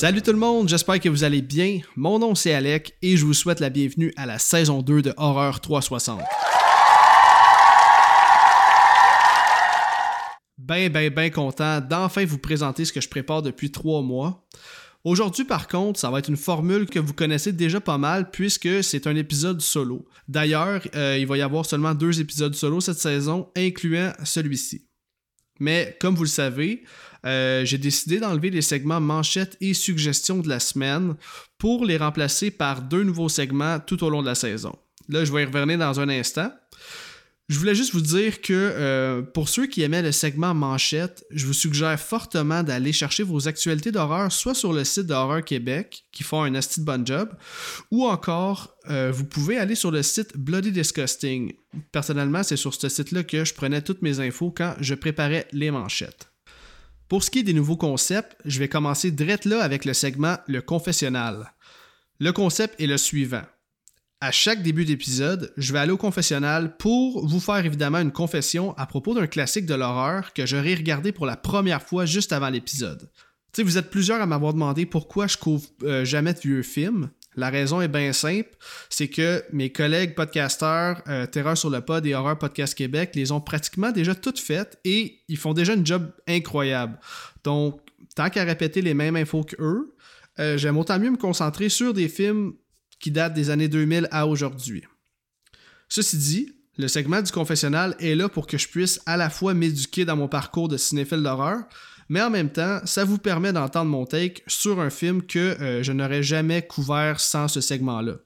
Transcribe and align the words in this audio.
Salut 0.00 0.22
tout 0.22 0.32
le 0.32 0.38
monde, 0.38 0.66
j'espère 0.66 0.98
que 0.98 1.10
vous 1.10 1.24
allez 1.24 1.42
bien. 1.42 1.80
Mon 1.94 2.18
nom 2.18 2.34
c'est 2.34 2.54
Alec 2.54 2.96
et 3.02 3.18
je 3.18 3.26
vous 3.26 3.34
souhaite 3.34 3.60
la 3.60 3.68
bienvenue 3.68 4.14
à 4.16 4.24
la 4.24 4.38
saison 4.38 4.80
2 4.80 5.02
de 5.02 5.12
Horreur 5.18 5.60
360. 5.60 6.22
Ben, 10.56 10.90
ben, 10.90 11.12
ben 11.12 11.30
content 11.30 11.82
d'enfin 11.82 12.24
vous 12.24 12.38
présenter 12.38 12.86
ce 12.86 12.94
que 12.94 13.02
je 13.02 13.10
prépare 13.10 13.42
depuis 13.42 13.70
trois 13.70 14.00
mois. 14.00 14.48
Aujourd'hui, 15.04 15.44
par 15.44 15.68
contre, 15.68 16.00
ça 16.00 16.10
va 16.10 16.20
être 16.20 16.30
une 16.30 16.38
formule 16.38 16.86
que 16.86 16.98
vous 16.98 17.12
connaissez 17.12 17.52
déjà 17.52 17.78
pas 17.78 17.98
mal 17.98 18.30
puisque 18.30 18.82
c'est 18.82 19.06
un 19.06 19.16
épisode 19.16 19.60
solo. 19.60 20.06
D'ailleurs, 20.28 20.80
euh, 20.94 21.18
il 21.18 21.26
va 21.26 21.36
y 21.36 21.42
avoir 21.42 21.66
seulement 21.66 21.92
deux 21.92 22.22
épisodes 22.22 22.54
solo 22.54 22.80
cette 22.80 22.96
saison, 22.96 23.50
incluant 23.54 24.14
celui-ci. 24.24 24.86
Mais 25.60 25.94
comme 26.00 26.14
vous 26.14 26.24
le 26.24 26.28
savez, 26.28 26.84
euh, 27.26 27.64
j'ai 27.64 27.78
décidé 27.78 28.18
d'enlever 28.18 28.50
les 28.50 28.62
segments 28.62 29.00
manchettes 29.00 29.56
et 29.60 29.74
suggestions 29.74 30.38
de 30.38 30.48
la 30.48 30.60
semaine 30.60 31.14
pour 31.58 31.84
les 31.84 31.96
remplacer 31.96 32.50
par 32.50 32.82
deux 32.82 33.02
nouveaux 33.02 33.28
segments 33.28 33.78
tout 33.80 34.02
au 34.04 34.10
long 34.10 34.22
de 34.22 34.26
la 34.26 34.34
saison. 34.34 34.76
Là, 35.08 35.24
je 35.24 35.32
vais 35.32 35.42
y 35.42 35.44
revenir 35.44 35.78
dans 35.78 36.00
un 36.00 36.08
instant. 36.08 36.50
Je 37.50 37.58
voulais 37.58 37.74
juste 37.74 37.92
vous 37.94 38.00
dire 38.00 38.42
que 38.42 38.52
euh, 38.52 39.22
pour 39.22 39.48
ceux 39.48 39.66
qui 39.66 39.82
aimaient 39.82 40.02
le 40.02 40.12
segment 40.12 40.54
manchette, 40.54 41.24
je 41.32 41.46
vous 41.46 41.52
suggère 41.52 41.98
fortement 41.98 42.62
d'aller 42.62 42.92
chercher 42.92 43.24
vos 43.24 43.48
actualités 43.48 43.90
d'horreur 43.90 44.30
soit 44.30 44.54
sur 44.54 44.72
le 44.72 44.84
site 44.84 45.06
d'Horreur 45.06 45.44
Québec, 45.44 46.04
qui 46.12 46.22
font 46.22 46.44
un 46.44 46.54
asti 46.54 46.78
de 46.78 46.84
bon 46.84 47.04
job, 47.04 47.28
ou 47.90 48.06
encore 48.06 48.76
euh, 48.88 49.10
vous 49.12 49.24
pouvez 49.24 49.58
aller 49.58 49.74
sur 49.74 49.90
le 49.90 50.04
site 50.04 50.36
Bloody 50.36 50.70
Disgusting. 50.70 51.54
Personnellement, 51.90 52.44
c'est 52.44 52.56
sur 52.56 52.72
ce 52.72 52.88
site-là 52.88 53.24
que 53.24 53.44
je 53.44 53.52
prenais 53.52 53.82
toutes 53.82 54.02
mes 54.02 54.20
infos 54.20 54.52
quand 54.56 54.76
je 54.78 54.94
préparais 54.94 55.48
les 55.50 55.72
manchettes. 55.72 56.29
Pour 57.10 57.22
ce 57.22 57.30
qui 57.30 57.40
est 57.40 57.42
des 57.42 57.52
nouveaux 57.52 57.76
concepts, 57.76 58.38
je 58.46 58.58
vais 58.58 58.68
commencer 58.68 59.10
direct 59.10 59.44
là 59.44 59.62
avec 59.62 59.84
le 59.84 59.92
segment 59.92 60.36
Le 60.46 60.62
confessionnal. 60.62 61.52
Le 62.20 62.32
concept 62.32 62.80
est 62.80 62.86
le 62.86 62.96
suivant 62.96 63.42
à 64.20 64.30
chaque 64.32 64.62
début 64.62 64.84
d'épisode, 64.84 65.52
je 65.56 65.72
vais 65.72 65.78
aller 65.78 65.92
au 65.92 65.96
confessionnal 65.96 66.76
pour 66.76 67.26
vous 67.26 67.40
faire 67.40 67.64
évidemment 67.64 68.00
une 68.00 68.12
confession 68.12 68.76
à 68.76 68.84
propos 68.84 69.14
d'un 69.14 69.26
classique 69.26 69.64
de 69.64 69.74
l'horreur 69.74 70.34
que 70.34 70.44
j'aurais 70.44 70.74
regardé 70.74 71.10
pour 71.10 71.24
la 71.24 71.36
première 71.36 71.82
fois 71.82 72.04
juste 72.04 72.32
avant 72.32 72.50
l'épisode. 72.50 73.10
Vous 73.58 73.78
êtes 73.78 73.90
plusieurs 73.90 74.20
à 74.20 74.26
m'avoir 74.26 74.52
demandé 74.52 74.84
pourquoi 74.84 75.26
je 75.26 75.36
couvre 75.36 75.66
euh, 75.82 76.04
jamais 76.04 76.34
de 76.34 76.38
vieux 76.38 76.62
films. 76.62 77.10
La 77.36 77.48
raison 77.48 77.80
est 77.80 77.88
bien 77.88 78.12
simple, 78.12 78.50
c'est 78.88 79.08
que 79.08 79.44
mes 79.52 79.70
collègues 79.70 80.16
podcasteurs 80.16 81.00
euh, 81.06 81.26
Terreur 81.26 81.56
sur 81.56 81.70
le 81.70 81.80
pod 81.80 82.04
et 82.04 82.14
Horreur 82.14 82.38
Podcast 82.38 82.74
Québec 82.74 83.12
les 83.14 83.30
ont 83.30 83.40
pratiquement 83.40 83.92
déjà 83.92 84.14
toutes 84.14 84.40
faites 84.40 84.78
et 84.84 85.20
ils 85.28 85.36
font 85.36 85.54
déjà 85.54 85.74
une 85.74 85.86
job 85.86 86.10
incroyable. 86.26 86.98
Donc, 87.44 87.80
tant 88.16 88.30
qu'à 88.30 88.42
répéter 88.42 88.82
les 88.82 88.94
mêmes 88.94 89.14
infos 89.14 89.44
qu'eux, 89.44 89.94
euh, 90.40 90.58
j'aime 90.58 90.76
autant 90.76 90.98
mieux 90.98 91.10
me 91.10 91.16
concentrer 91.16 91.68
sur 91.68 91.94
des 91.94 92.08
films 92.08 92.54
qui 92.98 93.12
date 93.12 93.32
des 93.32 93.50
années 93.50 93.68
2000 93.68 94.08
à 94.10 94.26
aujourd'hui. 94.26 94.82
Ceci 95.88 96.16
dit, 96.18 96.54
le 96.78 96.88
segment 96.88 97.22
du 97.22 97.30
confessionnal 97.30 97.94
est 98.00 98.14
là 98.14 98.28
pour 98.28 98.46
que 98.46 98.58
je 98.58 98.68
puisse 98.68 99.00
à 99.06 99.16
la 99.16 99.30
fois 99.30 99.54
m'éduquer 99.54 100.04
dans 100.04 100.16
mon 100.16 100.28
parcours 100.28 100.68
de 100.68 100.76
cinéphile 100.76 101.22
d'horreur, 101.22 101.64
mais 102.10 102.20
en 102.20 102.28
même 102.28 102.50
temps, 102.50 102.80
ça 102.84 103.04
vous 103.04 103.18
permet 103.18 103.52
d'entendre 103.52 103.88
mon 103.88 104.04
take 104.04 104.42
sur 104.48 104.80
un 104.80 104.90
film 104.90 105.22
que 105.22 105.38
euh, 105.38 105.82
je 105.84 105.92
n'aurais 105.92 106.24
jamais 106.24 106.60
couvert 106.60 107.20
sans 107.20 107.46
ce 107.46 107.60
segment-là. 107.60 108.16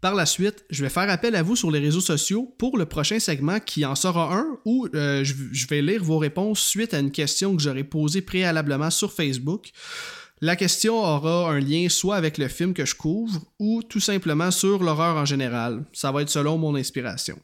Par 0.00 0.16
la 0.16 0.26
suite, 0.26 0.64
je 0.68 0.82
vais 0.82 0.90
faire 0.90 1.08
appel 1.08 1.36
à 1.36 1.44
vous 1.44 1.54
sur 1.54 1.70
les 1.70 1.78
réseaux 1.78 2.00
sociaux 2.00 2.52
pour 2.58 2.76
le 2.76 2.84
prochain 2.84 3.20
segment 3.20 3.60
qui 3.60 3.86
en 3.86 3.94
sera 3.94 4.36
un 4.36 4.58
où 4.64 4.88
euh, 4.94 5.22
je 5.24 5.66
vais 5.68 5.80
lire 5.80 6.02
vos 6.02 6.18
réponses 6.18 6.60
suite 6.60 6.92
à 6.92 6.98
une 6.98 7.12
question 7.12 7.56
que 7.56 7.62
j'aurais 7.62 7.84
posée 7.84 8.20
préalablement 8.20 8.90
sur 8.90 9.12
Facebook. 9.12 9.70
La 10.40 10.56
question 10.56 10.98
aura 10.98 11.52
un 11.52 11.60
lien 11.60 11.88
soit 11.88 12.16
avec 12.16 12.36
le 12.36 12.48
film 12.48 12.74
que 12.74 12.84
je 12.84 12.96
couvre 12.96 13.44
ou 13.60 13.84
tout 13.84 14.00
simplement 14.00 14.50
sur 14.50 14.82
l'horreur 14.82 15.16
en 15.16 15.24
général. 15.24 15.84
Ça 15.92 16.10
va 16.10 16.22
être 16.22 16.30
selon 16.30 16.58
mon 16.58 16.74
inspiration. 16.74 17.38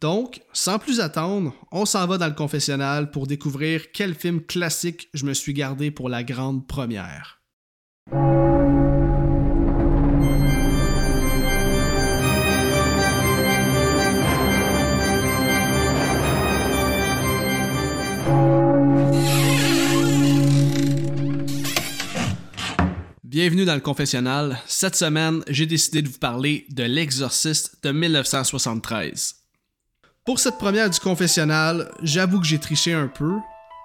Donc, 0.00 0.40
sans 0.54 0.78
plus 0.78 1.00
attendre, 1.00 1.52
on 1.70 1.84
s'en 1.84 2.06
va 2.06 2.16
dans 2.16 2.28
le 2.28 2.32
confessionnal 2.32 3.10
pour 3.10 3.26
découvrir 3.26 3.92
quel 3.92 4.14
film 4.14 4.40
classique 4.40 5.10
je 5.12 5.26
me 5.26 5.34
suis 5.34 5.52
gardé 5.52 5.90
pour 5.90 6.08
la 6.08 6.24
grande 6.24 6.66
première. 6.66 7.42
Bienvenue 23.22 23.64
dans 23.66 23.74
le 23.74 23.80
confessionnal. 23.80 24.58
Cette 24.66 24.96
semaine, 24.96 25.42
j'ai 25.46 25.66
décidé 25.66 26.00
de 26.02 26.08
vous 26.08 26.18
parler 26.18 26.66
de 26.70 26.84
L'Exorciste 26.84 27.76
de 27.82 27.92
1973. 27.92 29.39
Pour 30.26 30.38
cette 30.38 30.58
première 30.58 30.90
du 30.90 31.00
confessionnal, 31.00 31.90
j'avoue 32.02 32.40
que 32.40 32.46
j'ai 32.46 32.58
triché 32.58 32.92
un 32.92 33.08
peu. 33.08 33.36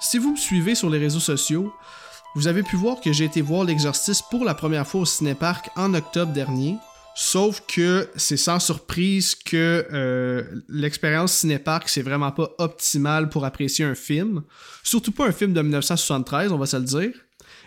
Si 0.02 0.18
vous 0.18 0.34
me 0.34 0.38
suivez 0.38 0.76
sur 0.76 0.90
les 0.90 1.00
réseaux 1.00 1.22
sociaux, 1.22 1.74
vous 2.36 2.48
avez 2.48 2.62
pu 2.62 2.76
voir 2.76 3.00
que 3.00 3.14
j'ai 3.14 3.24
été 3.24 3.42
voir 3.42 3.64
L'Exorciste 3.64 4.26
pour 4.30 4.44
la 4.44 4.54
première 4.54 4.86
fois 4.86 5.02
au 5.02 5.06
Cinéparc 5.06 5.70
en 5.78 5.94
octobre 5.94 6.34
dernier. 6.34 6.76
Sauf 7.16 7.62
que 7.66 8.10
c'est 8.18 8.36
sans 8.36 8.60
surprise 8.60 9.34
que 9.34 9.88
euh, 9.94 10.44
l'expérience 10.68 11.32
Cinéparc, 11.32 11.88
c'est 11.88 12.02
vraiment 12.02 12.34
pas 12.34 12.50
optimal 12.58 13.30
pour 13.30 13.46
apprécier 13.46 13.86
un 13.86 13.96
film. 13.96 14.44
Surtout 14.84 15.14
pas 15.14 15.28
un 15.28 15.32
film 15.32 15.54
de 15.54 15.62
1973, 15.62 16.52
on 16.52 16.58
va 16.58 16.66
se 16.66 16.76
le 16.76 16.84
dire. 16.84 17.14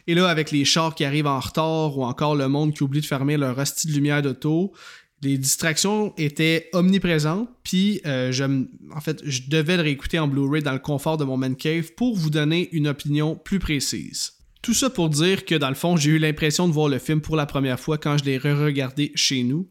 Et 0.07 0.15
là, 0.15 0.29
avec 0.29 0.51
les 0.51 0.67
chars 0.67 0.95
qui 0.95 1.07
arrivent 1.07 1.27
en 1.27 1.41
retard 1.41 1.97
ou 1.97 2.05
encore 2.05 2.37
le 2.37 2.49
monde 2.49 2.75
qui 2.75 2.83
oublie 2.83 3.01
de 3.01 3.07
fermer 3.07 3.39
leur 3.39 3.59
hostie 3.59 3.87
de 3.87 3.93
lumière 3.93 4.21
d'auto, 4.21 4.75
les 5.23 5.37
distractions 5.37 6.15
étaient 6.17 6.69
omniprésentes, 6.73 7.49
puis 7.65 8.01
euh, 8.07 8.31
je, 8.31 8.45
en 8.45 9.01
fait, 9.01 9.21
je 9.25 9.43
devais 9.49 9.77
le 9.77 9.83
réécouter 9.83 10.19
en 10.19 10.29
Blu-ray 10.29 10.63
dans 10.63 10.73
le 10.73 10.79
confort 10.79 11.17
de 11.17 11.25
mon 11.25 11.37
man 11.37 11.57
cave 11.57 11.93
pour 11.95 12.17
vous 12.17 12.31
donner 12.31 12.69
une 12.73 12.87
opinion 12.87 13.35
plus 13.35 13.59
précise. 13.59 14.33
Tout 14.63 14.75
ça 14.75 14.91
pour 14.91 15.09
dire 15.09 15.45
que 15.45 15.55
dans 15.55 15.69
le 15.69 15.75
fond, 15.75 15.97
j'ai 15.97 16.11
eu 16.11 16.19
l'impression 16.19 16.69
de 16.69 16.73
voir 16.73 16.89
le 16.89 16.99
film 16.99 17.21
pour 17.21 17.37
la 17.37 17.47
première 17.47 17.81
fois 17.81 17.99
quand 17.99 18.19
je 18.19 18.25
l'ai 18.25 18.39
re-regardé 18.39 19.13
chez 19.15 19.43
nous. 19.43 19.69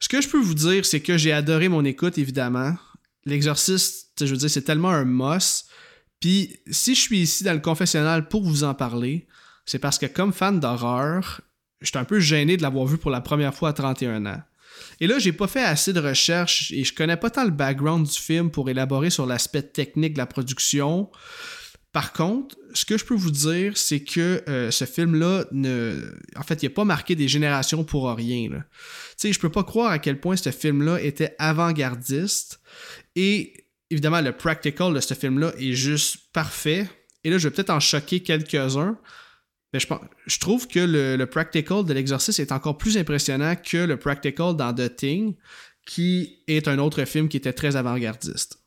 Ce 0.00 0.08
que 0.08 0.20
je 0.20 0.28
peux 0.28 0.40
vous 0.40 0.54
dire, 0.54 0.84
c'est 0.84 1.00
que 1.00 1.16
j'ai 1.16 1.32
adoré 1.32 1.68
mon 1.68 1.84
écoute, 1.84 2.18
évidemment. 2.18 2.74
L'exorciste, 3.24 4.12
je 4.20 4.30
veux 4.30 4.36
dire, 4.36 4.50
c'est 4.50 4.62
tellement 4.62 4.90
un 4.90 5.04
moss. 5.04 5.66
Puis 6.20 6.56
si 6.70 6.94
je 6.94 7.00
suis 7.00 7.18
ici 7.18 7.44
dans 7.44 7.52
le 7.52 7.60
confessionnal 7.60 8.28
pour 8.28 8.42
vous 8.42 8.64
en 8.64 8.74
parler, 8.74 9.26
c'est 9.64 9.78
parce 9.78 9.98
que 9.98 10.06
comme 10.06 10.32
fan 10.32 10.60
d'horreur, 10.60 11.40
j'étais 11.80 11.98
un 11.98 12.04
peu 12.04 12.20
gêné 12.20 12.56
de 12.56 12.62
l'avoir 12.62 12.86
vu 12.86 12.98
pour 12.98 13.10
la 13.10 13.20
première 13.20 13.54
fois 13.54 13.70
à 13.70 13.72
31 13.72 14.26
ans. 14.26 14.42
Et 15.00 15.06
là, 15.06 15.18
j'ai 15.18 15.32
pas 15.32 15.46
fait 15.46 15.62
assez 15.62 15.92
de 15.92 16.00
recherches 16.00 16.72
et 16.72 16.84
je 16.84 16.94
connais 16.94 17.16
pas 17.16 17.30
tant 17.30 17.44
le 17.44 17.50
background 17.50 18.06
du 18.06 18.18
film 18.18 18.50
pour 18.50 18.70
élaborer 18.70 19.10
sur 19.10 19.26
l'aspect 19.26 19.62
technique 19.62 20.14
de 20.14 20.18
la 20.18 20.26
production. 20.26 21.10
Par 21.92 22.12
contre, 22.12 22.56
ce 22.74 22.84
que 22.84 22.98
je 22.98 23.04
peux 23.04 23.14
vous 23.14 23.30
dire, 23.30 23.76
c'est 23.76 24.00
que 24.00 24.42
euh, 24.48 24.70
ce 24.70 24.84
film-là, 24.84 25.46
ne... 25.52 26.14
en 26.36 26.42
fait, 26.42 26.62
il 26.62 26.66
n'a 26.66 26.74
pas 26.74 26.84
marqué 26.84 27.14
des 27.14 27.28
générations 27.28 27.84
pour 27.84 28.10
rien. 28.10 28.50
Tu 28.50 28.58
sais, 29.16 29.32
je 29.32 29.40
peux 29.40 29.50
pas 29.50 29.64
croire 29.64 29.90
à 29.90 29.98
quel 29.98 30.20
point 30.20 30.36
ce 30.36 30.50
film-là 30.50 31.00
était 31.00 31.34
avant-gardiste. 31.38 32.60
Et 33.14 33.66
évidemment, 33.90 34.20
le 34.20 34.32
practical 34.32 34.92
de 34.92 35.00
ce 35.00 35.14
film-là 35.14 35.52
est 35.58 35.72
juste 35.72 36.18
parfait. 36.32 36.86
Et 37.24 37.30
là, 37.30 37.38
je 37.38 37.48
vais 37.48 37.54
peut-être 37.54 37.70
en 37.70 37.80
choquer 37.80 38.20
quelques-uns. 38.20 38.98
Mais 39.72 39.80
je, 39.80 40.38
trouve 40.38 40.68
que 40.68 40.78
le, 40.78 41.24
practical 41.26 41.84
de 41.84 41.92
l'exorcisme 41.92 42.40
est 42.40 42.52
encore 42.52 42.78
plus 42.78 42.96
impressionnant 42.96 43.56
que 43.56 43.78
le 43.78 43.98
practical 43.98 44.56
dans 44.56 44.72
The 44.72 44.94
Thing, 44.94 45.34
qui 45.86 46.42
est 46.46 46.68
un 46.68 46.78
autre 46.78 47.04
film 47.04 47.28
qui 47.28 47.36
était 47.36 47.52
très 47.52 47.76
avant-gardiste. 47.76 48.58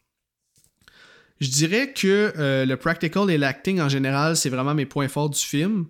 Je 1.40 1.48
dirais 1.48 1.94
que 1.94 2.34
euh, 2.38 2.66
le 2.66 2.76
practical 2.76 3.32
et 3.32 3.38
l'acting 3.38 3.80
en 3.80 3.88
général, 3.88 4.36
c'est 4.36 4.50
vraiment 4.50 4.76
mes 4.76 4.86
points 4.86 5.08
forts 5.08 5.30
du 5.30 5.40
film. 5.40 5.86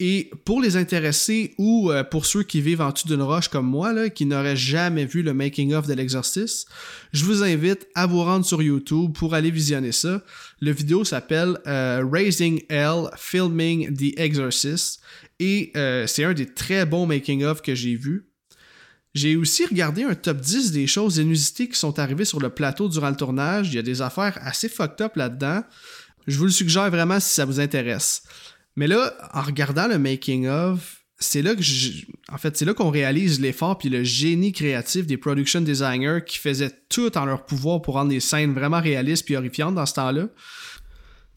Et 0.00 0.30
pour 0.44 0.60
les 0.60 0.76
intéressés 0.76 1.54
ou 1.58 1.92
euh, 1.92 2.02
pour 2.02 2.26
ceux 2.26 2.42
qui 2.42 2.60
vivent 2.60 2.80
en 2.80 2.90
dessous 2.90 3.06
d'une 3.06 3.22
roche 3.22 3.48
comme 3.48 3.66
moi, 3.66 3.92
là, 3.92 4.08
qui 4.10 4.26
n'auraient 4.26 4.56
jamais 4.56 5.04
vu 5.04 5.22
le 5.22 5.32
making-of 5.32 5.86
de 5.86 5.94
l'exorciste, 5.94 6.68
je 7.12 7.24
vous 7.24 7.44
invite 7.44 7.86
à 7.94 8.06
vous 8.06 8.24
rendre 8.24 8.44
sur 8.44 8.62
YouTube 8.62 9.12
pour 9.12 9.34
aller 9.34 9.52
visionner 9.52 9.92
ça. 9.92 10.24
Le 10.60 10.72
vidéo 10.72 11.04
s'appelle 11.04 11.58
euh, 11.68 12.04
Raising 12.10 12.62
Hell, 12.68 13.10
Filming 13.16 13.94
the 13.94 14.18
Exorcist. 14.18 15.00
Et 15.38 15.72
c'est 16.06 16.24
un 16.24 16.34
des 16.34 16.52
très 16.52 16.84
bons 16.84 17.06
making-of 17.06 17.62
que 17.62 17.74
j'ai 17.74 17.96
vu. 17.96 18.29
J'ai 19.14 19.36
aussi 19.36 19.66
regardé 19.66 20.04
un 20.04 20.14
top 20.14 20.38
10 20.38 20.72
des 20.72 20.86
choses 20.86 21.16
inusitées 21.16 21.68
qui 21.68 21.78
sont 21.78 21.98
arrivées 21.98 22.24
sur 22.24 22.40
le 22.40 22.50
plateau 22.50 22.88
durant 22.88 23.10
le 23.10 23.16
tournage. 23.16 23.68
Il 23.68 23.74
y 23.74 23.78
a 23.78 23.82
des 23.82 24.02
affaires 24.02 24.38
assez 24.42 24.68
fucked 24.68 25.00
up 25.00 25.16
là-dedans. 25.16 25.62
Je 26.26 26.38
vous 26.38 26.44
le 26.44 26.50
suggère 26.50 26.90
vraiment 26.90 27.18
si 27.18 27.34
ça 27.34 27.44
vous 27.44 27.58
intéresse. 27.58 28.22
Mais 28.76 28.86
là, 28.86 29.12
en 29.34 29.42
regardant 29.42 29.88
le 29.88 29.98
making 29.98 30.46
of, 30.46 31.00
c'est 31.18 31.42
là 31.42 31.54
que 31.54 31.62
en 32.32 32.38
fait, 32.38 32.56
c'est 32.56 32.64
là 32.64 32.72
qu'on 32.72 32.90
réalise 32.90 33.40
l'effort 33.40 33.76
puis 33.76 33.88
le 33.88 34.04
génie 34.04 34.52
créatif 34.52 35.06
des 35.06 35.18
production 35.18 35.60
designers 35.60 36.20
qui 36.24 36.38
faisaient 36.38 36.72
tout 36.88 37.16
en 37.18 37.24
leur 37.26 37.44
pouvoir 37.44 37.82
pour 37.82 37.94
rendre 37.94 38.10
les 38.10 38.20
scènes 38.20 38.54
vraiment 38.54 38.80
réalistes 38.80 39.24
puis 39.24 39.36
horrifiantes 39.36 39.74
dans 39.74 39.86
ce 39.86 39.94
temps-là. 39.94 40.28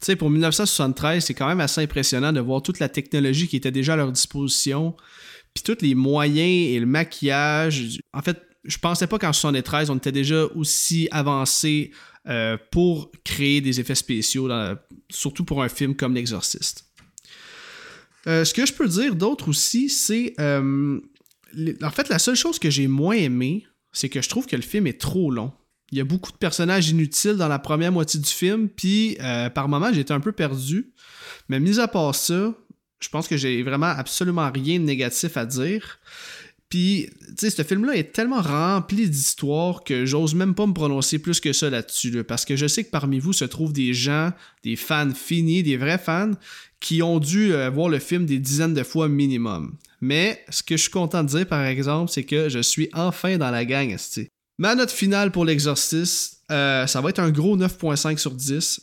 Tu 0.00 0.06
sais, 0.06 0.16
pour 0.16 0.30
1973, 0.30 1.24
c'est 1.24 1.34
quand 1.34 1.48
même 1.48 1.60
assez 1.60 1.82
impressionnant 1.82 2.32
de 2.32 2.40
voir 2.40 2.62
toute 2.62 2.78
la 2.78 2.88
technologie 2.88 3.48
qui 3.48 3.56
était 3.56 3.70
déjà 3.70 3.92
à 3.94 3.96
leur 3.96 4.12
disposition, 4.12 4.96
puis 5.54 5.62
tous 5.62 5.82
les 5.82 5.94
moyens 5.94 6.72
et 6.72 6.78
le 6.80 6.86
maquillage. 6.86 8.00
En 8.12 8.22
fait, 8.22 8.42
je 8.64 8.78
pensais 8.78 9.06
pas 9.06 9.18
qu'en 9.18 9.32
73, 9.32 9.90
on 9.90 9.96
était 9.96 10.12
déjà 10.12 10.44
aussi 10.54 11.08
avancé 11.10 11.92
euh, 12.26 12.56
pour 12.70 13.12
créer 13.24 13.60
des 13.60 13.80
effets 13.80 13.94
spéciaux, 13.94 14.48
surtout 15.10 15.44
pour 15.44 15.62
un 15.62 15.68
film 15.68 15.94
comme 15.94 16.14
L'Exorciste. 16.14 16.86
Euh, 18.26 18.44
ce 18.44 18.54
que 18.54 18.64
je 18.64 18.72
peux 18.72 18.88
dire 18.88 19.14
d'autre 19.14 19.48
aussi, 19.48 19.90
c'est. 19.90 20.34
Euh, 20.40 20.98
en 21.82 21.90
fait, 21.90 22.08
la 22.08 22.18
seule 22.18 22.34
chose 22.34 22.58
que 22.58 22.70
j'ai 22.70 22.88
moins 22.88 23.14
aimé, 23.14 23.66
c'est 23.92 24.08
que 24.08 24.22
je 24.22 24.28
trouve 24.28 24.46
que 24.46 24.56
le 24.56 24.62
film 24.62 24.86
est 24.86 24.98
trop 24.98 25.30
long. 25.30 25.52
Il 25.92 25.98
y 25.98 26.00
a 26.00 26.04
beaucoup 26.04 26.32
de 26.32 26.36
personnages 26.38 26.88
inutiles 26.88 27.36
dans 27.36 27.46
la 27.46 27.58
première 27.58 27.92
moitié 27.92 28.18
du 28.18 28.28
film, 28.30 28.68
puis 28.68 29.16
par 29.54 29.68
moments, 29.68 29.92
j'étais 29.92 30.14
un 30.14 30.20
peu 30.20 30.32
perdu. 30.32 30.94
Mais 31.48 31.60
mis 31.60 31.78
à 31.78 31.86
part 31.86 32.14
ça, 32.14 32.56
je 33.04 33.10
pense 33.10 33.28
que 33.28 33.36
j'ai 33.36 33.62
vraiment 33.62 33.86
absolument 33.86 34.50
rien 34.50 34.78
de 34.78 34.84
négatif 34.84 35.36
à 35.36 35.44
dire. 35.44 35.98
Puis, 36.70 37.10
tu 37.28 37.34
sais, 37.36 37.50
ce 37.50 37.62
film-là 37.62 37.94
est 37.94 38.12
tellement 38.12 38.40
rempli 38.40 39.08
d'histoires 39.08 39.84
que 39.84 40.06
j'ose 40.06 40.34
même 40.34 40.54
pas 40.54 40.66
me 40.66 40.72
prononcer 40.72 41.18
plus 41.18 41.38
que 41.38 41.52
ça 41.52 41.68
là-dessus, 41.68 42.24
parce 42.24 42.44
que 42.44 42.56
je 42.56 42.66
sais 42.66 42.82
que 42.82 42.90
parmi 42.90 43.18
vous 43.18 43.34
se 43.34 43.44
trouvent 43.44 43.72
des 43.72 43.92
gens, 43.92 44.32
des 44.64 44.74
fans 44.74 45.12
finis, 45.14 45.62
des 45.62 45.76
vrais 45.76 45.98
fans, 45.98 46.32
qui 46.80 47.02
ont 47.02 47.18
dû 47.18 47.52
euh, 47.52 47.70
voir 47.70 47.90
le 47.90 47.98
film 47.98 48.24
des 48.24 48.38
dizaines 48.38 48.74
de 48.74 48.82
fois 48.82 49.08
minimum. 49.08 49.76
Mais 50.00 50.42
ce 50.48 50.62
que 50.62 50.76
je 50.76 50.82
suis 50.82 50.90
content 50.90 51.22
de 51.22 51.28
dire, 51.28 51.46
par 51.46 51.64
exemple, 51.64 52.10
c'est 52.10 52.24
que 52.24 52.48
je 52.48 52.58
suis 52.58 52.88
enfin 52.94 53.36
dans 53.36 53.50
la 53.50 53.64
gang. 53.64 53.94
Ma 54.58 54.74
note 54.74 54.90
finale 54.90 55.30
pour 55.30 55.44
l'exorciste, 55.44 56.42
euh, 56.50 56.86
ça 56.86 57.00
va 57.00 57.10
être 57.10 57.20
un 57.20 57.30
gros 57.30 57.56
9.5 57.56 58.18
sur 58.18 58.32
10. 58.32 58.80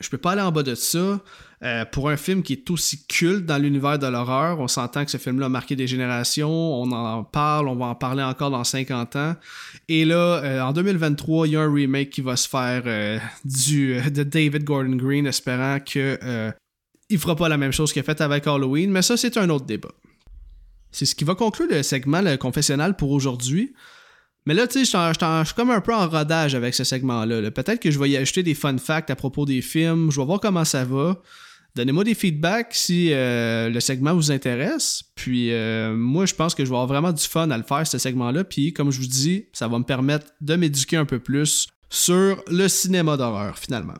Je 0.00 0.08
peux 0.10 0.18
pas 0.18 0.32
aller 0.32 0.42
en 0.42 0.52
bas 0.52 0.62
de 0.62 0.74
ça. 0.74 1.20
Euh, 1.62 1.84
pour 1.86 2.10
un 2.10 2.18
film 2.18 2.42
qui 2.42 2.52
est 2.52 2.70
aussi 2.70 3.06
culte 3.06 3.46
dans 3.46 3.56
l'univers 3.56 3.98
de 3.98 4.06
l'horreur, 4.06 4.60
on 4.60 4.68
s'entend 4.68 5.04
que 5.04 5.10
ce 5.10 5.16
film-là 5.16 5.46
a 5.46 5.48
marqué 5.48 5.74
des 5.74 5.86
générations, 5.86 6.50
on 6.50 6.92
en 6.92 7.24
parle, 7.24 7.68
on 7.68 7.76
va 7.76 7.86
en 7.86 7.94
parler 7.94 8.22
encore 8.22 8.50
dans 8.50 8.62
50 8.62 9.16
ans. 9.16 9.36
Et 9.88 10.04
là, 10.04 10.42
euh, 10.44 10.60
en 10.60 10.72
2023, 10.72 11.46
il 11.46 11.52
y 11.54 11.56
a 11.56 11.62
un 11.62 11.72
remake 11.72 12.10
qui 12.10 12.20
va 12.20 12.36
se 12.36 12.46
faire 12.46 12.82
euh, 12.86 13.18
du, 13.44 13.98
de 14.10 14.22
David 14.22 14.64
Gordon 14.64 14.96
Green, 14.96 15.26
espérant 15.26 15.78
que 15.80 16.52
il 17.08 17.18
fera 17.18 17.36
pas 17.36 17.48
la 17.48 17.56
même 17.56 17.72
chose 17.72 17.92
qu'il 17.92 18.00
a 18.00 18.02
fait 18.02 18.20
avec 18.20 18.46
Halloween, 18.46 18.90
mais 18.90 19.02
ça, 19.02 19.16
c'est 19.16 19.36
un 19.36 19.48
autre 19.48 19.64
débat. 19.64 19.92
C'est 20.90 21.04
ce 21.04 21.14
qui 21.14 21.24
va 21.24 21.34
conclure 21.34 21.68
le 21.70 21.82
segment 21.82 22.20
le 22.20 22.92
pour 22.92 23.10
aujourd'hui. 23.12 23.74
Mais 24.46 24.54
là, 24.54 24.68
tu 24.68 24.84
sais, 24.84 24.84
je 24.84 25.44
suis 25.44 25.54
comme 25.54 25.70
un 25.70 25.80
peu 25.80 25.92
en 25.92 26.08
rodage 26.08 26.54
avec 26.54 26.74
ce 26.74 26.84
segment-là. 26.84 27.50
peut 27.50 27.64
être 27.66 27.80
que 27.80 27.90
je 27.90 27.98
vais 27.98 28.10
y 28.10 28.16
ajouter 28.16 28.44
des 28.44 28.54
fun 28.54 28.78
facts 28.78 29.10
à 29.10 29.16
propos 29.16 29.44
des 29.44 29.60
films. 29.60 30.10
Je 30.12 30.20
vais 30.20 30.26
voir 30.26 30.40
comment 30.40 30.64
ça 30.64 30.84
va. 30.84 31.20
Donnez-moi 31.74 32.04
des 32.04 32.14
feedbacks 32.14 32.72
si 32.72 33.12
euh, 33.12 33.68
le 33.68 33.80
segment 33.80 34.14
vous 34.14 34.30
intéresse. 34.30 35.02
Puis 35.16 35.52
euh, 35.52 35.94
moi, 35.94 36.24
je 36.26 36.34
pense 36.34 36.54
que 36.54 36.64
je 36.64 36.70
vais 36.70 36.76
avoir 36.76 36.86
vraiment 36.86 37.12
du 37.12 37.24
fun 37.24 37.50
à 37.50 37.58
le 37.58 37.64
faire, 37.64 37.86
ce 37.86 37.98
segment-là. 37.98 38.44
Puis 38.44 38.72
comme 38.72 38.90
je 38.92 39.00
vous 39.00 39.06
dis, 39.06 39.46
ça 39.52 39.68
va 39.68 39.78
me 39.78 39.84
permettre 39.84 40.26
de 40.40 40.54
m'éduquer 40.54 40.96
un 40.96 41.04
peu 41.04 41.18
plus 41.18 41.66
sur 41.90 42.42
le 42.48 42.68
cinéma 42.68 43.16
d'horreur, 43.16 43.58
finalement. 43.58 43.94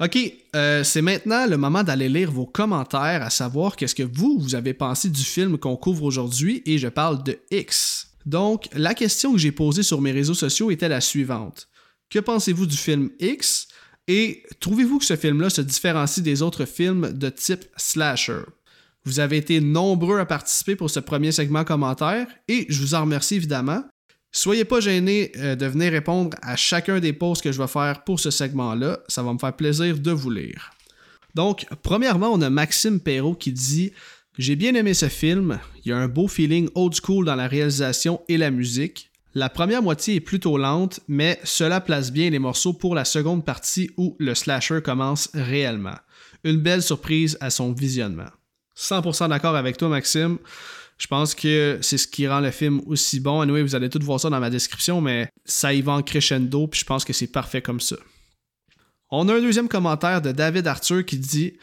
Ok, 0.00 0.16
euh, 0.54 0.84
c'est 0.84 1.02
maintenant 1.02 1.46
le 1.46 1.56
moment 1.56 1.82
d'aller 1.82 2.08
lire 2.08 2.30
vos 2.30 2.46
commentaires, 2.46 3.22
à 3.22 3.30
savoir 3.30 3.74
qu'est-ce 3.74 3.96
que 3.96 4.04
vous, 4.04 4.38
vous 4.38 4.54
avez 4.54 4.72
pensé 4.72 5.08
du 5.08 5.24
film 5.24 5.58
qu'on 5.58 5.76
couvre 5.76 6.04
aujourd'hui, 6.04 6.62
et 6.66 6.78
je 6.78 6.86
parle 6.86 7.24
de 7.24 7.40
X. 7.50 8.07
Donc, 8.28 8.68
la 8.74 8.92
question 8.92 9.32
que 9.32 9.38
j'ai 9.38 9.52
posée 9.52 9.82
sur 9.82 10.02
mes 10.02 10.12
réseaux 10.12 10.34
sociaux 10.34 10.70
était 10.70 10.90
la 10.90 11.00
suivante. 11.00 11.66
Que 12.10 12.18
pensez-vous 12.18 12.66
du 12.66 12.76
film 12.76 13.08
X 13.20 13.68
et 14.06 14.42
trouvez-vous 14.60 14.98
que 14.98 15.06
ce 15.06 15.16
film-là 15.16 15.48
se 15.48 15.62
différencie 15.62 16.22
des 16.22 16.42
autres 16.42 16.66
films 16.66 17.14
de 17.14 17.30
type 17.30 17.64
slasher? 17.78 18.42
Vous 19.06 19.18
avez 19.20 19.38
été 19.38 19.62
nombreux 19.62 20.18
à 20.18 20.26
participer 20.26 20.76
pour 20.76 20.90
ce 20.90 21.00
premier 21.00 21.32
segment 21.32 21.64
commentaire 21.64 22.26
et 22.48 22.66
je 22.68 22.82
vous 22.82 22.94
en 22.94 23.00
remercie 23.00 23.36
évidemment. 23.36 23.82
Soyez 24.30 24.66
pas 24.66 24.80
gênés 24.80 25.32
euh, 25.38 25.56
de 25.56 25.64
venir 25.64 25.90
répondre 25.90 26.36
à 26.42 26.54
chacun 26.54 27.00
des 27.00 27.14
posts 27.14 27.42
que 27.42 27.50
je 27.50 27.56
vais 27.56 27.66
faire 27.66 28.04
pour 28.04 28.20
ce 28.20 28.30
segment-là. 28.30 28.98
Ça 29.08 29.22
va 29.22 29.32
me 29.32 29.38
faire 29.38 29.56
plaisir 29.56 29.98
de 29.98 30.10
vous 30.10 30.30
lire. 30.30 30.70
Donc, 31.34 31.64
premièrement, 31.82 32.28
on 32.30 32.42
a 32.42 32.50
Maxime 32.50 33.00
Perrault 33.00 33.36
qui 33.36 33.52
dit 33.52 33.92
J'ai 34.38 34.54
bien 34.54 34.76
aimé 34.76 34.94
ce 34.94 35.08
film. 35.08 35.58
Il 35.84 35.88
y 35.88 35.92
a 35.92 35.96
un 35.96 36.06
beau 36.06 36.28
feeling 36.28 36.68
old 36.76 36.94
school 36.94 37.24
dans 37.24 37.34
la 37.34 37.48
réalisation 37.48 38.22
et 38.28 38.38
la 38.38 38.52
musique. 38.52 39.10
La 39.34 39.48
première 39.48 39.82
moitié 39.82 40.14
est 40.14 40.20
plutôt 40.20 40.56
lente, 40.58 41.00
mais 41.08 41.40
cela 41.42 41.80
place 41.80 42.12
bien 42.12 42.30
les 42.30 42.38
morceaux 42.38 42.72
pour 42.72 42.94
la 42.94 43.04
seconde 43.04 43.44
partie 43.44 43.90
où 43.96 44.14
le 44.20 44.36
slasher 44.36 44.80
commence 44.80 45.28
réellement. 45.34 45.96
Une 46.44 46.58
belle 46.58 46.82
surprise 46.82 47.36
à 47.40 47.50
son 47.50 47.72
visionnement. 47.72 48.28
100% 48.76 49.28
d'accord 49.28 49.56
avec 49.56 49.76
toi, 49.76 49.88
Maxime. 49.88 50.38
Je 50.98 51.08
pense 51.08 51.34
que 51.34 51.80
c'est 51.82 51.98
ce 51.98 52.06
qui 52.06 52.28
rend 52.28 52.38
le 52.38 52.52
film 52.52 52.80
aussi 52.86 53.18
bon. 53.18 53.40
Anyway, 53.40 53.62
vous 53.62 53.74
allez 53.74 53.88
tout 53.88 53.98
voir 54.02 54.20
ça 54.20 54.30
dans 54.30 54.38
ma 54.38 54.50
description, 54.50 55.00
mais 55.00 55.28
ça 55.44 55.74
y 55.74 55.82
va 55.82 55.92
en 55.92 56.02
crescendo, 56.02 56.68
puis 56.68 56.78
je 56.78 56.84
pense 56.84 57.04
que 57.04 57.12
c'est 57.12 57.26
parfait 57.26 57.60
comme 57.60 57.80
ça. 57.80 57.96
On 59.10 59.28
a 59.28 59.34
un 59.34 59.40
deuxième 59.40 59.68
commentaire 59.68 60.22
de 60.22 60.30
David 60.30 60.68
Arthur 60.68 61.04
qui 61.04 61.18
dit 61.18 61.54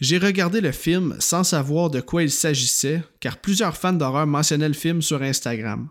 J'ai 0.00 0.18
regardé 0.18 0.60
le 0.60 0.72
film 0.72 1.16
sans 1.20 1.44
savoir 1.44 1.88
de 1.88 2.00
quoi 2.00 2.24
il 2.24 2.30
s'agissait, 2.30 3.02
car 3.20 3.38
plusieurs 3.38 3.76
fans 3.76 3.92
d'horreur 3.92 4.26
mentionnaient 4.26 4.68
le 4.68 4.74
film 4.74 5.02
sur 5.02 5.22
Instagram. 5.22 5.88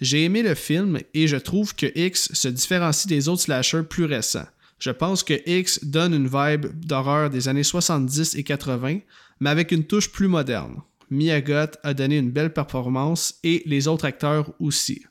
J'ai 0.00 0.24
aimé 0.24 0.42
le 0.42 0.54
film 0.54 0.98
et 1.14 1.28
je 1.28 1.36
trouve 1.36 1.74
que 1.74 1.86
X 1.94 2.32
se 2.32 2.48
différencie 2.48 3.06
des 3.06 3.28
autres 3.28 3.42
slashers 3.42 3.84
plus 3.84 4.04
récents. 4.04 4.46
Je 4.78 4.90
pense 4.90 5.22
que 5.22 5.34
X 5.48 5.84
donne 5.84 6.14
une 6.14 6.26
vibe 6.26 6.66
d'horreur 6.84 7.30
des 7.30 7.46
années 7.46 7.62
70 7.62 8.34
et 8.34 8.42
80, 8.42 8.98
mais 9.38 9.50
avec 9.50 9.70
une 9.70 9.84
touche 9.84 10.10
plus 10.10 10.28
moderne. 10.28 10.82
Mia 11.10 11.40
a 11.82 11.94
donné 11.94 12.16
une 12.16 12.30
belle 12.30 12.52
performance 12.52 13.34
et 13.44 13.62
les 13.66 13.86
autres 13.86 14.06
acteurs 14.06 14.52
aussi. 14.58 15.04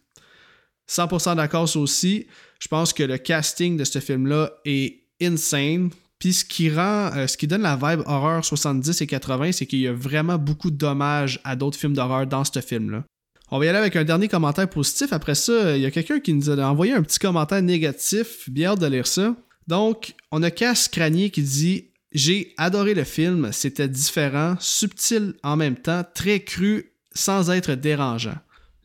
100% 0.89 1.35
d'accord 1.35 1.73
aussi. 1.77 2.27
Je 2.59 2.67
pense 2.67 2.91
que 2.91 3.03
le 3.03 3.17
casting 3.17 3.77
de 3.77 3.83
ce 3.83 3.99
film-là 3.99 4.51
est 4.65 5.03
insane. 5.21 5.91
Puis 6.21 6.33
ce 6.33 6.45
qui 6.45 6.69
rend, 6.69 7.09
euh, 7.15 7.25
ce 7.25 7.35
qui 7.35 7.47
donne 7.47 7.63
la 7.63 7.75
vibe 7.75 8.03
horreur 8.05 8.45
70 8.45 9.01
et 9.01 9.07
80, 9.07 9.53
c'est 9.53 9.65
qu'il 9.65 9.79
y 9.79 9.87
a 9.87 9.91
vraiment 9.91 10.37
beaucoup 10.37 10.69
d'hommages 10.69 11.41
à 11.43 11.55
d'autres 11.55 11.79
films 11.79 11.95
d'horreur 11.95 12.27
dans 12.27 12.43
ce 12.43 12.59
film-là. 12.59 13.03
On 13.49 13.57
va 13.57 13.65
y 13.65 13.67
aller 13.69 13.79
avec 13.79 13.95
un 13.95 14.03
dernier 14.03 14.27
commentaire 14.27 14.69
positif. 14.69 15.13
Après 15.13 15.33
ça, 15.33 15.75
il 15.75 15.81
y 15.81 15.85
a 15.87 15.89
quelqu'un 15.89 16.19
qui 16.19 16.35
nous 16.35 16.51
a 16.51 16.63
envoyé 16.63 16.93
un 16.93 17.01
petit 17.01 17.17
commentaire 17.17 17.63
négatif. 17.63 18.47
Bien 18.47 18.75
de 18.75 18.85
lire 18.85 19.07
ça. 19.07 19.35
Donc, 19.67 20.13
on 20.31 20.43
a 20.43 20.51
Cass 20.51 20.87
Cranier 20.89 21.31
qui 21.31 21.41
dit 21.41 21.85
J'ai 22.11 22.53
adoré 22.57 22.93
le 22.93 23.03
film, 23.03 23.49
c'était 23.51 23.89
différent, 23.89 24.55
subtil 24.59 25.33
en 25.41 25.57
même 25.57 25.75
temps, 25.75 26.03
très 26.13 26.41
cru 26.41 26.93
sans 27.15 27.49
être 27.49 27.73
dérangeant. 27.73 28.37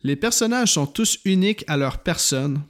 Les 0.03 0.17
personnages 0.17 0.73
sont 0.73 0.87
tous 0.87 1.19
uniques 1.27 1.65
à 1.69 1.77
leur 1.77 1.99
personne. 1.99 2.63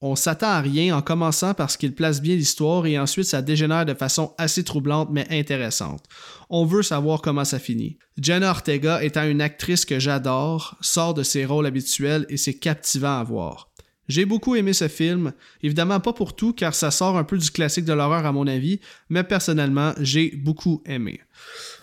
On 0.00 0.14
s'attend 0.14 0.50
à 0.50 0.60
rien 0.60 0.96
en 0.96 1.02
commençant 1.02 1.54
parce 1.54 1.76
qu'il 1.76 1.92
place 1.92 2.22
bien 2.22 2.36
l'histoire 2.36 2.86
et 2.86 3.00
ensuite 3.00 3.26
ça 3.26 3.42
dégénère 3.42 3.84
de 3.84 3.94
façon 3.94 4.32
assez 4.38 4.62
troublante 4.62 5.08
mais 5.10 5.26
intéressante. 5.30 6.04
On 6.50 6.64
veut 6.64 6.84
savoir 6.84 7.20
comment 7.20 7.44
ça 7.44 7.58
finit. 7.58 7.98
Jenna 8.16 8.50
Ortega 8.50 9.02
étant 9.02 9.24
une 9.24 9.40
actrice 9.40 9.84
que 9.84 9.98
j'adore, 9.98 10.76
sort 10.80 11.14
de 11.14 11.24
ses 11.24 11.44
rôles 11.44 11.66
habituels 11.66 12.26
et 12.28 12.36
c'est 12.36 12.54
captivant 12.54 13.18
à 13.18 13.24
voir. 13.24 13.70
J'ai 14.06 14.24
beaucoup 14.24 14.54
aimé 14.54 14.72
ce 14.72 14.86
film, 14.86 15.32
évidemment 15.64 15.98
pas 15.98 16.12
pour 16.12 16.36
tout 16.36 16.52
car 16.52 16.74
ça 16.74 16.92
sort 16.92 17.18
un 17.18 17.24
peu 17.24 17.36
du 17.36 17.50
classique 17.50 17.84
de 17.84 17.92
l'horreur 17.92 18.24
à 18.24 18.30
mon 18.30 18.46
avis, 18.46 18.80
mais 19.08 19.24
personnellement 19.24 19.94
j'ai 20.00 20.30
beaucoup 20.30 20.80
aimé. 20.86 21.20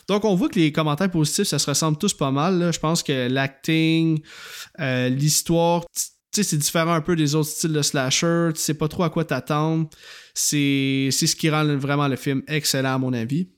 Donc 0.07 0.23
on 0.23 0.35
voit 0.35 0.47
que 0.47 0.57
les 0.57 0.71
commentaires 0.71 1.11
positifs 1.11 1.47
ça 1.47 1.59
se 1.59 1.69
ressemble 1.69 1.97
tous 1.97 2.13
pas 2.13 2.31
mal. 2.31 2.71
Je 2.73 2.79
pense 2.79 3.03
que 3.03 3.27
l'acting, 3.27 4.21
euh, 4.79 5.09
l'histoire, 5.09 5.83
c'est 6.43 6.57
différent 6.57 6.93
un 6.93 7.01
peu 7.01 7.15
des 7.15 7.35
autres 7.35 7.49
styles 7.49 7.73
de 7.73 7.81
slasher, 7.81 8.49
tu 8.53 8.61
sais 8.61 8.73
pas 8.73 8.87
trop 8.87 9.03
à 9.03 9.09
quoi 9.09 9.25
t'attendre. 9.25 9.89
C'est 10.33 11.09
ce 11.11 11.35
qui 11.35 11.49
rend 11.49 11.65
vraiment 11.77 12.07
le 12.07 12.15
film 12.15 12.43
excellent 12.47 12.95
à 12.95 12.97
mon 12.97 13.13
avis. 13.13 13.49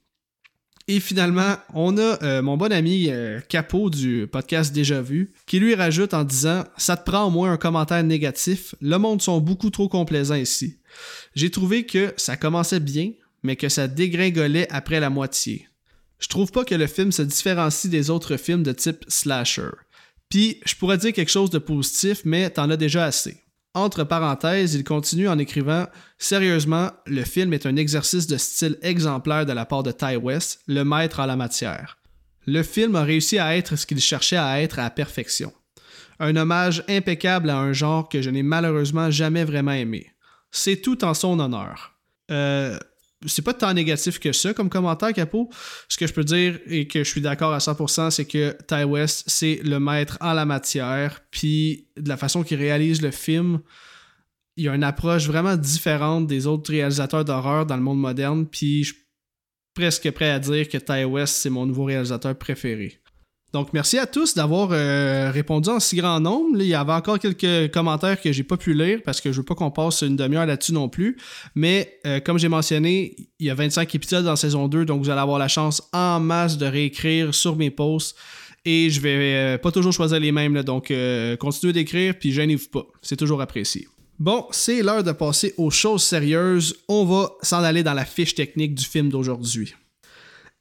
Et 0.90 1.02
finalement, 1.02 1.58
on 1.74 1.98
a 1.98 2.24
euh, 2.24 2.42
mon 2.42 2.56
bon 2.56 2.72
ami 2.72 3.08
euh, 3.10 3.42
Capot 3.50 3.90
du 3.90 4.26
podcast 4.32 4.74
Déjà 4.74 5.02
Vu 5.02 5.34
qui 5.46 5.60
lui 5.60 5.76
rajoute 5.76 6.14
en 6.14 6.24
disant 6.24 6.64
Ça 6.78 6.96
te 6.96 7.04
prend 7.10 7.26
au 7.26 7.30
moins 7.30 7.52
un 7.52 7.58
commentaire 7.58 8.02
négatif, 8.04 8.74
le 8.80 8.98
monde 8.98 9.22
sont 9.22 9.42
beaucoup 9.42 9.70
trop 9.70 9.90
complaisants 9.90 10.36
ici. 10.36 10.80
J'ai 11.36 11.52
trouvé 11.52 11.86
que 11.86 12.14
ça 12.16 12.38
commençait 12.38 12.80
bien, 12.80 13.12
mais 13.44 13.58
que 13.58 13.68
ça 13.68 13.90
dégringolait 13.90 14.72
après 14.72 15.02
la 15.02 15.10
moitié. 15.10 15.68
Je 16.20 16.30
trouve 16.30 16.52
pas 16.52 16.64
que 16.64 16.76
le 16.76 16.88
film 16.88 17.12
se 17.12 17.22
différencie 17.22 17.92
des 17.92 18.10
autres 18.10 18.38
films 18.38 18.64
de 18.64 18.72
type 18.72 19.04
slasher. 19.10 19.70
Puis, 20.30 20.60
je 20.66 20.76
pourrais 20.76 20.98
dire 20.98 21.14
quelque 21.14 21.32
chose 21.32 21.50
de 21.50 21.58
positif, 21.58 22.22
mais 22.26 22.50
t'en 22.50 22.70
as 22.70 22.78
déjà 22.78 23.06
assez. 23.06 23.44
Entre 23.74 24.04
parenthèses, 24.04 24.74
il 24.74 24.84
continue 24.84 25.30
en 25.30 25.38
écrivant 25.38 25.86
Sérieusement, 26.18 26.90
le 27.06 27.24
film 27.24 27.54
est 27.54 27.66
un 27.66 27.76
exercice 27.76 28.28
de 28.28 28.38
style 28.38 28.78
exemplaire 28.82 29.46
de 29.46 29.54
la 29.54 29.66
part 29.66 29.84
de 29.84 29.92
Ty 29.92 30.16
West, 30.16 30.62
le 30.68 30.84
maître 30.84 31.20
en 31.20 31.28
la 31.28 31.36
matière. 31.36 31.98
Le 32.48 32.64
film 32.64 32.96
a 32.96 33.04
réussi 33.04 33.38
à 33.38 33.56
être 33.56 33.76
ce 33.76 33.86
qu'il 33.86 34.00
cherchait 34.00 34.38
à 34.38 34.62
être 34.62 34.80
à 34.80 34.84
la 34.84 34.90
perfection. 34.90 35.54
Un 36.20 36.36
hommage 36.36 36.84
impeccable 36.90 37.50
à 37.50 37.60
un 37.60 37.74
genre 37.74 38.10
que 38.10 38.22
je 38.22 38.30
n'ai 38.30 38.42
malheureusement 38.42 39.12
jamais 39.12 39.44
vraiment 39.44 39.74
aimé. 39.74 40.12
C'est 40.50 40.78
tout 40.78 41.04
en 41.04 41.14
son 41.14 41.40
honneur. 41.40 41.94
Euh, 42.32 42.80
c'est 43.26 43.42
pas 43.42 43.54
tant 43.54 43.74
négatif 43.74 44.20
que 44.20 44.32
ça 44.32 44.54
comme 44.54 44.70
commentaire, 44.70 45.12
Capo. 45.12 45.50
Ce 45.90 45.98
que 45.98 46.06
je 46.06 46.14
peux 46.14 46.24
dire 46.24 46.60
et 46.68 46.88
que 46.88 47.04
je 47.04 47.10
suis 47.10 47.22
d'accord 47.22 47.54
à 47.54 47.58
100%, 47.58 48.12
c'est 48.12 48.26
que 48.26 48.56
Ty 48.68 48.84
West, 48.84 49.24
c'est 49.28 49.60
le 49.64 49.80
maître 49.80 50.18
en 50.22 50.34
la 50.34 50.46
matière. 50.46 51.22
Puis 51.32 51.88
de 51.98 52.10
la 52.10 52.18
façon 52.18 52.44
qu'il 52.44 52.60
réalise 52.60 53.02
le 53.02 53.12
film, 53.12 53.62
il 54.56 54.66
y 54.66 54.70
a 54.70 54.76
une 54.76 54.84
approche 54.84 55.28
vraiment 55.28 55.56
différente 55.56 56.28
des 56.28 56.46
autres 56.46 56.72
réalisateurs 56.72 57.26
d'horreur 57.26 57.66
dans 57.66 57.76
le 57.76 57.84
monde 57.84 58.00
moderne. 58.00 58.48
Puis 58.48 58.84
je 58.84 58.94
suis 58.94 59.04
presque 59.74 60.12
prêt 60.12 60.30
à 60.30 60.40
dire 60.40 60.70
que 60.70 60.78
Ty 60.78 61.06
West, 61.06 61.38
c'est 61.38 61.50
mon 61.50 61.66
nouveau 61.66 61.86
réalisateur 61.86 62.38
préféré. 62.38 63.00
Donc, 63.54 63.72
merci 63.72 63.98
à 63.98 64.06
tous 64.06 64.36
d'avoir 64.36 64.70
euh, 64.72 65.32
répondu 65.32 65.70
en 65.70 65.80
si 65.80 65.96
grand 65.96 66.20
nombre. 66.20 66.60
il 66.60 66.68
y 66.68 66.76
avait 66.76 66.92
encore 66.92 67.18
quelques 67.18 67.72
commentaires 67.72 68.20
que 68.20 68.32
j'ai 68.32 68.44
pas 68.44 68.58
pu 68.58 68.74
lire 68.74 69.00
parce 69.06 69.22
que 69.22 69.32
je 69.32 69.38
veux 69.38 69.46
pas 69.46 69.56
qu'on 69.56 69.72
passe 69.72 70.02
une 70.02 70.18
demi-heure 70.18 70.46
là-dessus 70.46 70.74
non 70.74 70.90
plus. 70.90 71.18
Mais 71.56 72.00
euh, 72.06 72.20
comme 72.20 72.38
j'ai 72.38 72.50
mentionné, 72.50 73.16
il 73.40 73.48
y 73.48 73.50
a 73.50 73.56
25 73.56 73.96
épisodes 73.96 74.26
dans 74.26 74.36
saison 74.36 74.68
2, 74.68 74.84
donc 74.86 75.02
vous 75.02 75.10
allez 75.10 75.22
avoir 75.22 75.40
la 75.40 75.48
chance 75.48 75.82
en 75.94 76.20
masse 76.20 76.58
de 76.58 76.66
réécrire 76.66 77.34
sur 77.34 77.56
mes 77.56 77.72
posts. 77.72 78.18
Et 78.66 78.90
je 78.90 79.00
vais 79.00 79.36
euh, 79.36 79.58
pas 79.58 79.72
toujours 79.72 79.94
choisir 79.94 80.20
les 80.20 80.34
mêmes, 80.34 80.62
donc 80.64 80.92
continuez 81.40 81.72
d'écrire, 81.72 82.16
puis 82.20 82.34
gênez-vous 82.34 82.68
pas. 82.68 82.86
C'est 83.02 83.16
toujours 83.16 83.42
apprécié. 83.42 83.88
Bon, 84.20 84.46
c'est 84.52 84.82
l'heure 84.82 85.04
de 85.04 85.12
passer 85.14 85.54
aux 85.58 85.70
choses 85.70 86.04
sérieuses. 86.04 86.76
On 86.90 87.06
va 87.06 87.32
s'en 87.44 87.64
aller 87.64 87.84
dans 87.84 87.94
la 87.94 88.04
fiche 88.04 88.36
technique 88.36 88.76
du 88.76 88.84
film 88.84 89.10
d'aujourd'hui. 89.10 89.74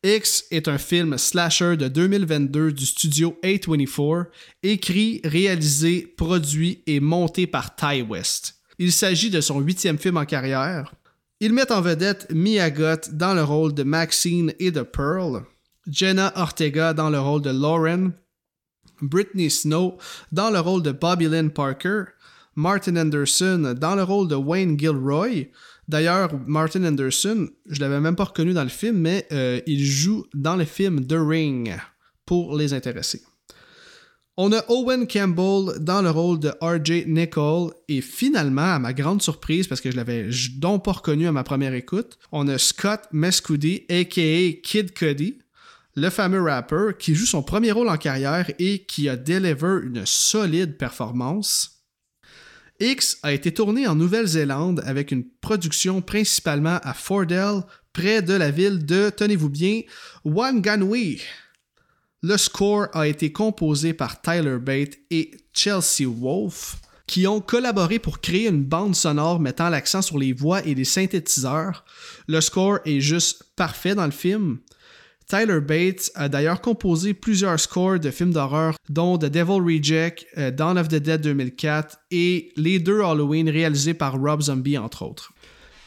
X 0.06 0.44
est 0.52 0.68
un 0.68 0.78
film 0.78 1.18
slasher 1.18 1.76
de 1.76 1.88
2022 1.88 2.70
du 2.70 2.86
studio 2.86 3.36
A24, 3.42 4.26
écrit, 4.62 5.20
réalisé, 5.24 6.14
produit 6.16 6.84
et 6.86 7.00
monté 7.00 7.48
par 7.48 7.74
Ty 7.74 8.02
West. 8.02 8.54
Il 8.78 8.92
s'agit 8.92 9.30
de 9.30 9.40
son 9.40 9.58
huitième 9.58 9.98
film 9.98 10.16
en 10.16 10.24
carrière. 10.24 10.94
Il 11.40 11.52
met 11.52 11.72
en 11.72 11.80
vedette 11.80 12.28
Mia 12.32 12.70
Goth 12.70 13.10
dans 13.14 13.34
le 13.34 13.42
rôle 13.42 13.74
de 13.74 13.82
Maxine 13.82 14.54
et 14.60 14.70
de 14.70 14.82
Pearl, 14.82 15.44
Jenna 15.88 16.32
Ortega 16.36 16.94
dans 16.94 17.10
le 17.10 17.18
rôle 17.18 17.42
de 17.42 17.50
Lauren, 17.50 18.12
Brittany 19.02 19.50
Snow 19.50 19.98
dans 20.30 20.50
le 20.50 20.60
rôle 20.60 20.84
de 20.84 20.92
Bobby 20.92 21.26
Lynn 21.26 21.50
Parker, 21.50 22.04
Martin 22.54 22.96
Anderson 22.96 23.74
dans 23.76 23.96
le 23.96 24.04
rôle 24.04 24.28
de 24.28 24.36
Wayne 24.36 24.78
Gilroy, 24.78 25.48
D'ailleurs, 25.88 26.32
Martin 26.46 26.84
Anderson, 26.84 27.48
je 27.66 27.80
l'avais 27.80 28.00
même 28.00 28.16
pas 28.16 28.24
reconnu 28.24 28.52
dans 28.52 28.64
le 28.64 28.68
film, 28.68 28.98
mais 28.98 29.26
euh, 29.32 29.60
il 29.66 29.84
joue 29.84 30.26
dans 30.34 30.56
le 30.56 30.64
film 30.64 31.06
The 31.06 31.16
Ring 31.16 31.76
pour 32.24 32.56
les 32.56 32.72
intéressés. 32.72 33.22
On 34.38 34.52
a 34.52 34.62
Owen 34.68 35.06
Campbell 35.06 35.82
dans 35.82 36.02
le 36.02 36.10
rôle 36.10 36.38
de 36.38 36.52
RJ 36.60 37.06
Nicole 37.06 37.72
et 37.88 38.02
finalement, 38.02 38.74
à 38.74 38.78
ma 38.78 38.92
grande 38.92 39.22
surprise, 39.22 39.66
parce 39.66 39.80
que 39.80 39.90
je 39.90 39.96
l'avais 39.96 40.28
donc 40.58 40.84
pas 40.84 40.92
reconnu 40.92 41.26
à 41.26 41.32
ma 41.32 41.42
première 41.42 41.72
écoute, 41.72 42.18
on 42.32 42.46
a 42.48 42.58
Scott 42.58 43.00
Mescudi, 43.12 43.86
aka 43.88 44.60
Kid 44.62 44.92
Cudi, 44.92 45.38
le 45.94 46.10
fameux 46.10 46.42
rapper 46.42 46.90
qui 46.98 47.14
joue 47.14 47.24
son 47.24 47.42
premier 47.42 47.72
rôle 47.72 47.88
en 47.88 47.96
carrière 47.96 48.50
et 48.58 48.84
qui 48.84 49.08
a 49.08 49.16
deliver 49.16 49.78
une 49.84 50.04
solide 50.04 50.76
performance. 50.76 51.75
X 52.80 53.18
a 53.22 53.32
été 53.32 53.52
tourné 53.52 53.86
en 53.86 53.94
Nouvelle-Zélande 53.94 54.82
avec 54.84 55.10
une 55.10 55.24
production 55.40 56.02
principalement 56.02 56.78
à 56.82 56.92
Fordell, 56.92 57.62
près 57.92 58.22
de 58.22 58.34
la 58.34 58.50
ville 58.50 58.84
de, 58.84 59.10
tenez-vous 59.10 59.48
bien, 59.48 59.80
Wanganui. 60.24 61.22
Le 62.22 62.36
score 62.36 62.88
a 62.92 63.06
été 63.06 63.32
composé 63.32 63.94
par 63.94 64.20
Tyler 64.20 64.58
Bate 64.58 64.98
et 65.10 65.30
Chelsea 65.52 66.06
Wolfe, 66.06 66.76
qui 67.06 67.26
ont 67.26 67.40
collaboré 67.40 67.98
pour 67.98 68.20
créer 68.20 68.48
une 68.48 68.64
bande 68.64 68.96
sonore 68.96 69.38
mettant 69.40 69.68
l'accent 69.68 70.02
sur 70.02 70.18
les 70.18 70.32
voix 70.32 70.64
et 70.66 70.74
les 70.74 70.84
synthétiseurs. 70.84 71.84
Le 72.26 72.40
score 72.40 72.80
est 72.84 73.00
juste 73.00 73.44
parfait 73.54 73.94
dans 73.94 74.06
le 74.06 74.10
film. 74.10 74.58
Tyler 75.28 75.60
Bates 75.60 76.10
a 76.14 76.28
d'ailleurs 76.28 76.60
composé 76.60 77.12
plusieurs 77.12 77.58
scores 77.58 77.98
de 77.98 78.10
films 78.10 78.32
d'horreur, 78.32 78.76
dont 78.88 79.18
The 79.18 79.26
Devil 79.26 79.60
Reject, 79.60 80.26
euh, 80.38 80.52
Dawn 80.52 80.78
of 80.78 80.88
the 80.88 80.96
Dead 80.96 81.20
2004 81.20 81.98
et 82.12 82.52
les 82.56 82.78
deux 82.78 83.00
Halloween 83.00 83.48
réalisés 83.48 83.94
par 83.94 84.20
Rob 84.20 84.42
Zombie, 84.42 84.78
entre 84.78 85.02
autres. 85.02 85.32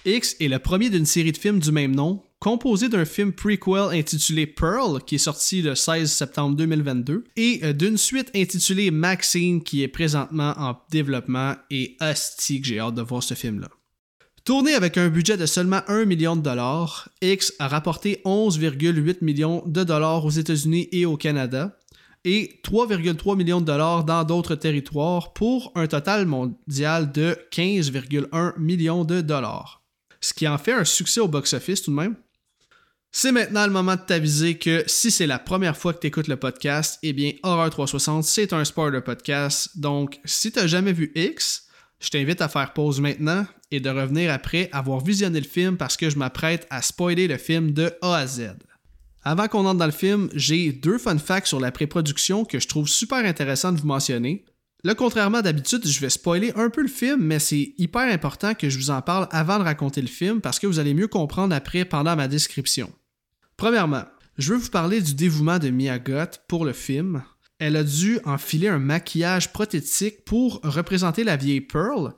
X 0.05 0.35
est 0.39 0.47
le 0.47 0.59
premier 0.59 0.89
d'une 0.89 1.05
série 1.05 1.31
de 1.31 1.37
films 1.37 1.59
du 1.59 1.71
même 1.71 1.95
nom, 1.95 2.21
composé 2.39 2.89
d'un 2.89 3.05
film 3.05 3.31
prequel 3.31 3.97
intitulé 3.97 4.45
Pearl, 4.45 5.01
qui 5.05 5.15
est 5.15 5.19
sorti 5.19 5.61
le 5.61 5.75
16 5.75 6.11
septembre 6.11 6.55
2022, 6.57 7.23
et 7.37 7.61
euh, 7.63 7.73
d'une 7.73 7.97
suite 7.97 8.31
intitulée 8.35 8.91
Maxine, 8.91 9.63
qui 9.63 9.83
est 9.83 9.87
présentement 9.87 10.53
en 10.57 10.77
développement, 10.91 11.55
et 11.69 11.95
hostie 12.01 12.59
que 12.59 12.67
j'ai 12.67 12.79
hâte 12.79 12.95
de 12.95 13.01
voir 13.01 13.23
ce 13.23 13.35
film-là. 13.35 13.69
Tourné 14.49 14.73
avec 14.73 14.97
un 14.97 15.09
budget 15.09 15.37
de 15.37 15.45
seulement 15.45 15.81
1 15.87 16.05
million 16.05 16.35
de 16.35 16.41
dollars, 16.41 17.07
X 17.21 17.53
a 17.59 17.67
rapporté 17.67 18.19
11,8 18.25 19.17
millions 19.21 19.61
de 19.67 19.83
dollars 19.83 20.25
aux 20.25 20.31
États-Unis 20.31 20.89
et 20.91 21.05
au 21.05 21.17
Canada 21.17 21.77
et 22.25 22.59
3,3 22.63 23.37
millions 23.37 23.61
de 23.61 23.67
dollars 23.67 24.05
dans 24.05 24.23
d'autres 24.23 24.55
territoires 24.55 25.33
pour 25.33 25.71
un 25.75 25.85
total 25.85 26.25
mondial 26.25 27.11
de 27.11 27.37
15,1 27.51 28.57
millions 28.57 29.05
de 29.05 29.21
dollars. 29.21 29.83
Ce 30.19 30.33
qui 30.33 30.47
en 30.47 30.57
fait 30.57 30.73
un 30.73 30.83
succès 30.83 31.19
au 31.19 31.27
box-office 31.27 31.83
tout 31.83 31.91
de 31.91 31.97
même. 31.97 32.15
C'est 33.11 33.31
maintenant 33.31 33.67
le 33.67 33.71
moment 33.71 33.97
de 33.97 34.01
t'aviser 34.01 34.57
que 34.57 34.83
si 34.87 35.11
c'est 35.11 35.27
la 35.27 35.37
première 35.37 35.77
fois 35.77 35.93
que 35.93 35.99
tu 35.99 36.07
écoutes 36.07 36.27
le 36.27 36.37
podcast, 36.37 36.97
eh 37.03 37.13
bien 37.13 37.33
Horror 37.43 37.69
360, 37.69 38.23
c'est 38.23 38.51
un 38.51 38.65
spoiler 38.65 39.01
podcast. 39.01 39.77
Donc, 39.77 40.19
si 40.25 40.51
tu 40.51 40.67
jamais 40.67 40.93
vu 40.93 41.11
X, 41.13 41.68
je 41.99 42.09
t'invite 42.09 42.41
à 42.41 42.47
faire 42.47 42.73
pause 42.73 43.01
maintenant 43.01 43.45
et 43.71 43.79
de 43.79 43.89
revenir 43.89 44.31
après 44.31 44.69
avoir 44.71 45.03
visionné 45.03 45.39
le 45.39 45.47
film 45.47 45.77
parce 45.77 45.97
que 45.97 46.09
je 46.09 46.17
m'apprête 46.17 46.65
à 46.69 46.81
spoiler 46.81 47.27
le 47.27 47.37
film 47.37 47.71
de 47.71 47.93
A 48.01 48.15
à 48.15 48.27
Z. 48.27 48.55
Avant 49.23 49.47
qu'on 49.47 49.65
entre 49.65 49.79
dans 49.79 49.85
le 49.85 49.91
film, 49.91 50.29
j'ai 50.33 50.71
deux 50.71 50.97
fun 50.97 51.17
facts 51.17 51.47
sur 51.47 51.59
la 51.59 51.71
pré-production 51.71 52.45
que 52.45 52.59
je 52.59 52.67
trouve 52.67 52.87
super 52.87 53.25
intéressant 53.25 53.73
de 53.73 53.79
vous 53.79 53.87
mentionner. 53.87 54.45
Là, 54.85 54.95
contrairement 54.95 55.41
d'habitude, 55.41 55.85
je 55.85 55.99
vais 55.99 56.09
spoiler 56.09 56.53
un 56.55 56.69
peu 56.69 56.81
le 56.81 56.87
film, 56.87 57.21
mais 57.21 57.39
c'est 57.39 57.73
hyper 57.77 58.09
important 58.13 58.53
que 58.53 58.69
je 58.69 58.77
vous 58.77 58.91
en 58.91 59.01
parle 59.01 59.27
avant 59.31 59.59
de 59.59 59.63
raconter 59.63 60.01
le 60.01 60.07
film 60.07 60.39
parce 60.39 60.57
que 60.57 60.67
vous 60.67 60.79
allez 60.79 60.93
mieux 60.93 61.09
comprendre 61.09 61.53
après 61.53 61.83
pendant 61.83 62.15
ma 62.15 62.29
description. 62.29 62.89
Premièrement, 63.57 64.05
je 64.37 64.53
veux 64.53 64.59
vous 64.59 64.69
parler 64.69 65.01
du 65.01 65.15
dévouement 65.15 65.59
de 65.59 65.69
Mia 65.69 65.99
pour 66.47 66.63
le 66.63 66.71
film 66.71 67.21
elle 67.59 67.75
a 67.75 67.83
dû 67.83 68.19
enfiler 68.25 68.69
un 68.69 68.79
maquillage 68.79 69.51
prothétique 69.51 70.25
pour 70.25 70.61
représenter 70.63 71.23
la 71.23 71.35
vieille 71.37 71.61
Pearl. 71.61 72.13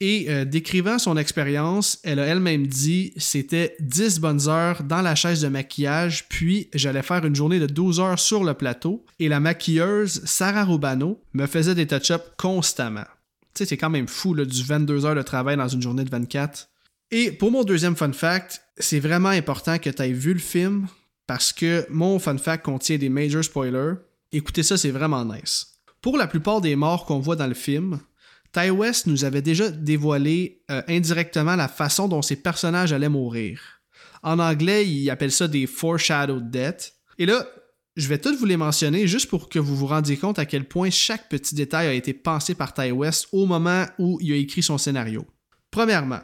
Et 0.00 0.26
euh, 0.28 0.44
décrivant 0.44 0.98
son 0.98 1.16
expérience, 1.16 2.00
elle 2.02 2.18
a 2.18 2.26
elle-même 2.26 2.66
dit 2.66 3.12
c'était 3.16 3.76
10 3.80 4.20
bonnes 4.20 4.48
heures 4.48 4.82
dans 4.82 5.02
la 5.02 5.14
chaise 5.14 5.40
de 5.40 5.48
maquillage, 5.48 6.28
puis 6.28 6.68
j'allais 6.74 7.02
faire 7.02 7.24
une 7.24 7.36
journée 7.36 7.60
de 7.60 7.66
12 7.66 8.00
heures 8.00 8.18
sur 8.18 8.42
le 8.42 8.54
plateau, 8.54 9.04
et 9.20 9.28
la 9.28 9.38
maquilleuse 9.38 10.22
Sarah 10.24 10.64
Rubano 10.64 11.22
me 11.32 11.46
faisait 11.46 11.76
des 11.76 11.86
touch-ups 11.86 12.24
constamment. 12.36 13.06
Tu 13.54 13.58
sais, 13.58 13.66
c'est 13.66 13.76
quand 13.76 13.90
même 13.90 14.08
fou, 14.08 14.34
là, 14.34 14.44
du 14.44 14.64
22 14.64 15.06
heures 15.06 15.14
de 15.14 15.22
travail 15.22 15.56
dans 15.56 15.68
une 15.68 15.80
journée 15.80 16.04
de 16.04 16.10
24. 16.10 16.68
Et 17.12 17.30
pour 17.30 17.52
mon 17.52 17.62
deuxième 17.62 17.94
fun 17.94 18.12
fact, 18.12 18.62
c'est 18.76 18.98
vraiment 18.98 19.28
important 19.28 19.78
que 19.78 19.90
tu 19.90 20.02
aies 20.02 20.12
vu 20.12 20.32
le 20.32 20.40
film, 20.40 20.88
parce 21.28 21.52
que 21.52 21.86
mon 21.88 22.18
fun 22.18 22.36
fact 22.36 22.64
contient 22.64 22.98
des 22.98 23.08
major 23.08 23.44
spoilers, 23.44 23.94
Écoutez 24.34 24.64
ça, 24.64 24.76
c'est 24.76 24.90
vraiment 24.90 25.24
nice. 25.24 25.78
Pour 26.00 26.18
la 26.18 26.26
plupart 26.26 26.60
des 26.60 26.74
morts 26.74 27.06
qu'on 27.06 27.20
voit 27.20 27.36
dans 27.36 27.46
le 27.46 27.54
film, 27.54 28.00
Ty 28.52 28.68
West 28.70 29.06
nous 29.06 29.24
avait 29.24 29.42
déjà 29.42 29.70
dévoilé 29.70 30.64
euh, 30.72 30.82
indirectement 30.88 31.54
la 31.54 31.68
façon 31.68 32.08
dont 32.08 32.20
ses 32.20 32.34
personnages 32.34 32.92
allaient 32.92 33.08
mourir. 33.08 33.60
En 34.24 34.40
anglais, 34.40 34.88
il 34.88 35.08
appelle 35.08 35.30
ça 35.30 35.46
des 35.46 35.68
foreshadowed 35.68 36.50
deaths. 36.50 36.94
Et 37.18 37.26
là, 37.26 37.46
je 37.94 38.08
vais 38.08 38.18
toutes 38.18 38.36
vous 38.36 38.44
les 38.44 38.56
mentionner 38.56 39.06
juste 39.06 39.30
pour 39.30 39.48
que 39.48 39.60
vous 39.60 39.76
vous 39.76 39.86
rendiez 39.86 40.16
compte 40.16 40.40
à 40.40 40.46
quel 40.46 40.64
point 40.64 40.90
chaque 40.90 41.28
petit 41.28 41.54
détail 41.54 41.86
a 41.86 41.92
été 41.92 42.12
pensé 42.12 42.56
par 42.56 42.74
Ty 42.74 42.90
West 42.90 43.28
au 43.30 43.46
moment 43.46 43.86
où 44.00 44.18
il 44.20 44.32
a 44.32 44.36
écrit 44.36 44.64
son 44.64 44.78
scénario. 44.78 45.24
Premièrement, 45.70 46.22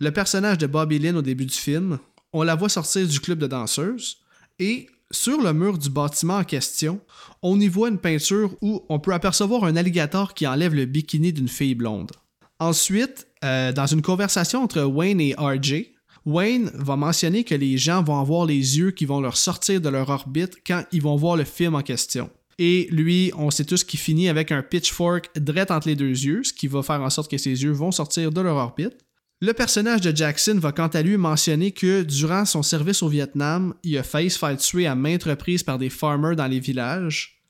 le 0.00 0.10
personnage 0.10 0.58
de 0.58 0.66
Bobby 0.66 0.98
Lynn 0.98 1.16
au 1.16 1.22
début 1.22 1.46
du 1.46 1.56
film, 1.56 1.98
on 2.34 2.42
la 2.42 2.56
voit 2.56 2.68
sortir 2.68 3.08
du 3.08 3.20
club 3.20 3.38
de 3.38 3.46
danseuses 3.46 4.18
et 4.58 4.90
sur 5.10 5.40
le 5.40 5.52
mur 5.52 5.78
du 5.78 5.88
bâtiment 5.88 6.36
en 6.36 6.44
question, 6.44 7.00
on 7.42 7.58
y 7.60 7.68
voit 7.68 7.88
une 7.88 7.98
peinture 7.98 8.54
où 8.60 8.84
on 8.88 8.98
peut 8.98 9.12
apercevoir 9.12 9.64
un 9.64 9.76
alligator 9.76 10.34
qui 10.34 10.46
enlève 10.46 10.74
le 10.74 10.84
bikini 10.84 11.32
d'une 11.32 11.48
fille 11.48 11.74
blonde. 11.74 12.12
Ensuite, 12.60 13.26
euh, 13.44 13.72
dans 13.72 13.86
une 13.86 14.02
conversation 14.02 14.62
entre 14.62 14.82
Wayne 14.82 15.20
et 15.20 15.34
RJ, 15.38 15.86
Wayne 16.26 16.70
va 16.74 16.96
mentionner 16.96 17.44
que 17.44 17.54
les 17.54 17.78
gens 17.78 18.02
vont 18.02 18.20
avoir 18.20 18.44
les 18.44 18.78
yeux 18.78 18.90
qui 18.90 19.06
vont 19.06 19.20
leur 19.20 19.36
sortir 19.36 19.80
de 19.80 19.88
leur 19.88 20.10
orbite 20.10 20.58
quand 20.66 20.84
ils 20.92 21.00
vont 21.00 21.16
voir 21.16 21.36
le 21.36 21.44
film 21.44 21.74
en 21.74 21.82
question. 21.82 22.28
Et 22.58 22.88
lui, 22.90 23.32
on 23.36 23.50
sait 23.50 23.64
tous 23.64 23.84
qu'il 23.84 24.00
finit 24.00 24.28
avec 24.28 24.50
un 24.50 24.62
pitchfork 24.62 25.30
direct 25.38 25.70
entre 25.70 25.88
les 25.88 25.94
deux 25.94 26.10
yeux, 26.10 26.42
ce 26.42 26.52
qui 26.52 26.66
va 26.66 26.82
faire 26.82 27.00
en 27.00 27.08
sorte 27.08 27.30
que 27.30 27.38
ses 27.38 27.62
yeux 27.62 27.70
vont 27.70 27.92
sortir 27.92 28.32
de 28.32 28.40
leur 28.40 28.56
orbite. 28.56 28.96
Le 29.40 29.52
personnage 29.52 30.00
de 30.00 30.14
Jackson 30.14 30.58
va 30.58 30.72
quant 30.72 30.88
à 30.88 31.00
lui 31.00 31.16
mentionner 31.16 31.70
que 31.70 32.02
durant 32.02 32.44
son 32.44 32.64
service 32.64 33.04
au 33.04 33.08
Vietnam, 33.08 33.72
il 33.84 33.96
a 33.96 34.02
failli 34.02 34.30
se 34.30 34.38
faire 34.38 34.56
tuer 34.56 34.88
à 34.88 34.96
maintes 34.96 35.22
reprises 35.22 35.62
par 35.62 35.78
des 35.78 35.90
farmers 35.90 36.34
dans 36.34 36.48
les 36.48 36.58
villages. 36.58 37.40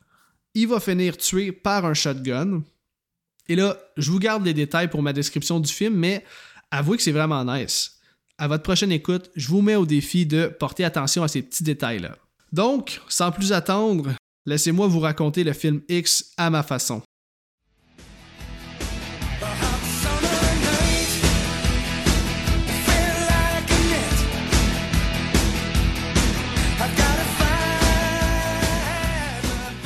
Il 0.53 0.69
va 0.69 0.81
finir 0.81 1.17
tué 1.17 1.51
par 1.51 1.87
un 1.87 1.95
shotgun. 1.95 2.63
Et 3.49 3.57
là, 3.57 3.79
je 3.97 4.11
vous 4.11 4.19
garde 4.19 4.45
les 4.45 4.53
détails 4.53 4.91
pour 4.91 5.01
ma 5.03 5.15
description 5.15 5.61
du 5.61 5.73
film, 5.73 5.95
mais 5.95 6.27
avouez 6.71 6.99
que 6.99 7.03
c'est 7.03 7.11
vraiment 7.13 7.43
nice. 7.45 7.99
à 8.37 8.49
votre 8.49 8.63
prochaine 8.63 8.93
écoute, 8.93 9.31
je 9.35 9.49
vous 9.49 9.63
mets 9.63 9.75
au 9.75 9.87
défi 9.87 10.27
de 10.27 10.47
porter 10.47 10.85
attention 10.85 11.23
à 11.23 11.29
ces 11.29 11.41
petits 11.41 11.65
détails-là. 11.65 12.19
Donc, 12.53 13.01
sans 13.09 13.33
plus 13.33 13.53
attendre, 13.53 14.13
laissez-moi 14.45 14.87
vous 14.89 15.01
raconter 15.01 15.43
le 15.43 15.55
film 15.55 15.81
X 15.89 16.33
à 16.37 16.51
ma 16.51 16.63
façon. 16.63 17.03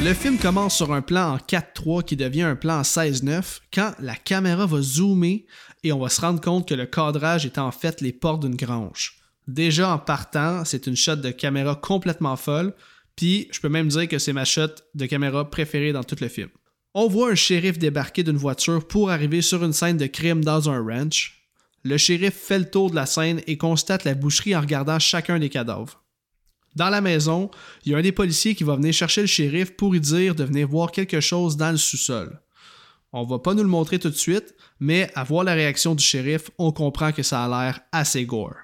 Le 0.05 0.15
film 0.15 0.37
commence 0.37 0.77
sur 0.77 0.93
un 0.93 1.01
plan 1.01 1.35
en 1.35 1.37
4-3 1.37 2.03
qui 2.03 2.17
devient 2.17 2.43
un 2.43 2.57
plan 2.57 2.81
en 2.81 2.83
16-9 2.83 3.61
quand 3.73 3.93
la 4.01 4.17
caméra 4.17 4.67
va 4.67 4.83
zoomer 4.83 5.47
et 5.85 5.93
on 5.93 6.01
va 6.01 6.09
se 6.09 6.21
rendre 6.21 6.41
compte 6.41 6.67
que 6.67 6.75
le 6.75 6.87
cadrage 6.87 7.47
est 7.47 7.57
en 7.57 7.71
fait 7.71 8.01
les 8.01 8.13
portes 8.13 8.43
d'une 8.43 8.57
grange. 8.57 9.19
Déjà 9.47 9.95
en 9.95 9.99
partant, 9.99 10.65
c'est 10.65 10.89
une 10.89 10.97
shot 10.97 11.17
de 11.17 11.31
caméra 11.31 11.77
complètement 11.77 12.35
folle, 12.35 12.75
puis 13.15 13.47
je 13.53 13.61
peux 13.61 13.69
même 13.69 13.87
dire 13.87 14.09
que 14.09 14.19
c'est 14.19 14.33
ma 14.33 14.45
shot 14.45 14.75
de 14.97 15.07
caméra 15.07 15.49
préférée 15.49 15.93
dans 15.93 16.03
tout 16.03 16.17
le 16.21 16.29
film. 16.29 16.49
On 16.95 17.07
voit 17.07 17.31
un 17.31 17.37
shérif 17.37 17.79
débarquer 17.79 18.25
d'une 18.25 18.37
voiture 18.37 18.89
pour 18.89 19.09
arriver 19.09 19.41
sur 19.41 19.63
une 19.63 19.73
scène 19.73 19.99
de 19.99 20.07
crime 20.07 20.43
dans 20.43 20.69
un 20.69 20.83
ranch. 20.83 21.47
Le 21.85 21.97
shérif 21.97 22.35
fait 22.35 22.59
le 22.59 22.69
tour 22.69 22.91
de 22.91 22.97
la 22.97 23.07
scène 23.07 23.41
et 23.47 23.57
constate 23.57 24.03
la 24.03 24.15
boucherie 24.15 24.57
en 24.57 24.63
regardant 24.63 24.99
chacun 24.99 25.39
des 25.39 25.49
cadavres. 25.49 26.02
Dans 26.75 26.89
la 26.89 27.01
maison, 27.01 27.51
il 27.85 27.93
y 27.93 27.95
a 27.95 27.99
un 27.99 28.03
des 28.03 28.13
policiers 28.13 28.55
qui 28.55 28.65
va 28.65 28.77
venir 28.77 28.95
chercher 28.95 29.21
le 29.21 29.27
shérif 29.27 29.77
pour 29.77 29.93
lui 29.93 30.01
dire 30.01 30.35
de 30.35 30.45
venir 30.45 30.69
voir 30.69 30.91
quelque 30.91 31.21
chose 31.21 31.57
dans 31.57 31.71
le 31.71 31.77
sous-sol. 31.77 32.41
On 33.13 33.25
va 33.25 33.39
pas 33.39 33.53
nous 33.53 33.63
le 33.63 33.69
montrer 33.69 33.99
tout 33.99 34.09
de 34.09 34.15
suite, 34.15 34.55
mais 34.81 35.11
à 35.15 35.23
voir 35.23 35.45
la 35.45 35.53
réaction 35.53 35.95
du 35.95 36.03
shérif, 36.03 36.51
on 36.57 36.73
comprend 36.73 37.13
que 37.13 37.23
ça 37.23 37.45
a 37.45 37.49
l'air 37.49 37.81
assez 37.93 38.25
gore. 38.25 38.57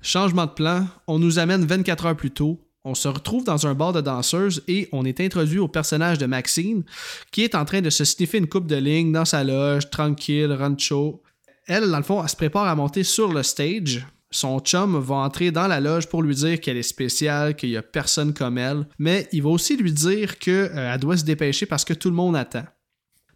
Changement 0.00 0.46
de 0.46 0.52
plan, 0.52 0.86
on 1.06 1.18
nous 1.18 1.38
amène 1.38 1.66
24 1.66 2.06
heures 2.06 2.16
plus 2.16 2.30
tôt. 2.30 2.64
On 2.84 2.94
se 2.94 3.08
retrouve 3.08 3.44
dans 3.44 3.66
un 3.66 3.74
bar 3.74 3.92
de 3.92 4.00
danseuses 4.00 4.62
et 4.68 4.88
on 4.92 5.04
est 5.04 5.20
introduit 5.20 5.58
au 5.58 5.68
personnage 5.68 6.16
de 6.16 6.24
Maxine 6.24 6.84
qui 7.30 7.42
est 7.42 7.54
en 7.54 7.66
train 7.66 7.82
de 7.82 7.90
se 7.90 8.04
sniffer 8.04 8.38
une 8.38 8.48
coupe 8.48 8.66
de 8.66 8.76
ligne 8.76 9.12
dans 9.12 9.26
sa 9.26 9.44
loge, 9.44 9.90
tranquille, 9.90 10.52
rancho. 10.52 11.22
Elle, 11.66 11.90
dans 11.90 11.98
le 11.98 12.04
fond, 12.04 12.22
elle 12.22 12.28
se 12.30 12.36
prépare 12.36 12.68
à 12.68 12.74
monter 12.74 13.04
sur 13.04 13.30
le 13.30 13.42
stage 13.42 14.06
son 14.30 14.60
chum 14.60 14.98
va 14.98 15.16
entrer 15.16 15.50
dans 15.50 15.66
la 15.66 15.80
loge 15.80 16.08
pour 16.08 16.22
lui 16.22 16.34
dire 16.34 16.60
qu'elle 16.60 16.76
est 16.76 16.82
spéciale, 16.82 17.56
qu'il 17.56 17.70
n'y 17.70 17.76
a 17.76 17.82
personne 17.82 18.34
comme 18.34 18.58
elle, 18.58 18.86
mais 18.98 19.28
il 19.32 19.42
va 19.42 19.50
aussi 19.50 19.76
lui 19.76 19.92
dire 19.92 20.38
qu'elle 20.38 20.70
euh, 20.74 20.98
doit 20.98 21.16
se 21.16 21.24
dépêcher 21.24 21.66
parce 21.66 21.84
que 21.84 21.94
tout 21.94 22.10
le 22.10 22.16
monde 22.16 22.36
attend. 22.36 22.64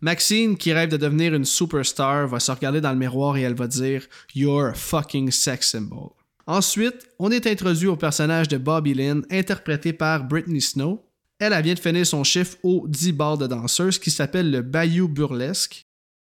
Maxine, 0.00 0.56
qui 0.56 0.72
rêve 0.72 0.90
de 0.90 0.96
devenir 0.96 1.32
une 1.32 1.44
superstar, 1.44 2.26
va 2.26 2.40
se 2.40 2.50
regarder 2.50 2.80
dans 2.80 2.90
le 2.90 2.98
miroir 2.98 3.36
et 3.36 3.42
elle 3.42 3.54
va 3.54 3.68
dire 3.68 4.04
You're 4.34 4.70
a 4.70 4.74
fucking 4.74 5.30
sex 5.30 5.70
symbol. 5.70 6.10
Ensuite, 6.46 7.06
on 7.20 7.30
est 7.30 7.46
introduit 7.46 7.86
au 7.86 7.96
personnage 7.96 8.48
de 8.48 8.58
Bobby 8.58 8.94
Lynn, 8.94 9.24
interprété 9.30 9.92
par 9.92 10.24
Britney 10.24 10.60
Snow. 10.60 11.06
Elle, 11.38 11.52
a 11.52 11.60
vient 11.60 11.74
de 11.74 11.78
finir 11.78 12.04
son 12.04 12.24
chiffre 12.24 12.56
au 12.64 12.86
10 12.88 13.12
bar 13.12 13.38
de 13.38 13.46
danseuse 13.46 13.98
qui 13.98 14.10
s'appelle 14.10 14.50
le 14.50 14.62
Bayou 14.62 15.08
Burlesque. 15.08 15.81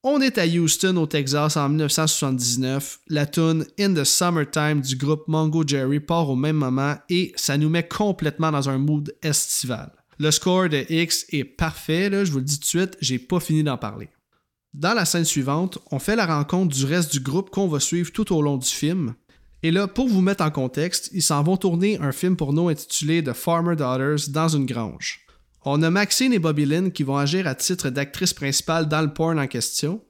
On 0.10 0.22
est 0.22 0.38
à 0.38 0.46
Houston, 0.48 0.96
au 0.96 1.06
Texas, 1.06 1.58
en 1.58 1.68
1979. 1.68 3.02
La 3.10 3.26
tune 3.26 3.66
In 3.78 3.94
the 3.94 4.06
Summertime 4.06 4.80
du 4.80 4.96
groupe 4.96 5.28
Mongo 5.28 5.68
Jerry 5.68 6.00
part 6.00 6.30
au 6.30 6.38
même 6.38 6.56
moment 6.56 6.96
et 7.10 7.34
ça 7.36 7.58
nous 7.58 7.68
met 7.68 7.86
complètement 7.86 8.50
dans 8.50 8.70
un 8.70 8.78
mood 8.78 9.14
estival. 9.22 9.92
Le 10.18 10.32
score 10.32 10.70
de 10.70 10.86
X 10.90 11.26
est 11.34 11.44
parfait, 11.44 12.10
je 12.24 12.32
vous 12.32 12.38
le 12.38 12.46
dis 12.46 12.58
tout 12.58 12.62
de 12.62 12.66
suite, 12.68 12.98
j'ai 13.02 13.20
pas 13.20 13.42
fini 13.42 13.64
d'en 13.64 13.78
parler. 13.78 14.08
Dans 14.74 14.94
la 14.94 15.04
scène 15.04 15.26
suivante, 15.26 15.78
on 15.92 16.00
fait 16.00 16.16
la 16.16 16.26
rencontre 16.26 16.74
du 16.74 16.86
reste 16.86 17.12
du 17.12 17.20
groupe 17.20 17.50
qu'on 17.50 17.68
va 17.68 17.82
suivre 17.82 18.14
tout 18.14 18.34
au 18.34 18.42
long 18.42 18.56
du 18.56 18.70
film. 18.70 19.14
Et 19.62 19.72
là, 19.72 19.90
pour 19.90 20.08
vous 20.08 20.22
mettre 20.22 20.46
en 20.46 20.52
contexte, 20.52 21.10
ils 21.12 21.22
s'en 21.22 21.44
vont 21.44 21.58
tourner 21.58 22.00
un 22.00 22.14
film 22.14 22.38
pour 22.38 22.54
nous 22.54 22.70
intitulé 22.70 23.22
The 23.22 23.34
Farmer 23.34 23.76
Daughters 23.76 24.30
dans 24.30 24.48
une 24.48 24.68
grange. 24.68 25.27
On 25.70 25.84
a 25.84 25.90
Maxine 25.90 26.32
et 26.32 26.40
Bobby 26.40 26.66
Lynn 26.66 26.94
qui 26.94 27.04
vont 27.04 27.18
agir 27.18 27.46
à 27.46 27.54
titre 27.54 27.90
d'actrice 27.90 28.34
principale 28.34 28.88
dans 28.88 29.02
le 29.02 29.12
porn 29.12 29.38
en 29.38 29.48
question. 29.48 30.02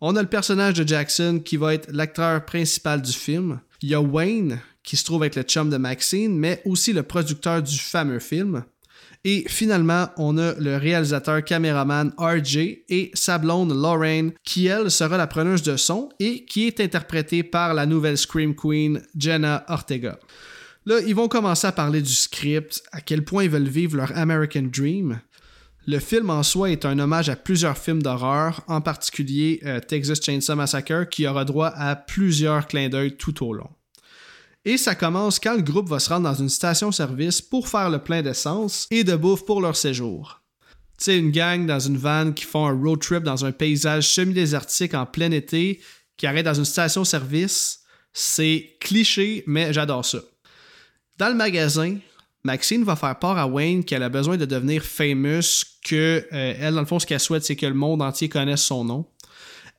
On 0.00 0.16
a 0.16 0.22
le 0.22 0.28
personnage 0.28 0.72
de 0.72 0.88
Jackson 0.88 1.42
qui 1.44 1.58
va 1.58 1.74
être 1.74 1.92
l'acteur 1.92 2.42
principal 2.46 3.02
du 3.02 3.12
film. 3.12 3.60
Il 3.82 3.90
y 3.90 3.94
a 3.94 4.00
Wayne 4.00 4.58
qui 4.82 4.96
se 4.96 5.04
trouve 5.04 5.24
être 5.24 5.36
le 5.36 5.42
chum 5.42 5.68
de 5.68 5.76
Maxine, 5.76 6.38
mais 6.38 6.62
aussi 6.64 6.94
le 6.94 7.02
producteur 7.02 7.62
du 7.62 7.78
fameux 7.78 8.20
film. 8.20 8.64
Et 9.22 9.44
finalement, 9.48 10.08
on 10.16 10.38
a 10.38 10.54
le 10.54 10.78
réalisateur 10.78 11.44
caméraman 11.44 12.14
RJ 12.16 12.56
et 12.88 13.10
sa 13.12 13.36
blonde 13.36 13.78
Lorraine, 13.78 14.32
qui 14.44 14.68
elle 14.68 14.90
sera 14.90 15.18
la 15.18 15.26
preneuse 15.26 15.62
de 15.62 15.76
son 15.76 16.08
et 16.20 16.46
qui 16.46 16.66
est 16.66 16.80
interprétée 16.80 17.42
par 17.42 17.74
la 17.74 17.84
nouvelle 17.84 18.16
Scream 18.16 18.54
Queen 18.54 19.02
Jenna 19.14 19.66
Ortega. 19.68 20.18
Là, 20.86 21.00
ils 21.00 21.16
vont 21.16 21.26
commencer 21.26 21.66
à 21.66 21.72
parler 21.72 22.00
du 22.00 22.12
script, 22.12 22.80
à 22.92 23.00
quel 23.00 23.24
point 23.24 23.42
ils 23.42 23.50
veulent 23.50 23.68
vivre 23.68 23.96
leur 23.96 24.16
American 24.16 24.68
Dream. 24.72 25.20
Le 25.88 25.98
film 25.98 26.30
en 26.30 26.44
soi 26.44 26.70
est 26.70 26.84
un 26.84 27.00
hommage 27.00 27.28
à 27.28 27.34
plusieurs 27.34 27.76
films 27.76 28.02
d'horreur, 28.02 28.62
en 28.68 28.80
particulier 28.80 29.60
euh, 29.64 29.80
Texas 29.80 30.20
Chainsaw 30.22 30.54
Massacre, 30.54 31.08
qui 31.08 31.26
aura 31.26 31.44
droit 31.44 31.72
à 31.74 31.96
plusieurs 31.96 32.68
clins 32.68 32.88
d'œil 32.88 33.16
tout 33.16 33.44
au 33.44 33.52
long. 33.52 33.70
Et 34.64 34.76
ça 34.76 34.94
commence 34.94 35.40
quand 35.40 35.56
le 35.56 35.62
groupe 35.62 35.88
va 35.88 35.98
se 35.98 36.08
rendre 36.08 36.28
dans 36.28 36.40
une 36.40 36.48
station-service 36.48 37.42
pour 37.42 37.68
faire 37.68 37.90
le 37.90 37.98
plein 37.98 38.22
d'essence 38.22 38.86
et 38.92 39.02
de 39.02 39.16
bouffe 39.16 39.44
pour 39.44 39.60
leur 39.60 39.76
séjour. 39.76 40.42
Sais, 40.98 41.18
une 41.18 41.32
gang 41.32 41.66
dans 41.66 41.80
une 41.80 41.98
van 41.98 42.32
qui 42.32 42.44
font 42.44 42.66
un 42.66 42.72
road 42.72 43.00
trip 43.00 43.24
dans 43.24 43.44
un 43.44 43.52
paysage 43.52 44.08
semi-désertique 44.08 44.94
en 44.94 45.04
plein 45.04 45.32
été, 45.32 45.80
qui 46.16 46.26
arrête 46.26 46.46
dans 46.46 46.54
une 46.54 46.64
station-service, 46.64 47.80
c'est 48.12 48.76
cliché, 48.80 49.42
mais 49.46 49.72
j'adore 49.72 50.04
ça. 50.04 50.18
Dans 51.18 51.28
le 51.28 51.34
magasin, 51.34 51.96
Maxine 52.44 52.84
va 52.84 52.94
faire 52.94 53.18
part 53.18 53.38
à 53.38 53.46
Wayne 53.46 53.84
qu'elle 53.84 54.02
a 54.02 54.08
besoin 54.08 54.36
de 54.36 54.44
devenir 54.44 54.82
famous, 54.82 55.64
que 55.84 56.26
euh, 56.32 56.54
elle, 56.60 56.74
dans 56.74 56.80
le 56.80 56.86
fond, 56.86 56.98
ce 56.98 57.06
qu'elle 57.06 57.20
souhaite, 57.20 57.44
c'est 57.44 57.56
que 57.56 57.66
le 57.66 57.74
monde 57.74 58.02
entier 58.02 58.28
connaisse 58.28 58.62
son 58.62 58.84
nom. 58.84 59.06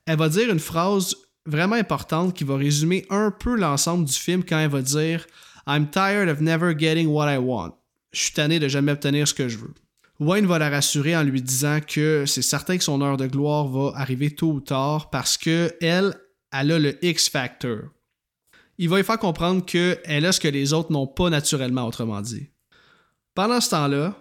Elle 0.06 0.18
va 0.18 0.28
dire 0.28 0.50
une 0.50 0.58
phrase 0.58 1.14
vraiment 1.46 1.76
importante 1.76 2.34
qui 2.34 2.44
va 2.44 2.56
résumer 2.56 3.06
un 3.08 3.30
peu 3.30 3.56
l'ensemble 3.56 4.04
du 4.04 4.12
film 4.12 4.42
quand 4.44 4.58
elle 4.58 4.70
va 4.70 4.82
dire 4.82 5.26
I'm 5.66 5.88
tired 5.88 6.28
of 6.28 6.40
never 6.40 6.74
getting 6.76 7.06
what 7.08 7.32
I 7.32 7.38
want. 7.38 7.74
Je 8.12 8.20
suis 8.20 8.32
tanné 8.32 8.58
de 8.58 8.68
jamais 8.68 8.92
obtenir 8.92 9.28
ce 9.28 9.34
que 9.34 9.48
je 9.48 9.58
veux. 9.58 9.74
Wayne 10.18 10.46
va 10.46 10.58
la 10.58 10.70
rassurer 10.70 11.16
en 11.16 11.22
lui 11.22 11.40
disant 11.40 11.78
que 11.86 12.24
c'est 12.26 12.42
certain 12.42 12.76
que 12.76 12.84
son 12.84 13.00
heure 13.00 13.16
de 13.16 13.28
gloire 13.28 13.68
va 13.68 13.92
arriver 13.94 14.32
tôt 14.34 14.50
ou 14.50 14.60
tard 14.60 15.10
parce 15.10 15.38
que 15.38 15.72
elle, 15.80 16.14
elle 16.52 16.72
a 16.72 16.78
le 16.78 17.04
X 17.04 17.28
Factor 17.28 17.78
il 18.78 18.88
va 18.88 18.96
lui 18.96 19.04
faire 19.04 19.18
comprendre 19.18 19.64
qu'elle 19.64 20.24
a 20.24 20.32
ce 20.32 20.40
que 20.40 20.48
les 20.48 20.72
autres 20.72 20.92
n'ont 20.92 21.06
pas 21.06 21.30
naturellement, 21.30 21.86
autrement 21.86 22.20
dit. 22.20 22.50
Pendant 23.34 23.60
ce 23.60 23.70
temps-là, 23.70 24.16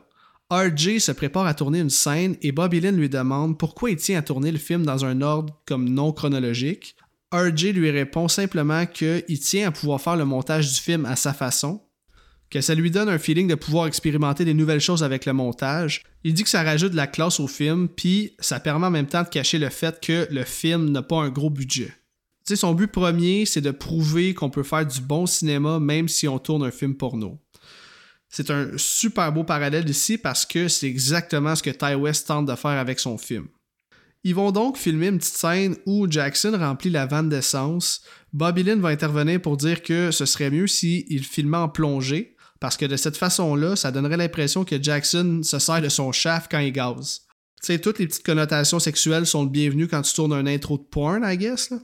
RJ 0.52 1.00
se 1.00 1.12
prépare 1.12 1.46
à 1.46 1.54
tourner 1.54 1.80
une 1.80 1.90
scène 1.90 2.36
et 2.42 2.52
Bobby 2.52 2.80
Lynn 2.80 2.98
lui 2.98 3.10
demande 3.10 3.58
pourquoi 3.58 3.92
il 3.92 3.98
tient 3.98 4.20
à 4.20 4.22
tourner 4.22 4.52
le 4.52 4.58
film 4.58 4.84
dans 4.84 5.06
un 5.06 5.22
ordre 5.22 5.62
comme 5.66 5.90
non 5.90 6.12
chronologique. 6.12 6.96
RJ 7.34 7.74
lui 7.74 7.92
répond 7.92 8.28
simplement 8.28 8.86
qu'il 8.86 9.40
tient 9.40 9.68
à 9.68 9.72
pouvoir 9.72 10.02
faire 10.02 10.16
le 10.16 10.26
montage 10.26 10.74
du 10.74 10.80
film 10.80 11.06
à 11.06 11.16
sa 11.16 11.34
façon, 11.34 11.82
que 12.50 12.62
ça 12.62 12.74
lui 12.74 12.90
donne 12.90 13.10
un 13.10 13.18
feeling 13.18 13.48
de 13.48 13.56
pouvoir 13.56 13.88
expérimenter 13.88 14.46
des 14.46 14.54
nouvelles 14.54 14.80
choses 14.80 15.04
avec 15.04 15.26
le 15.26 15.34
montage. 15.34 16.04
Il 16.24 16.34
dit 16.34 16.44
que 16.44 16.50
ça 16.50 16.64
rajoute 16.64 16.94
de 16.94 16.96
la 16.96 17.08
classe 17.08 17.42
au 17.42 17.48
film, 17.48 17.90
puis 17.90 18.34
ça 18.40 18.62
permet 18.62 18.88
en 18.88 18.92
même 18.92 19.08
temps 19.08 19.24
de 19.24 19.30
cacher 19.30 19.60
le 19.60 19.70
fait 19.70 20.00
que 20.00 20.28
le 20.32 20.44
film 20.46 20.90
n'a 20.90 21.02
pas 21.02 21.18
un 21.18 21.30
gros 21.30 21.50
budget 21.50 21.94
son 22.56 22.74
but 22.74 22.88
premier, 22.88 23.46
c'est 23.46 23.62
de 23.62 23.72
prouver 23.72 24.34
qu'on 24.34 24.50
peut 24.50 24.64
faire 24.64 24.86
du 24.86 25.02
bon 25.02 25.26
cinéma 25.26 25.80
même 25.80 26.08
si 26.08 26.28
on 26.28 26.40
tourne 26.40 26.64
un 26.64 26.72
film 26.72 26.96
porno. 26.96 27.40
C'est 28.30 28.52
un 28.52 28.72
super 28.78 29.32
beau 29.32 29.44
parallèle 29.44 29.90
ici 29.90 30.18
parce 30.18 30.46
que 30.46 30.68
c'est 30.68 30.88
exactement 30.88 31.56
ce 31.56 31.64
que 31.64 31.70
Ty 31.70 31.96
West 31.96 32.28
tente 32.28 32.46
de 32.46 32.56
faire 32.56 32.72
avec 32.72 33.00
son 33.00 33.18
film. 33.18 33.48
Ils 34.24 34.36
vont 34.36 34.52
donc 34.52 34.78
filmer 34.78 35.08
une 35.08 35.20
petite 35.20 35.38
scène 35.38 35.78
où 35.86 36.10
Jackson 36.10 36.56
remplit 36.60 36.90
la 36.90 37.06
vanne 37.06 37.30
d'essence. 37.30 38.02
Bobby 38.34 38.64
Lynn 38.64 38.82
va 38.82 38.90
intervenir 38.90 39.42
pour 39.42 39.56
dire 39.56 39.82
que 39.82 40.12
ce 40.12 40.26
serait 40.26 40.52
mieux 40.52 40.68
s'il 40.68 41.24
filmait 41.24 41.58
en 41.58 41.70
plongée, 41.70 42.36
parce 42.60 42.76
que 42.76 42.86
de 42.86 42.98
cette 42.98 43.16
façon-là, 43.16 43.76
ça 43.76 43.92
donnerait 43.92 44.18
l'impression 44.18 44.66
que 44.66 44.82
Jackson 44.82 45.42
se 45.44 45.60
sert 45.60 45.82
de 45.82 45.90
son 45.90 46.12
shaft 46.12 46.52
quand 46.52 46.60
il 46.60 46.74
gaze. 46.74 47.22
Tu 47.62 47.68
sais, 47.68 47.80
toutes 47.80 48.00
les 48.00 48.08
petites 48.08 48.26
connotations 48.26 48.80
sexuelles 48.80 49.26
sont 49.26 49.44
le 49.44 49.50
bienvenu 49.50 49.88
quand 49.88 50.02
tu 50.02 50.14
tournes 50.14 50.34
un 50.34 50.46
intro 50.46 50.78
de 50.78 50.84
porn, 50.84 51.24
I 51.24 51.38
guess. 51.38 51.70
Là. 51.70 51.78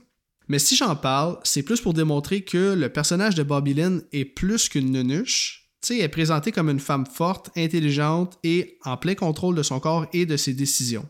Mais 0.48 0.60
si 0.60 0.76
j'en 0.76 0.96
parle, 0.96 1.38
c'est 1.44 1.64
plus 1.64 1.82
pour 1.82 1.94
démontrer 1.94 2.42
que 2.42 2.74
le 2.74 2.90
personnage 2.90 3.36
de 3.36 3.44
Bobby 3.44 3.74
Lynn 3.74 4.04
est 4.12 4.26
plus 4.26 4.70
qu'une 4.70 4.92
nunuche. 4.92 5.70
sais, 5.82 5.98
elle 5.98 6.06
est 6.06 6.10
présentée 6.10 6.52
comme 6.52 6.70
une 6.70 6.80
femme 6.80 7.06
forte, 7.06 7.50
intelligente 7.58 8.38
et 8.44 8.78
en 8.84 8.98
plein 8.98 9.16
contrôle 9.16 9.56
de 9.56 9.64
son 9.64 9.80
corps 9.80 10.08
et 10.14 10.26
de 10.26 10.38
ses 10.38 10.54
décisions. 10.54 11.08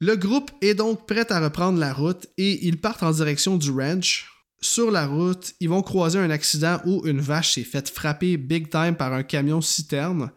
Le 0.00 0.16
groupe 0.16 0.50
est 0.62 0.74
donc 0.74 1.06
prêt 1.06 1.30
à 1.30 1.40
reprendre 1.40 1.78
la 1.78 1.92
route 1.92 2.26
et 2.38 2.66
ils 2.66 2.80
partent 2.80 3.02
en 3.02 3.12
direction 3.12 3.56
du 3.56 3.70
ranch. 3.70 4.30
Sur 4.62 4.90
la 4.90 5.06
route, 5.06 5.54
ils 5.60 5.70
vont 5.70 5.82
croiser 5.82 6.18
un 6.18 6.30
accident 6.30 6.80
où 6.84 7.06
une 7.06 7.20
vache 7.20 7.54
s'est 7.54 7.64
faite 7.64 7.88
frapper 7.88 8.36
big 8.36 8.68
time 8.68 8.94
par 8.94 9.12
un 9.12 9.22
camion 9.22 9.62
citerne. 9.62 10.30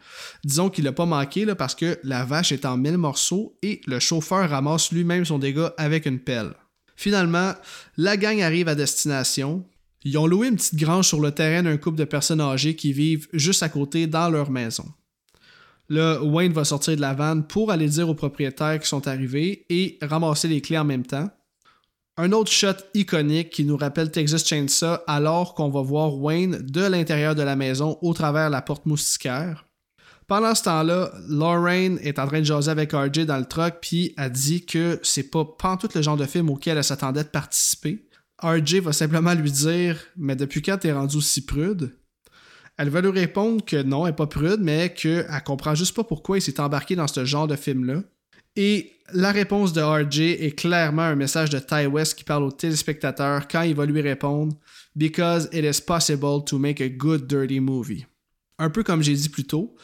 Disons 0.46 0.70
qu'il 0.70 0.86
n'a 0.86 0.94
pas 0.94 1.06
manqué 1.06 1.44
là, 1.44 1.56
parce 1.56 1.76
que 1.76 2.00
la 2.04 2.24
vache 2.24 2.54
est 2.54 2.66
en 2.66 2.78
mille 2.78 2.98
morceaux 2.98 3.58
et 3.62 3.82
le 3.86 4.00
chauffeur 4.00 4.50
ramasse 4.50 4.92
lui-même 4.92 5.26
son 5.26 5.40
dégât 5.40 5.74
avec 5.78 6.06
une 6.06 6.20
pelle. 6.20 6.54
Finalement, 6.96 7.54
la 7.98 8.18
gang 8.18 8.42
arrive 8.42 8.68
à 8.68 8.76
destination. 8.76 9.66
Ils 10.04 10.18
ont 10.18 10.28
loué 10.28 10.48
une 10.48 10.56
petite 10.56 10.76
grange 10.76 11.08
sur 11.08 11.20
le 11.20 11.32
terrain 11.32 11.64
d'un 11.64 11.78
couple 11.78 11.98
de 11.98 12.04
personnes 12.04 12.42
âgées 12.42 12.76
qui 12.76 12.94
vivent 12.94 13.28
juste 13.34 13.64
à 13.64 13.70
côté 13.70 14.08
dans 14.08 14.30
leur 14.30 14.52
maison. 14.52 14.86
Là, 15.90 16.22
Wayne 16.24 16.54
va 16.54 16.64
sortir 16.64 16.96
de 16.96 17.02
la 17.02 17.14
vanne 17.14 17.46
pour 17.46 17.72
aller 17.72 17.88
dire 17.88 18.10
aux 18.10 18.16
propriétaires 18.16 18.80
qui 18.80 18.88
sont 18.88 19.08
arrivés 19.08 19.66
et 19.70 19.98
ramasser 20.02 20.48
les 20.48 20.62
clés 20.62 20.78
en 20.78 20.86
même 20.86 21.06
temps. 21.06 21.30
Un 22.16 22.32
autre 22.32 22.52
shot 22.52 22.76
iconique 22.94 23.50
qui 23.50 23.66
nous 23.66 23.76
rappelle 23.76 24.12
Texas 24.12 24.46
Chainsaw 24.46 25.00
alors 25.08 25.56
qu'on 25.56 25.70
va 25.70 25.82
voir 25.82 26.16
Wayne 26.16 26.60
de 26.62 26.82
l'intérieur 26.82 27.34
de 27.34 27.42
la 27.42 27.56
maison 27.56 27.98
au 28.02 28.14
travers 28.14 28.50
la 28.50 28.62
porte 28.62 28.86
moustiquaire. 28.86 29.66
Pendant 30.28 30.56
ce 30.56 30.64
temps-là, 30.64 31.12
Lorraine 31.28 32.00
est 32.02 32.20
en 32.20 32.28
train 32.28 32.40
de 32.40 32.46
jaser 32.46 32.72
avec 32.72 32.94
RJ 32.94 33.26
dans 33.26 33.38
le 33.38 33.46
truck 33.46 33.76
puis 33.82 34.14
a 34.18 34.30
dit 34.30 34.66
que 34.66 35.00
c'est 35.04 35.30
pas 35.30 35.46
tout 35.80 35.90
le 35.94 36.02
genre 36.02 36.18
de 36.18 36.26
film 36.26 36.50
auquel 36.50 36.78
elle 36.78 36.84
s'attendait 36.84 37.24
de 37.24 37.30
participer. 37.30 38.08
RJ 38.42 38.76
va 38.76 38.94
simplement 38.94 39.34
lui 39.34 39.52
dire 39.52 39.98
Mais 40.18 40.36
depuis 40.36 40.62
quand 40.62 40.78
t'es 40.78 40.92
rendu 40.92 41.18
aussi 41.18 41.46
prude 41.46 41.96
Elle 42.78 42.90
va 42.90 43.02
lui 43.02 43.10
répondre 43.10 43.64
que 43.64 43.82
non, 43.82 44.06
elle 44.06 44.12
n'est 44.12 44.16
pas 44.16 44.28
prude, 44.28 44.60
mais 44.62 44.94
qu'elle 44.94 45.28
comprend 45.46 45.76
juste 45.76 45.96
pas 45.96 46.04
pourquoi 46.04 46.38
il 46.38 46.42
s'est 46.42 46.60
embarqué 46.60 46.96
dans 46.96 47.08
ce 47.08 47.26
genre 47.26 47.48
de 47.48 47.56
film-là. 47.56 48.02
Et 48.56 48.92
la 49.14 49.32
réponse 49.32 49.74
de 49.74 49.82
RJ 49.82 50.20
est 50.20 50.58
clairement 50.58 51.02
un 51.02 51.16
message 51.16 51.50
de 51.50 51.60
Ty 51.60 51.88
West 51.88 52.16
qui 52.16 52.24
parle 52.24 52.44
au 52.44 52.52
téléspectateur 52.52 53.48
quand 53.48 53.64
il 53.64 53.76
va 53.76 53.86
lui 53.86 54.02
répondre 54.02 54.56
Because 54.96 55.50
it 55.52 55.66
is 55.66 55.82
possible 55.82 56.44
to 56.46 56.60
make 56.60 56.80
a 56.80 56.90
good 56.90 57.28
dirty 57.28 57.60
movie. 57.60 58.06
Un 58.60 58.70
peu 58.70 58.84
comme 58.84 59.02
j'ai 59.02 59.16
dit 59.16 59.30
plus 59.30 59.46
tôt, 59.46 59.76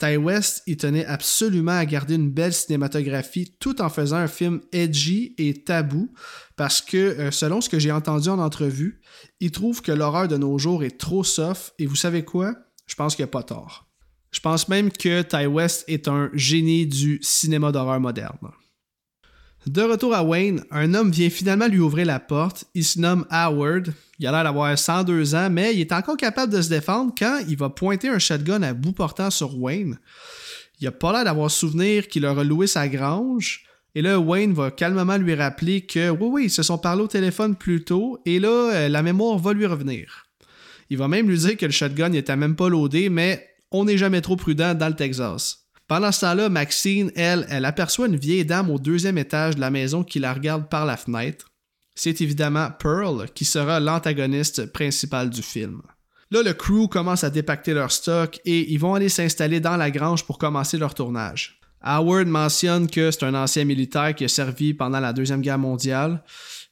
Ty 0.00 0.16
West, 0.16 0.62
il 0.66 0.78
tenait 0.78 1.04
absolument 1.04 1.72
à 1.72 1.84
garder 1.84 2.14
une 2.14 2.30
belle 2.30 2.54
cinématographie 2.54 3.54
tout 3.60 3.82
en 3.82 3.90
faisant 3.90 4.16
un 4.16 4.28
film 4.28 4.60
edgy 4.72 5.34
et 5.36 5.62
tabou 5.62 6.10
parce 6.56 6.80
que, 6.80 6.96
euh, 6.96 7.30
selon 7.30 7.60
ce 7.60 7.68
que 7.68 7.78
j'ai 7.78 7.92
entendu 7.92 8.30
en 8.30 8.38
entrevue, 8.38 9.02
il 9.40 9.50
trouve 9.50 9.82
que 9.82 9.92
l'horreur 9.92 10.26
de 10.26 10.38
nos 10.38 10.58
jours 10.58 10.84
est 10.84 10.98
trop 10.98 11.22
soft 11.22 11.74
et 11.78 11.84
vous 11.84 11.96
savez 11.96 12.24
quoi? 12.24 12.54
Je 12.86 12.94
pense 12.94 13.14
qu'il 13.14 13.24
n'y 13.24 13.28
a 13.28 13.32
pas 13.32 13.42
tort. 13.42 13.88
Je 14.30 14.40
pense 14.40 14.68
même 14.68 14.90
que 14.90 15.20
Ty 15.20 15.46
West 15.46 15.84
est 15.86 16.08
un 16.08 16.30
génie 16.32 16.86
du 16.86 17.18
cinéma 17.22 17.70
d'horreur 17.70 18.00
moderne. 18.00 18.38
De 19.66 19.82
retour 19.82 20.14
à 20.14 20.24
Wayne, 20.24 20.64
un 20.70 20.94
homme 20.94 21.10
vient 21.10 21.28
finalement 21.28 21.66
lui 21.66 21.80
ouvrir 21.80 22.06
la 22.06 22.18
porte. 22.18 22.64
Il 22.74 22.84
se 22.84 22.98
nomme 22.98 23.26
Howard. 23.30 23.92
Il 24.18 24.26
a 24.26 24.32
l'air 24.32 24.44
d'avoir 24.44 24.76
102 24.76 25.34
ans, 25.34 25.50
mais 25.50 25.74
il 25.74 25.80
est 25.80 25.92
encore 25.92 26.16
capable 26.16 26.52
de 26.52 26.62
se 26.62 26.70
défendre 26.70 27.12
quand 27.16 27.40
il 27.46 27.56
va 27.58 27.68
pointer 27.68 28.08
un 28.08 28.18
shotgun 28.18 28.62
à 28.62 28.72
bout 28.72 28.92
portant 28.92 29.30
sur 29.30 29.58
Wayne. 29.58 29.98
Il 30.80 30.86
a 30.86 30.92
pas 30.92 31.12
l'air 31.12 31.24
d'avoir 31.24 31.50
souvenir 31.50 32.08
qu'il 32.08 32.24
a 32.24 32.42
loué 32.42 32.66
sa 32.66 32.88
grange. 32.88 33.64
Et 33.94 34.02
là, 34.02 34.18
Wayne 34.18 34.54
va 34.54 34.70
calmement 34.70 35.18
lui 35.18 35.34
rappeler 35.34 35.82
que 35.82 36.08
oui, 36.10 36.28
oui, 36.30 36.44
ils 36.44 36.50
se 36.50 36.62
sont 36.62 36.78
parlé 36.78 37.02
au 37.02 37.08
téléphone 37.08 37.56
plus 37.56 37.84
tôt, 37.84 38.18
et 38.24 38.38
là, 38.38 38.48
euh, 38.48 38.88
la 38.88 39.02
mémoire 39.02 39.36
va 39.36 39.52
lui 39.52 39.66
revenir. 39.66 40.26
Il 40.90 40.96
va 40.96 41.08
même 41.08 41.28
lui 41.28 41.38
dire 41.38 41.56
que 41.56 41.66
le 41.66 41.72
shotgun 41.72 42.08
n'était 42.08 42.36
même 42.36 42.56
pas 42.56 42.68
loadé, 42.68 43.08
mais 43.08 43.48
on 43.72 43.84
n'est 43.84 43.98
jamais 43.98 44.20
trop 44.20 44.36
prudent 44.36 44.74
dans 44.74 44.88
le 44.88 44.94
Texas. 44.94 45.59
Pendant 45.90 46.12
ce 46.12 46.20
temps-là, 46.20 46.48
Maxine, 46.48 47.10
elle, 47.16 47.44
elle 47.50 47.64
aperçoit 47.64 48.06
une 48.06 48.14
vieille 48.14 48.44
dame 48.44 48.70
au 48.70 48.78
deuxième 48.78 49.18
étage 49.18 49.56
de 49.56 49.60
la 49.60 49.70
maison 49.70 50.04
qui 50.04 50.20
la 50.20 50.32
regarde 50.32 50.68
par 50.68 50.86
la 50.86 50.96
fenêtre. 50.96 51.48
C'est 51.96 52.20
évidemment 52.20 52.68
Pearl 52.78 53.26
qui 53.34 53.44
sera 53.44 53.80
l'antagoniste 53.80 54.66
principal 54.66 55.30
du 55.30 55.42
film. 55.42 55.82
Là, 56.30 56.44
le 56.44 56.52
crew 56.52 56.86
commence 56.88 57.24
à 57.24 57.30
dépacter 57.30 57.74
leur 57.74 57.90
stock 57.90 58.38
et 58.44 58.72
ils 58.72 58.78
vont 58.78 58.94
aller 58.94 59.08
s'installer 59.08 59.58
dans 59.58 59.76
la 59.76 59.90
grange 59.90 60.24
pour 60.24 60.38
commencer 60.38 60.78
leur 60.78 60.94
tournage. 60.94 61.58
Howard 61.82 62.28
mentionne 62.28 62.88
que 62.88 63.10
c'est 63.10 63.24
un 63.24 63.34
ancien 63.34 63.64
militaire 63.64 64.14
qui 64.14 64.24
a 64.24 64.28
servi 64.28 64.74
pendant 64.74 65.00
la 65.00 65.12
Deuxième 65.12 65.40
Guerre 65.40 65.58
mondiale. 65.58 66.22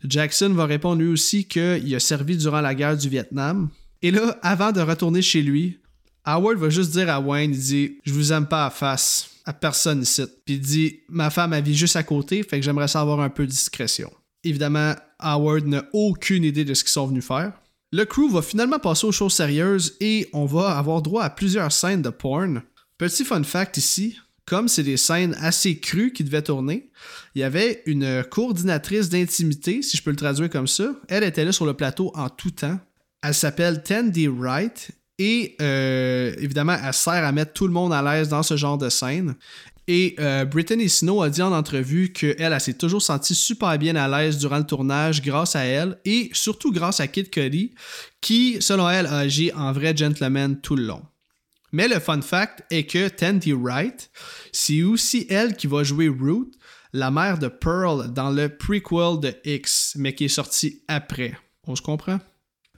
Jackson 0.05 0.51
va 0.51 0.67
répondre 0.67 1.03
lui 1.03 1.09
aussi 1.09 1.49
qu'il 1.49 1.93
a 1.93 1.99
servi 1.99 2.37
durant 2.37 2.61
la 2.61 2.77
guerre 2.77 2.97
du 2.97 3.09
Vietnam. 3.09 3.69
Et 4.01 4.13
là, 4.13 4.39
avant 4.43 4.71
de 4.71 4.81
retourner 4.81 5.23
chez 5.23 5.43
lui, 5.43 5.81
Howard 6.31 6.59
va 6.59 6.69
juste 6.69 6.91
dire 6.91 7.09
à 7.09 7.21
Wayne, 7.21 7.53
il 7.55 7.59
dit 7.59 7.99
Je 8.05 8.13
vous 8.13 8.35
aime 8.35 8.47
pas 8.47 8.67
à 8.67 8.71
face, 8.71 9.31
à 9.47 9.55
personne 9.55 10.03
ici. 10.03 10.23
Puis 10.45 10.57
il 10.57 10.61
dit 10.61 11.01
Ma 11.09 11.31
femme, 11.31 11.55
elle 11.55 11.65
vit 11.65 11.75
juste 11.75 11.97
à 11.97 12.03
côté, 12.03 12.43
fait 12.43 12.59
que 12.59 12.65
j'aimerais 12.65 12.89
savoir 12.89 13.21
un 13.21 13.31
peu 13.31 13.47
de 13.47 13.51
discrétion. 13.51 14.13
Évidemment, 14.45 14.95
Howard 15.19 15.67
n'a 15.67 15.87
aucune 15.95 16.45
idée 16.45 16.67
de 16.67 16.75
ce 16.75 16.85
qu'ils 16.85 16.93
sont 16.93 17.07
venus 17.07 17.25
faire. 17.25 17.55
Le 17.93 18.05
crew 18.05 18.31
va 18.31 18.43
finalement 18.43 18.79
passer 18.79 19.07
aux 19.07 19.13
choses 19.13 19.33
sérieuses 19.33 19.97
et 20.01 20.29
on 20.35 20.45
va 20.45 20.77
avoir 20.77 21.01
droit 21.01 21.23
à 21.23 21.31
plusieurs 21.31 21.73
scènes 21.73 22.03
de 22.03 22.11
porn. 22.11 22.61
Petit 22.99 23.25
fun 23.25 23.43
fact 23.43 23.79
ici, 23.79 24.19
comme 24.45 24.69
c'est 24.69 24.83
des 24.83 24.99
scènes 24.99 25.35
assez 25.41 25.79
crues 25.79 26.13
qui 26.13 26.25
devaient 26.25 26.43
tourner, 26.43 26.91
il 27.35 27.41
y 27.41 27.45
avait 27.45 27.83
une 27.87 28.23
coordinatrice 28.25 29.09
d'intimité, 29.09 29.81
si 29.81 29.97
je 29.97 30.03
peux 30.03 30.11
le 30.11 30.17
traduire 30.17 30.51
comme 30.51 30.69
ça. 30.69 30.95
Elle 31.09 31.25
était 31.25 31.47
là 31.47 31.53
sur 31.53 31.65
le 31.65 31.73
plateau 31.73 32.13
en 32.15 32.29
tout 32.29 32.51
temps. 32.51 32.79
Elle 33.23 33.35
s'appelle 33.35 33.83
Tandy 33.83 34.29
Wright 34.29 34.91
et 35.19 35.57
euh, 35.61 36.35
évidemment, 36.39 36.77
elle 36.83 36.95
sert 36.95 37.25
à 37.25 37.33
mettre 37.33 37.53
tout 37.53 37.67
le 37.67 37.73
monde 37.73 37.93
à 37.93 38.03
l'aise 38.03 38.29
dans 38.29 38.43
ce 38.43 38.57
genre 38.57 38.79
de 38.79 38.89
scène. 38.89 39.35
Et 39.89 40.15
euh, 40.21 40.45
Brittany 40.45 40.89
Snow 40.89 41.23
a 41.23 41.31
dit 41.31 41.41
en 41.41 41.53
entrevue 41.53 42.13
qu'elle 42.13 42.37
elle, 42.39 42.61
s'est 42.61 42.75
toujours 42.75 43.01
sentie 43.01 43.35
super 43.35 43.77
bien 43.79 43.97
à 43.97 44.07
l'aise 44.07 44.37
durant 44.37 44.59
le 44.59 44.67
tournage 44.67 45.23
grâce 45.23 45.57
à 45.57 45.65
elle 45.65 45.99
et 46.05 46.29
surtout 46.35 46.73
grâce 46.73 47.01
à 47.01 47.07
Kid 47.07 47.31
Cudi 47.31 47.75
qui, 48.21 48.59
selon 48.61 48.89
elle, 48.89 49.07
a 49.07 49.19
agi 49.19 49.51
en 49.53 49.73
vrai 49.73 49.97
gentleman 49.97 50.61
tout 50.61 50.77
le 50.77 50.85
long. 50.85 51.03
Mais 51.73 51.89
le 51.89 52.01
fun 52.01 52.21
fact 52.21 52.65
est 52.71 52.85
que 52.85 53.09
Tandy 53.09 53.53
Wright, 53.53 54.11
c'est 54.53 54.83
aussi 54.83 55.27
elle 55.31 55.57
qui 55.57 55.67
va 55.67 55.85
jouer 55.85 56.09
Ruth, 56.09 56.55
la 56.93 57.11
mère 57.11 57.39
de 57.39 57.49
Pearl 57.49 58.13
dans 58.13 58.31
le 58.31 58.49
prequel 58.49 59.21
de 59.21 59.35
X, 59.45 59.95
mais 59.97 60.15
qui 60.15 60.27
est 60.27 60.29
sorti 60.29 60.83
après. 60.89 61.37
On 61.67 61.77
se 61.77 61.83
comprend? 61.83 62.19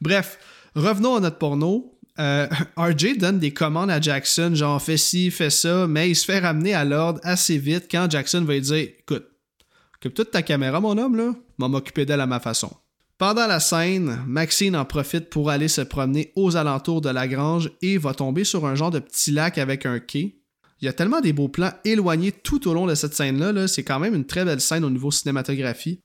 Bref, 0.00 0.38
revenons 0.74 1.16
à 1.16 1.20
notre 1.20 1.38
porno. 1.38 1.99
Euh, 2.20 2.46
RJ 2.76 3.16
donne 3.16 3.38
des 3.38 3.52
commandes 3.52 3.90
à 3.90 3.98
Jackson, 3.98 4.52
genre 4.54 4.80
fais 4.82 4.98
ci, 4.98 5.30
fais 5.30 5.48
ça, 5.48 5.86
mais 5.86 6.10
il 6.10 6.14
se 6.14 6.26
fait 6.26 6.38
ramener 6.38 6.74
à 6.74 6.84
l'ordre 6.84 7.18
assez 7.22 7.56
vite 7.56 7.86
quand 7.90 8.10
Jackson 8.10 8.44
va 8.44 8.54
lui 8.54 8.60
dire 8.60 8.76
Écoute, 8.76 9.26
occupe 9.96 10.12
toute 10.12 10.30
ta 10.30 10.42
caméra, 10.42 10.80
mon 10.80 10.98
homme, 10.98 11.16
là, 11.16 11.34
m'a 11.56 11.68
m'occuper 11.68 12.04
d'elle 12.04 12.20
à 12.20 12.26
ma 12.26 12.38
façon. 12.38 12.70
Pendant 13.16 13.46
la 13.46 13.58
scène, 13.58 14.18
Maxine 14.26 14.76
en 14.76 14.84
profite 14.84 15.30
pour 15.30 15.50
aller 15.50 15.68
se 15.68 15.80
promener 15.80 16.32
aux 16.36 16.56
alentours 16.56 17.00
de 17.00 17.10
la 17.10 17.26
grange 17.26 17.70
et 17.80 17.96
va 17.96 18.12
tomber 18.12 18.44
sur 18.44 18.66
un 18.66 18.74
genre 18.74 18.90
de 18.90 18.98
petit 18.98 19.30
lac 19.30 19.56
avec 19.56 19.86
un 19.86 19.98
quai. 19.98 20.36
Il 20.80 20.86
y 20.86 20.88
a 20.88 20.92
tellement 20.92 21.20
des 21.20 21.32
beaux 21.32 21.48
plans 21.48 21.72
éloignés 21.84 22.32
tout 22.32 22.68
au 22.68 22.74
long 22.74 22.86
de 22.86 22.94
cette 22.94 23.14
scène-là, 23.14 23.52
-là, 23.52 23.66
c'est 23.66 23.82
quand 23.82 23.98
même 23.98 24.14
une 24.14 24.26
très 24.26 24.44
belle 24.44 24.60
scène 24.60 24.84
au 24.84 24.90
niveau 24.90 25.10
cinématographie. 25.10 26.00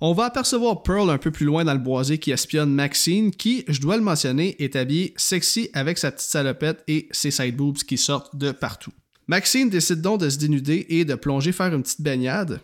On 0.00 0.12
va 0.12 0.26
apercevoir 0.26 0.84
Pearl 0.84 1.10
un 1.10 1.18
peu 1.18 1.32
plus 1.32 1.44
loin 1.44 1.64
dans 1.64 1.72
le 1.72 1.80
boisé 1.80 2.18
qui 2.18 2.30
espionne 2.30 2.72
Maxine, 2.72 3.32
qui, 3.32 3.64
je 3.66 3.80
dois 3.80 3.96
le 3.96 4.02
mentionner, 4.02 4.54
est 4.62 4.76
habillée 4.76 5.12
sexy 5.16 5.70
avec 5.72 5.98
sa 5.98 6.12
petite 6.12 6.30
salopette 6.30 6.84
et 6.86 7.08
ses 7.10 7.32
side 7.32 7.56
boobs 7.56 7.78
qui 7.78 7.98
sortent 7.98 8.36
de 8.36 8.52
partout. 8.52 8.92
Maxine 9.26 9.68
décide 9.68 10.00
donc 10.00 10.20
de 10.20 10.30
se 10.30 10.38
dénuder 10.38 10.86
et 10.88 11.04
de 11.04 11.16
plonger 11.16 11.50
faire 11.50 11.74
une 11.74 11.82
petite 11.82 12.00
baignade. 12.00 12.60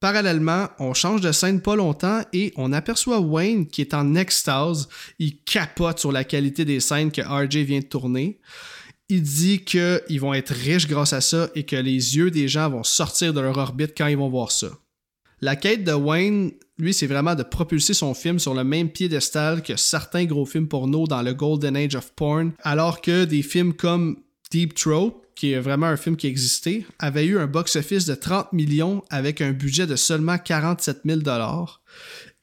Parallèlement, 0.00 0.68
on 0.80 0.92
change 0.92 1.20
de 1.20 1.30
scène 1.30 1.60
pas 1.60 1.76
longtemps 1.76 2.22
et 2.32 2.52
on 2.56 2.72
aperçoit 2.72 3.20
Wayne 3.20 3.68
qui 3.68 3.80
est 3.80 3.94
en 3.94 4.16
extase. 4.16 4.88
Il 5.20 5.38
capote 5.44 6.00
sur 6.00 6.10
la 6.10 6.24
qualité 6.24 6.64
des 6.64 6.80
scènes 6.80 7.12
que 7.12 7.22
RJ 7.22 7.58
vient 7.58 7.80
de 7.80 7.86
tourner. 7.86 8.40
Il 9.08 9.22
dit 9.22 9.64
qu'ils 9.64 10.20
vont 10.20 10.34
être 10.34 10.52
riches 10.52 10.88
grâce 10.88 11.12
à 11.12 11.20
ça 11.20 11.48
et 11.54 11.62
que 11.62 11.76
les 11.76 12.16
yeux 12.16 12.32
des 12.32 12.48
gens 12.48 12.68
vont 12.68 12.82
sortir 12.82 13.32
de 13.32 13.40
leur 13.40 13.56
orbite 13.56 13.94
quand 13.96 14.08
ils 14.08 14.16
vont 14.16 14.28
voir 14.28 14.50
ça. 14.50 14.68
La 15.42 15.54
quête 15.54 15.84
de 15.84 15.92
Wayne, 15.92 16.52
lui, 16.78 16.94
c'est 16.94 17.06
vraiment 17.06 17.34
de 17.34 17.42
propulser 17.42 17.92
son 17.92 18.14
film 18.14 18.38
sur 18.38 18.54
le 18.54 18.64
même 18.64 18.90
piédestal 18.90 19.62
que 19.62 19.76
certains 19.76 20.24
gros 20.24 20.46
films 20.46 20.68
porno 20.68 21.06
dans 21.06 21.20
le 21.20 21.34
Golden 21.34 21.76
Age 21.76 21.94
of 21.94 22.12
Porn, 22.14 22.52
alors 22.62 23.02
que 23.02 23.24
des 23.24 23.42
films 23.42 23.74
comme 23.74 24.22
Deep 24.50 24.74
Throat, 24.74 25.20
qui 25.34 25.52
est 25.52 25.60
vraiment 25.60 25.86
un 25.86 25.98
film 25.98 26.16
qui 26.16 26.26
existait, 26.26 26.86
avait 26.98 27.26
eu 27.26 27.38
un 27.38 27.46
box-office 27.46 28.06
de 28.06 28.14
30 28.14 28.54
millions 28.54 29.02
avec 29.10 29.42
un 29.42 29.52
budget 29.52 29.86
de 29.86 29.96
seulement 29.96 30.38
47 30.38 31.02
000 31.04 31.20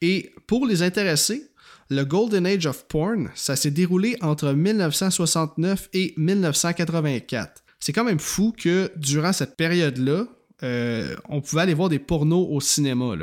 Et 0.00 0.32
pour 0.46 0.64
les 0.64 0.82
intéressés, 0.82 1.50
le 1.90 2.04
Golden 2.04 2.46
Age 2.46 2.66
of 2.66 2.86
Porn, 2.86 3.30
ça 3.34 3.56
s'est 3.56 3.72
déroulé 3.72 4.16
entre 4.20 4.52
1969 4.52 5.88
et 5.92 6.14
1984. 6.16 7.64
C'est 7.80 7.92
quand 7.92 8.04
même 8.04 8.20
fou 8.20 8.54
que 8.56 8.90
durant 8.96 9.32
cette 9.32 9.56
période-là, 9.56 10.26
euh, 10.64 11.14
on 11.28 11.40
pouvait 11.40 11.62
aller 11.62 11.74
voir 11.74 11.90
des 11.90 11.98
pornos 11.98 12.48
au 12.50 12.60
cinéma. 12.60 13.16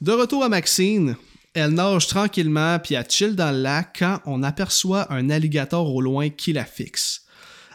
De 0.00 0.12
retour 0.12 0.42
à 0.42 0.48
Maxine, 0.48 1.16
elle 1.54 1.70
nage 1.70 2.08
tranquillement 2.08 2.78
puis 2.80 2.96
elle 2.96 3.08
chill 3.08 3.36
dans 3.36 3.52
le 3.52 3.62
lac 3.62 3.96
quand 4.00 4.20
on 4.26 4.42
aperçoit 4.42 5.12
un 5.12 5.30
alligator 5.30 5.94
au 5.94 6.00
loin 6.00 6.28
qui 6.30 6.52
la 6.52 6.64
fixe. 6.64 7.22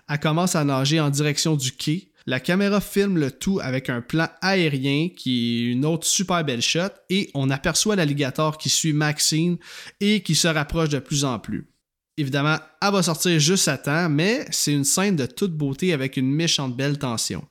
Elle 0.10 0.19
commence 0.19 0.56
à 0.56 0.65
nager 0.65 1.00
en 1.00 1.10
direction 1.10 1.56
du 1.56 1.72
quai. 1.72 2.12
La 2.26 2.41
caméra 2.41 2.82
filme 2.82 3.17
le 3.17 3.32
tout 3.32 3.60
avec 3.62 3.89
un 3.89 4.02
plan 4.02 4.28
aérien 4.41 5.08
qui 5.15 5.62
est 5.62 5.72
une 5.72 5.86
autre 5.86 6.06
super 6.06 6.43
belle 6.43 6.62
shot 6.62 6.89
et 7.10 7.32
on 7.34 7.50
aperçoit 7.50 7.95
l'alligator 7.95 8.58
qui 8.58 8.69
suit 8.69 8.93
Maxine 8.93 9.58
et 10.02 10.22
qui 10.22 10.36
se 10.36 10.48
rapproche 10.48 10.89
de 10.89 11.00
plus 11.00 11.24
en 11.24 11.39
plus. 11.39 11.69
Évidemment, 12.17 12.58
elle 12.82 12.91
va 12.91 13.02
sortir 13.02 13.39
juste 13.39 13.69
à 13.69 13.78
temps, 13.78 14.10
mais 14.10 14.45
c'est 14.52 14.74
une 14.74 14.84
scène 14.84 15.15
de 15.15 15.26
toute 15.26 15.54
beauté 15.54 15.93
avec 15.93 16.17
une 16.17 16.30
méchante 16.30 16.76
belle 16.76 17.00
tension. 17.00 17.48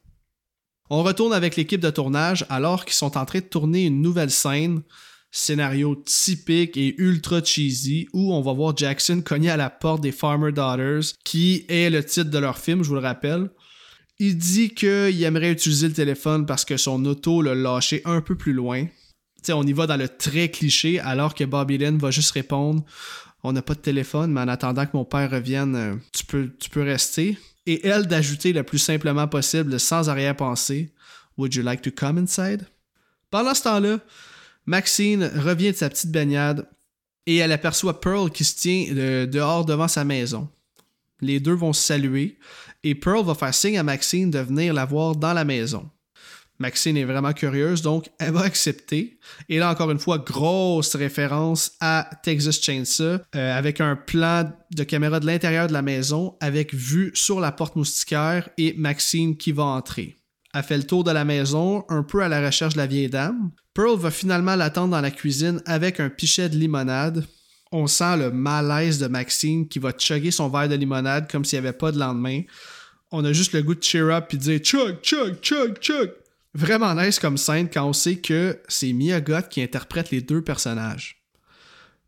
On 0.91 1.03
retourne 1.03 1.35
avec 1.35 1.57
l'équipe 1.57 1.81
de 1.81 1.91
tournage 1.91 2.47
alors 2.49 2.85
qu'ils 2.85 2.95
sont 2.95 3.19
en 3.19 3.25
train 3.25 3.41
de 3.41 3.45
tourner 3.45 3.87
une 3.87 4.01
nouvelle 4.01 4.31
scène. 4.31 4.83
Scénario 5.31 5.95
typique 5.95 6.79
et 6.79 6.95
ultra 6.97 7.45
cheesy 7.45 8.09
où 8.15 8.33
on 8.33 8.41
va 8.41 8.55
voir 8.55 8.75
Jackson 8.75 9.21
cogner 9.23 9.51
à 9.51 9.59
la 9.59 9.69
porte 9.69 10.01
des 10.01 10.13
Farmer 10.13 10.53
Daughters, 10.53 11.13
qui 11.23 11.67
est 11.69 11.91
le 11.91 12.03
titre 12.03 12.31
de 12.31 12.39
leur 12.39 12.57
film, 12.57 12.83
je 12.83 12.89
vous 12.89 12.95
le 12.95 13.01
rappelle. 13.01 13.51
Il 14.19 14.39
dit 14.39 14.71
qu'il 14.71 15.23
aimerait 15.23 15.53
utiliser 15.53 15.89
le 15.89 15.95
téléphone 15.95 16.47
parce 16.47 16.65
que 16.65 16.79
son 16.79 17.05
auto 17.05 17.43
l'a 17.43 17.55
lâché 17.55 18.01
un 18.07 18.23
peu 18.23 18.37
plus 18.37 18.55
loin. 18.55 18.87
T'sais, 19.43 19.53
on 19.53 19.63
y 19.63 19.73
va 19.73 19.87
dans 19.87 19.97
le 19.97 20.09
très 20.09 20.51
cliché, 20.51 20.99
alors 20.99 21.35
que 21.35 21.45
Bobby 21.45 21.79
Lynn 21.79 21.99
va 21.99 22.11
juste 22.11 22.33
répondre 22.33 22.83
On 23.45 23.53
n'a 23.53 23.63
pas 23.63 23.75
de 23.75 23.81
téléphone, 23.81 24.33
mais 24.33 24.41
en 24.41 24.49
attendant 24.49 24.87
que 24.87 24.97
mon 24.97 25.05
père 25.05 25.31
revienne, 25.31 25.77
euh, 25.77 25.95
tu 26.13 26.25
peux, 26.25 26.51
tu 26.59 26.71
peux 26.71 26.83
rester. 26.83 27.39
Et 27.69 27.87
elle 27.87 28.07
d'ajouter 28.07 28.55
le 28.55 28.63
plus 28.63 28.79
simplement 28.79 29.29
possible, 29.29 29.79
sans 29.79 30.09
arrière-pensée 30.09 30.91
Would 31.37 31.55
you 31.55 31.63
like 31.63 31.83
to 31.83 31.91
come 31.91 32.17
inside? 32.17 32.67
Pendant 33.31 33.53
ce 33.53 33.65
temps-là, 33.65 33.99
Maxine 34.65 35.31
revient 35.37 35.73
de 35.73 35.77
sa 35.77 35.91
petite 35.91 36.11
baignade 36.11 36.67
et 37.27 37.37
elle 37.37 37.53
aperçoit 37.53 38.01
Pearl 38.01 38.31
qui 38.31 38.45
se 38.45 38.57
tient 38.57 38.87
euh, 38.97 39.27
dehors 39.27 39.67
devant 39.67 39.87
sa 39.87 40.03
maison. 40.03 40.49
Les 41.21 41.41
deux 41.41 41.53
vont 41.53 41.75
se 41.75 41.83
saluer 41.83 42.39
et 42.85 42.95
Pearl 42.95 43.23
va 43.23 43.35
faire 43.35 43.55
signe 43.55 43.79
à 43.79 43.83
Maxine 43.83 44.31
de 44.31 44.39
venir 44.39 44.73
la 44.73 44.87
voir 44.87 45.15
dans 45.15 45.35
la 45.35 45.45
maison. 45.45 45.91
Maxine 46.59 46.97
est 46.97 47.05
vraiment 47.05 47.33
curieuse, 47.33 47.83
donc 47.83 48.09
elle 48.19 48.33
va 48.33 48.41
accepter. 48.41 49.19
Et 49.49 49.59
là, 49.59 49.71
encore 49.71 49.91
une 49.91 49.99
fois, 49.99 50.19
grosse 50.19 50.97
référence 50.97 51.73
à 51.81 52.11
Texas 52.23 52.61
Chainsaw, 52.61 53.19
euh, 53.37 53.59
avec 53.59 53.81
un 53.81 53.95
plan 53.95 54.53
de 54.73 54.85
caméra 54.85 55.21
de 55.21 55.27
l'intérieur 55.27 55.69
de 55.69 55.73
la 55.73 55.83
maison, 55.83 56.37
avec 56.41 56.75
vue 56.75 57.13
sur 57.15 57.39
la 57.41 57.53
porte 57.53 57.77
moustiquaire 57.77 58.49
et 58.59 58.75
Maxine 58.77 59.37
qui 59.37 59.53
va 59.53 59.65
entrer. 59.65 60.17
Elle 60.55 60.63
fait 60.63 60.79
le 60.79 60.87
tour 60.87 61.05
de 61.05 61.11
la 61.11 61.25
maison, 61.25 61.85
un 61.89 62.03
peu 62.03 62.23
à 62.23 62.29
la 62.29 62.45
recherche 62.45 62.75
de 62.75 62.79
la 62.79 62.87
vieille 62.87 63.11
dame. 63.11 63.51
Pearl 63.75 63.99
va 63.99 64.11
finalement 64.11 64.57
l'attendre 64.57 64.91
dans 64.91 65.01
la 65.01 65.11
cuisine 65.11 65.63
avec 65.67 66.01
un 66.01 66.09
pichet 66.09 66.49
de 66.49 66.57
limonade. 66.57 67.25
On 67.71 67.87
sent 67.87 68.17
le 68.17 68.31
malaise 68.31 68.99
de 68.99 69.07
Maxine 69.07 69.69
qui 69.69 69.79
va 69.79 69.93
chugger 69.97 70.31
son 70.31 70.49
verre 70.49 70.69
de 70.69 70.75
limonade 70.75 71.31
comme 71.31 71.45
s'il 71.45 71.61
n'y 71.61 71.67
avait 71.67 71.77
pas 71.77 71.93
de 71.93 71.99
lendemain. 71.99 72.43
On 73.13 73.25
a 73.25 73.33
juste 73.33 73.53
le 73.53 73.63
goût 73.63 73.75
de 73.75 73.83
cheer 73.83 74.11
up 74.11 74.33
et 74.33 74.37
dire 74.37 74.59
chug, 74.59 75.01
chug, 75.03 75.41
chug, 75.41 75.79
chug. 75.81 76.11
Vraiment 76.55 76.95
nice 76.95 77.19
comme 77.19 77.37
scène 77.37 77.69
quand 77.69 77.85
on 77.85 77.93
sait 77.93 78.17
que 78.17 78.61
c'est 78.69 78.93
Mia 78.93 79.21
Goth 79.21 79.49
qui 79.49 79.63
interprète 79.63 80.11
les 80.11 80.23
deux 80.23 80.43
personnages. 80.43 81.23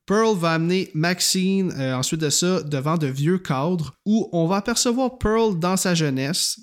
Pearl 0.06 0.36
va 0.36 0.54
amener 0.54 0.90
Maxine 0.94 1.72
euh, 1.78 1.94
ensuite 1.94 2.20
de 2.20 2.30
ça 2.30 2.62
devant 2.62 2.96
de 2.96 3.06
vieux 3.06 3.38
cadres 3.38 3.94
où 4.04 4.28
on 4.32 4.48
va 4.48 4.56
apercevoir 4.56 5.18
Pearl 5.18 5.58
dans 5.58 5.76
sa 5.76 5.94
jeunesse. 5.94 6.58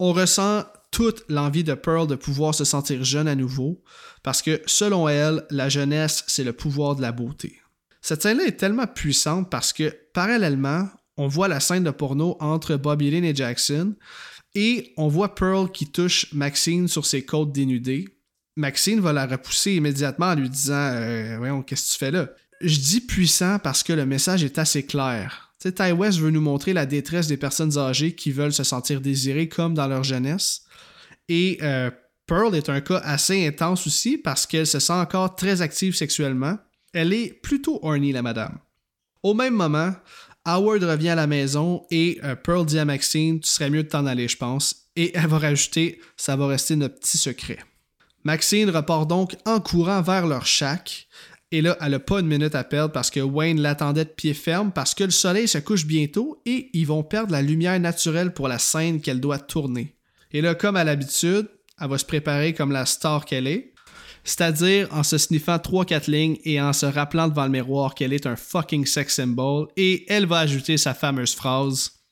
On 0.00 0.12
ressent 0.12 0.64
toute 0.90 1.24
l'envie 1.28 1.64
de 1.64 1.74
Pearl 1.74 2.08
de 2.08 2.16
pouvoir 2.16 2.54
se 2.54 2.64
sentir 2.64 3.04
jeune 3.04 3.28
à 3.28 3.36
nouveau 3.36 3.82
parce 4.22 4.42
que 4.42 4.60
selon 4.66 5.08
elle, 5.08 5.44
la 5.50 5.68
jeunesse, 5.68 6.24
c'est 6.26 6.44
le 6.44 6.52
pouvoir 6.52 6.96
de 6.96 7.02
la 7.02 7.12
beauté. 7.12 7.60
Cette 8.00 8.22
scène-là 8.22 8.46
est 8.46 8.58
tellement 8.58 8.88
puissante 8.88 9.48
parce 9.48 9.72
que 9.72 9.96
parallèlement, 10.12 10.88
on 11.16 11.28
voit 11.28 11.48
la 11.48 11.60
scène 11.60 11.84
de 11.84 11.90
porno 11.90 12.36
entre 12.40 12.76
Bobby 12.76 13.10
Lynn 13.10 13.24
et 13.24 13.34
Jackson, 13.34 13.94
et 14.54 14.92
on 14.96 15.08
voit 15.08 15.34
Pearl 15.34 15.70
qui 15.70 15.86
touche 15.86 16.32
Maxine 16.32 16.88
sur 16.88 17.06
ses 17.06 17.24
côtes 17.24 17.52
dénudées. 17.52 18.08
Maxine 18.56 19.00
va 19.00 19.12
la 19.12 19.26
repousser 19.26 19.74
immédiatement 19.74 20.26
en 20.26 20.34
lui 20.34 20.50
disant 20.50 20.74
euh, 20.74 21.36
Voyons, 21.38 21.62
qu'est-ce 21.62 21.88
que 21.88 21.92
tu 21.92 21.98
fais 21.98 22.10
là? 22.10 22.28
Je 22.60 22.78
dis 22.78 23.00
puissant 23.00 23.58
parce 23.58 23.82
que 23.82 23.92
le 23.92 24.06
message 24.06 24.44
est 24.44 24.58
assez 24.58 24.84
clair. 24.84 25.52
Tu 25.60 25.72
Ty 25.72 25.92
West 25.92 26.18
veut 26.18 26.30
nous 26.30 26.40
montrer 26.40 26.72
la 26.72 26.86
détresse 26.86 27.28
des 27.28 27.36
personnes 27.36 27.78
âgées 27.78 28.14
qui 28.14 28.30
veulent 28.30 28.52
se 28.52 28.64
sentir 28.64 29.00
désirées 29.00 29.48
comme 29.48 29.74
dans 29.74 29.86
leur 29.86 30.04
jeunesse. 30.04 30.64
Et 31.28 31.58
euh, 31.62 31.90
Pearl 32.26 32.54
est 32.54 32.68
un 32.68 32.80
cas 32.80 32.98
assez 32.98 33.46
intense 33.46 33.86
aussi 33.86 34.18
parce 34.18 34.46
qu'elle 34.46 34.66
se 34.66 34.80
sent 34.80 34.92
encore 34.92 35.34
très 35.34 35.62
active 35.62 35.94
sexuellement. 35.94 36.58
Elle 36.92 37.12
est 37.12 37.32
plutôt 37.42 37.78
horny, 37.82 38.12
la 38.12 38.22
madame. 38.22 38.58
Au 39.22 39.34
même 39.34 39.54
moment, 39.54 39.92
Howard 40.44 40.82
revient 40.82 41.10
à 41.10 41.14
la 41.14 41.26
maison 41.26 41.86
et 41.90 42.18
euh, 42.24 42.34
Pearl 42.34 42.66
dit 42.66 42.78
à 42.78 42.84
Maxine 42.84 43.40
Tu 43.40 43.48
serais 43.48 43.70
mieux 43.70 43.84
de 43.84 43.88
t'en 43.88 44.06
aller, 44.06 44.28
je 44.28 44.36
pense. 44.36 44.88
Et 44.96 45.12
elle 45.14 45.28
va 45.28 45.38
rajouter 45.38 46.00
Ça 46.16 46.36
va 46.36 46.46
rester 46.46 46.76
notre 46.76 46.98
petit 46.98 47.18
secret. 47.18 47.58
Maxine 48.24 48.70
repart 48.70 49.08
donc 49.08 49.36
en 49.46 49.60
courant 49.60 50.02
vers 50.02 50.26
leur 50.26 50.46
shack. 50.46 51.08
Et 51.50 51.60
là, 51.60 51.76
elle 51.80 51.90
n'a 51.90 51.98
pas 51.98 52.20
une 52.20 52.26
minute 52.26 52.54
à 52.54 52.64
perdre 52.64 52.92
parce 52.92 53.10
que 53.10 53.20
Wayne 53.20 53.60
l'attendait 53.60 54.04
de 54.04 54.10
pied 54.10 54.32
ferme 54.32 54.72
parce 54.72 54.94
que 54.94 55.04
le 55.04 55.10
soleil 55.10 55.46
se 55.46 55.58
couche 55.58 55.86
bientôt 55.86 56.40
et 56.46 56.70
ils 56.72 56.86
vont 56.86 57.02
perdre 57.02 57.32
la 57.32 57.42
lumière 57.42 57.78
naturelle 57.78 58.32
pour 58.32 58.48
la 58.48 58.58
scène 58.58 59.00
qu'elle 59.00 59.20
doit 59.20 59.38
tourner. 59.38 59.94
Et 60.32 60.40
là, 60.40 60.54
comme 60.54 60.76
à 60.76 60.84
l'habitude, 60.84 61.48
elle 61.78 61.88
va 61.88 61.98
se 61.98 62.06
préparer 62.06 62.54
comme 62.54 62.72
la 62.72 62.86
star 62.86 63.26
qu'elle 63.26 63.46
est 63.46 63.71
c'est-à-dire 64.24 64.88
en 64.92 65.02
se 65.02 65.18
sniffant 65.18 65.56
3-4 65.56 66.10
lignes 66.10 66.38
et 66.44 66.60
en 66.60 66.72
se 66.72 66.86
rappelant 66.86 67.28
devant 67.28 67.44
le 67.44 67.50
miroir 67.50 67.94
qu'elle 67.94 68.12
est 68.12 68.26
un 68.26 68.36
fucking 68.36 68.86
sex 68.86 69.14
symbol, 69.14 69.68
et 69.76 70.04
elle 70.12 70.26
va 70.26 70.38
ajouter 70.38 70.76
sa 70.76 70.94
fameuse 70.94 71.34
phrase 71.34 72.02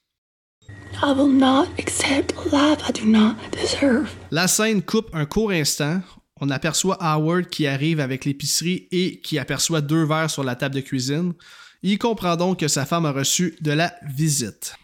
I 1.03 1.13
will 1.13 1.33
not 1.33 1.69
accept 1.79 2.35
a 2.53 2.77
I 2.89 2.93
do 2.93 3.07
not 3.07 3.37
deserve. 3.53 4.09
La 4.31 4.49
scène 4.49 4.83
coupe 4.83 5.09
un 5.15 5.25
court 5.25 5.51
instant. 5.51 6.03
On 6.41 6.51
aperçoit 6.51 6.99
Howard 7.01 7.49
qui 7.49 7.67
arrive 7.67 8.01
avec 8.01 8.25
l'épicerie 8.25 8.89
et 8.91 9.21
qui 9.21 9.39
aperçoit 9.39 9.81
deux 9.81 10.05
verres 10.05 10.31
sur 10.31 10.45
la 10.45 10.57
table 10.57 10.75
de 10.75 10.81
cuisine. 10.81 11.35
Il 11.83 11.99
comprend 11.99 12.37
donc 12.37 12.61
que 12.61 12.69
sa 12.69 12.87
femme 12.87 13.07
a 13.07 13.13
reçu 13.13 13.57
de 13.61 13.73
la 13.73 13.95
visite. 14.09 14.75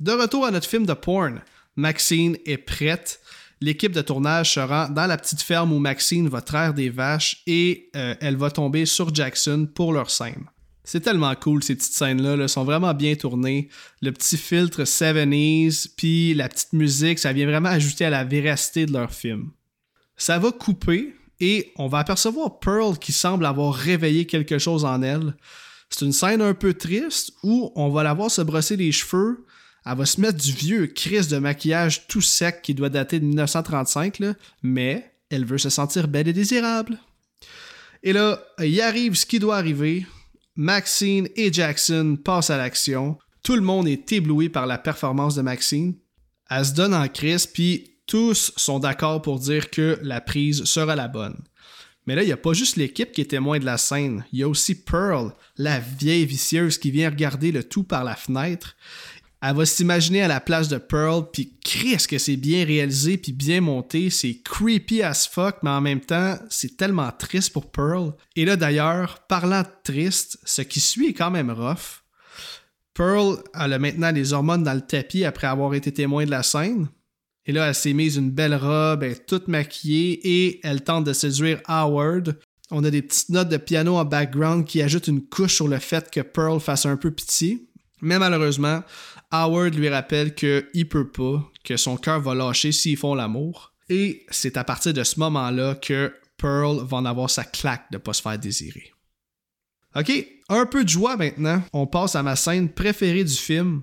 De 0.00 0.12
retour 0.12 0.44
à 0.44 0.50
notre 0.50 0.68
film 0.68 0.84
de 0.84 0.92
porn, 0.92 1.40
Maxine 1.76 2.36
est 2.44 2.58
prête 2.58 3.20
L'équipe 3.60 3.92
de 3.92 4.02
tournage 4.02 4.54
se 4.54 4.60
rend 4.60 4.88
dans 4.90 5.06
la 5.06 5.16
petite 5.16 5.40
ferme 5.40 5.72
où 5.72 5.78
Maxine 5.78 6.28
va 6.28 6.42
traire 6.42 6.74
des 6.74 6.90
vaches 6.90 7.42
et 7.46 7.88
euh, 7.96 8.14
elle 8.20 8.36
va 8.36 8.50
tomber 8.50 8.84
sur 8.84 9.14
Jackson 9.14 9.68
pour 9.74 9.92
leur 9.92 10.10
scène. 10.10 10.44
C'est 10.84 11.00
tellement 11.00 11.34
cool 11.34 11.64
ces 11.64 11.74
petites 11.74 11.94
scènes-là, 11.94 12.34
elles 12.34 12.48
sont 12.48 12.64
vraiment 12.64 12.94
bien 12.94 13.16
tournées. 13.16 13.68
Le 14.02 14.12
petit 14.12 14.36
filtre 14.36 14.84
70s, 14.84 15.88
puis 15.96 16.32
la 16.34 16.48
petite 16.48 16.74
musique, 16.74 17.18
ça 17.18 17.32
vient 17.32 17.46
vraiment 17.46 17.70
ajouter 17.70 18.04
à 18.04 18.10
la 18.10 18.24
véracité 18.24 18.86
de 18.86 18.92
leur 18.92 19.10
film. 19.10 19.50
Ça 20.16 20.38
va 20.38 20.52
couper 20.52 21.16
et 21.40 21.72
on 21.76 21.88
va 21.88 21.98
apercevoir 21.98 22.60
Pearl 22.60 22.98
qui 22.98 23.12
semble 23.12 23.46
avoir 23.46 23.74
réveillé 23.74 24.26
quelque 24.26 24.58
chose 24.58 24.84
en 24.84 25.02
elle. 25.02 25.34
C'est 25.90 26.04
une 26.04 26.12
scène 26.12 26.42
un 26.42 26.54
peu 26.54 26.74
triste 26.74 27.32
où 27.42 27.72
on 27.74 27.88
va 27.88 28.02
la 28.02 28.14
voir 28.14 28.30
se 28.30 28.42
brosser 28.42 28.76
les 28.76 28.92
cheveux, 28.92 29.44
elle 29.86 29.96
va 29.96 30.06
se 30.06 30.20
mettre 30.20 30.38
du 30.38 30.52
vieux 30.52 30.86
crise 30.88 31.28
de 31.28 31.38
maquillage 31.38 32.08
tout 32.08 32.20
sec 32.20 32.60
qui 32.62 32.74
doit 32.74 32.88
dater 32.88 33.20
de 33.20 33.24
1935, 33.24 34.20
mais 34.62 35.12
elle 35.30 35.44
veut 35.44 35.58
se 35.58 35.70
sentir 35.70 36.08
belle 36.08 36.26
et 36.26 36.32
désirable. 36.32 36.98
Et 38.02 38.12
là, 38.12 38.42
il 38.58 38.80
arrive 38.80 39.14
ce 39.14 39.26
qui 39.26 39.38
doit 39.38 39.56
arriver. 39.56 40.06
Maxine 40.56 41.28
et 41.36 41.52
Jackson 41.52 42.18
passent 42.22 42.50
à 42.50 42.56
l'action. 42.56 43.18
Tout 43.42 43.54
le 43.54 43.62
monde 43.62 43.86
est 43.86 44.10
ébloui 44.10 44.48
par 44.48 44.66
la 44.66 44.78
performance 44.78 45.36
de 45.36 45.42
Maxine. 45.42 45.94
Elle 46.50 46.64
se 46.64 46.74
donne 46.74 46.94
en 46.94 47.06
crise, 47.08 47.46
puis 47.46 47.98
tous 48.06 48.52
sont 48.56 48.80
d'accord 48.80 49.22
pour 49.22 49.38
dire 49.38 49.70
que 49.70 49.98
la 50.02 50.20
prise 50.20 50.64
sera 50.64 50.96
la 50.96 51.08
bonne. 51.08 51.36
Mais 52.06 52.14
là, 52.14 52.22
il 52.22 52.26
n'y 52.26 52.32
a 52.32 52.36
pas 52.36 52.52
juste 52.52 52.76
l'équipe 52.76 53.10
qui 53.10 53.20
est 53.20 53.30
témoin 53.30 53.58
de 53.58 53.64
la 53.64 53.78
scène. 53.78 54.24
Il 54.32 54.38
y 54.38 54.42
a 54.44 54.48
aussi 54.48 54.76
Pearl, 54.76 55.32
la 55.56 55.80
vieille 55.80 56.24
vicieuse 56.24 56.78
qui 56.78 56.92
vient 56.92 57.10
regarder 57.10 57.50
le 57.50 57.64
tout 57.64 57.82
par 57.82 58.04
la 58.04 58.14
fenêtre 58.14 58.76
elle 59.42 59.54
va 59.54 59.66
s'imaginer 59.66 60.22
à 60.22 60.28
la 60.28 60.40
place 60.40 60.68
de 60.68 60.78
Pearl, 60.78 61.30
puis 61.30 61.58
ce 61.64 62.08
que 62.08 62.18
c'est 62.18 62.36
bien 62.36 62.64
réalisé, 62.64 63.18
puis 63.18 63.32
bien 63.32 63.60
monté, 63.60 64.10
c'est 64.10 64.40
creepy 64.42 65.02
as 65.02 65.28
fuck, 65.28 65.56
mais 65.62 65.70
en 65.70 65.80
même 65.80 66.00
temps, 66.00 66.38
c'est 66.48 66.76
tellement 66.76 67.10
triste 67.12 67.52
pour 67.52 67.70
Pearl. 67.70 68.14
Et 68.34 68.44
là 68.44 68.56
d'ailleurs, 68.56 69.20
parlant 69.28 69.62
de 69.62 69.68
triste, 69.84 70.38
ce 70.44 70.62
qui 70.62 70.80
suit 70.80 71.08
est 71.08 71.14
quand 71.14 71.30
même 71.30 71.50
rough. 71.50 72.02
Pearl, 72.94 73.42
a 73.52 73.68
maintenant 73.78 74.10
les 74.10 74.32
hormones 74.32 74.62
dans 74.62 74.72
le 74.72 74.80
tapis 74.80 75.24
après 75.24 75.46
avoir 75.46 75.74
été 75.74 75.92
témoin 75.92 76.24
de 76.24 76.30
la 76.30 76.42
scène. 76.42 76.88
Et 77.44 77.52
là, 77.52 77.68
elle 77.68 77.74
s'est 77.74 77.92
mise 77.92 78.16
une 78.16 78.30
belle 78.30 78.54
robe, 78.54 79.02
elle 79.02 79.24
toute 79.24 79.48
maquillée 79.48 80.18
et 80.24 80.60
elle 80.64 80.82
tente 80.82 81.04
de 81.04 81.12
séduire 81.12 81.60
Howard. 81.66 82.38
On 82.70 82.82
a 82.82 82.90
des 82.90 83.02
petites 83.02 83.28
notes 83.28 83.50
de 83.50 83.58
piano 83.58 83.96
en 83.96 84.04
background 84.04 84.64
qui 84.64 84.82
ajoutent 84.82 85.06
une 85.06 85.24
couche 85.24 85.54
sur 85.54 85.68
le 85.68 85.78
fait 85.78 86.10
que 86.10 86.20
Pearl 86.20 86.58
fasse 86.58 86.86
un 86.86 86.96
peu 86.96 87.10
pitié. 87.10 87.68
Mais 88.00 88.18
malheureusement, 88.18 88.82
Howard 89.30 89.74
lui 89.74 89.88
rappelle 89.88 90.34
qu'il 90.34 90.88
peut 90.88 91.08
pas, 91.08 91.50
que 91.64 91.76
son 91.76 91.96
cœur 91.96 92.20
va 92.20 92.34
lâcher 92.34 92.72
s'ils 92.72 92.96
font 92.96 93.14
l'amour. 93.14 93.72
Et 93.88 94.24
c'est 94.30 94.56
à 94.56 94.64
partir 94.64 94.92
de 94.92 95.04
ce 95.04 95.18
moment-là 95.20 95.74
que 95.74 96.12
Pearl 96.36 96.84
va 96.84 96.98
en 96.98 97.04
avoir 97.04 97.30
sa 97.30 97.44
claque 97.44 97.90
de 97.90 97.98
pas 97.98 98.12
se 98.12 98.22
faire 98.22 98.38
désirer. 98.38 98.92
Ok, 99.94 100.12
un 100.48 100.66
peu 100.66 100.84
de 100.84 100.88
joie 100.88 101.16
maintenant. 101.16 101.62
On 101.72 101.86
passe 101.86 102.16
à 102.16 102.22
ma 102.22 102.36
scène 102.36 102.68
préférée 102.68 103.24
du 103.24 103.34
film. 103.34 103.82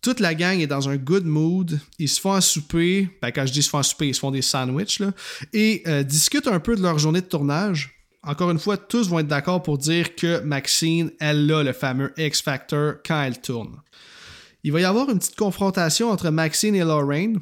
Toute 0.00 0.20
la 0.20 0.34
gang 0.34 0.60
est 0.60 0.68
dans 0.68 0.88
un 0.88 0.96
good 0.96 1.24
mood. 1.24 1.80
Ils 1.98 2.08
se 2.08 2.20
font 2.20 2.34
un 2.34 2.40
souper. 2.40 3.08
Ben, 3.20 3.32
quand 3.32 3.44
je 3.44 3.52
dis 3.52 3.62
se 3.62 3.70
font 3.70 3.78
un 3.78 3.82
souper, 3.82 4.08
ils 4.08 4.14
se 4.14 4.20
font 4.20 4.30
des 4.30 4.42
sandwichs. 4.42 5.02
Et 5.52 5.82
euh, 5.86 6.04
discutent 6.04 6.46
un 6.46 6.60
peu 6.60 6.76
de 6.76 6.82
leur 6.82 6.98
journée 6.98 7.22
de 7.22 7.26
tournage. 7.26 7.92
Encore 8.22 8.50
une 8.50 8.58
fois, 8.58 8.76
tous 8.76 9.08
vont 9.08 9.18
être 9.20 9.26
d'accord 9.26 9.62
pour 9.62 9.78
dire 9.78 10.14
que 10.14 10.40
Maxine, 10.40 11.10
elle 11.18 11.50
a 11.50 11.62
le 11.62 11.72
fameux 11.72 12.12
X 12.16 12.42
Factor 12.42 12.94
quand 13.04 13.22
elle 13.22 13.40
tourne 13.40 13.80
il 14.62 14.72
va 14.72 14.80
y 14.80 14.84
avoir 14.84 15.10
une 15.10 15.18
petite 15.18 15.36
confrontation 15.36 16.10
entre 16.10 16.30
Maxine 16.30 16.74
et 16.74 16.84
Lorraine. 16.84 17.40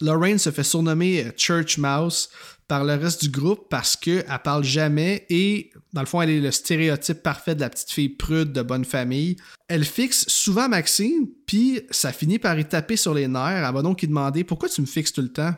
Lorraine 0.00 0.38
se 0.38 0.50
fait 0.50 0.64
surnommer 0.64 1.32
Church 1.36 1.78
Mouse 1.78 2.28
par 2.66 2.84
le 2.84 2.94
reste 2.94 3.22
du 3.22 3.30
groupe 3.30 3.68
parce 3.68 3.96
qu'elle 3.96 4.24
parle 4.42 4.64
jamais 4.64 5.26
et, 5.28 5.70
dans 5.92 6.00
le 6.00 6.06
fond, 6.06 6.22
elle 6.22 6.30
est 6.30 6.40
le 6.40 6.50
stéréotype 6.50 7.22
parfait 7.22 7.54
de 7.54 7.60
la 7.60 7.70
petite 7.70 7.90
fille 7.90 8.08
prude 8.08 8.52
de 8.52 8.62
bonne 8.62 8.84
famille. 8.84 9.36
Elle 9.68 9.84
fixe 9.84 10.26
souvent 10.28 10.68
Maxine, 10.68 11.28
puis 11.46 11.82
ça 11.90 12.12
finit 12.12 12.38
par 12.38 12.58
y 12.58 12.66
taper 12.66 12.96
sur 12.96 13.14
les 13.14 13.28
nerfs. 13.28 13.64
Elle 13.66 13.74
va 13.74 13.82
donc 13.82 14.00
lui 14.00 14.08
demander 14.08 14.44
Pourquoi 14.44 14.68
tu 14.68 14.80
me 14.80 14.86
fixes 14.86 15.12
tout 15.12 15.22
le 15.22 15.32
temps 15.32 15.54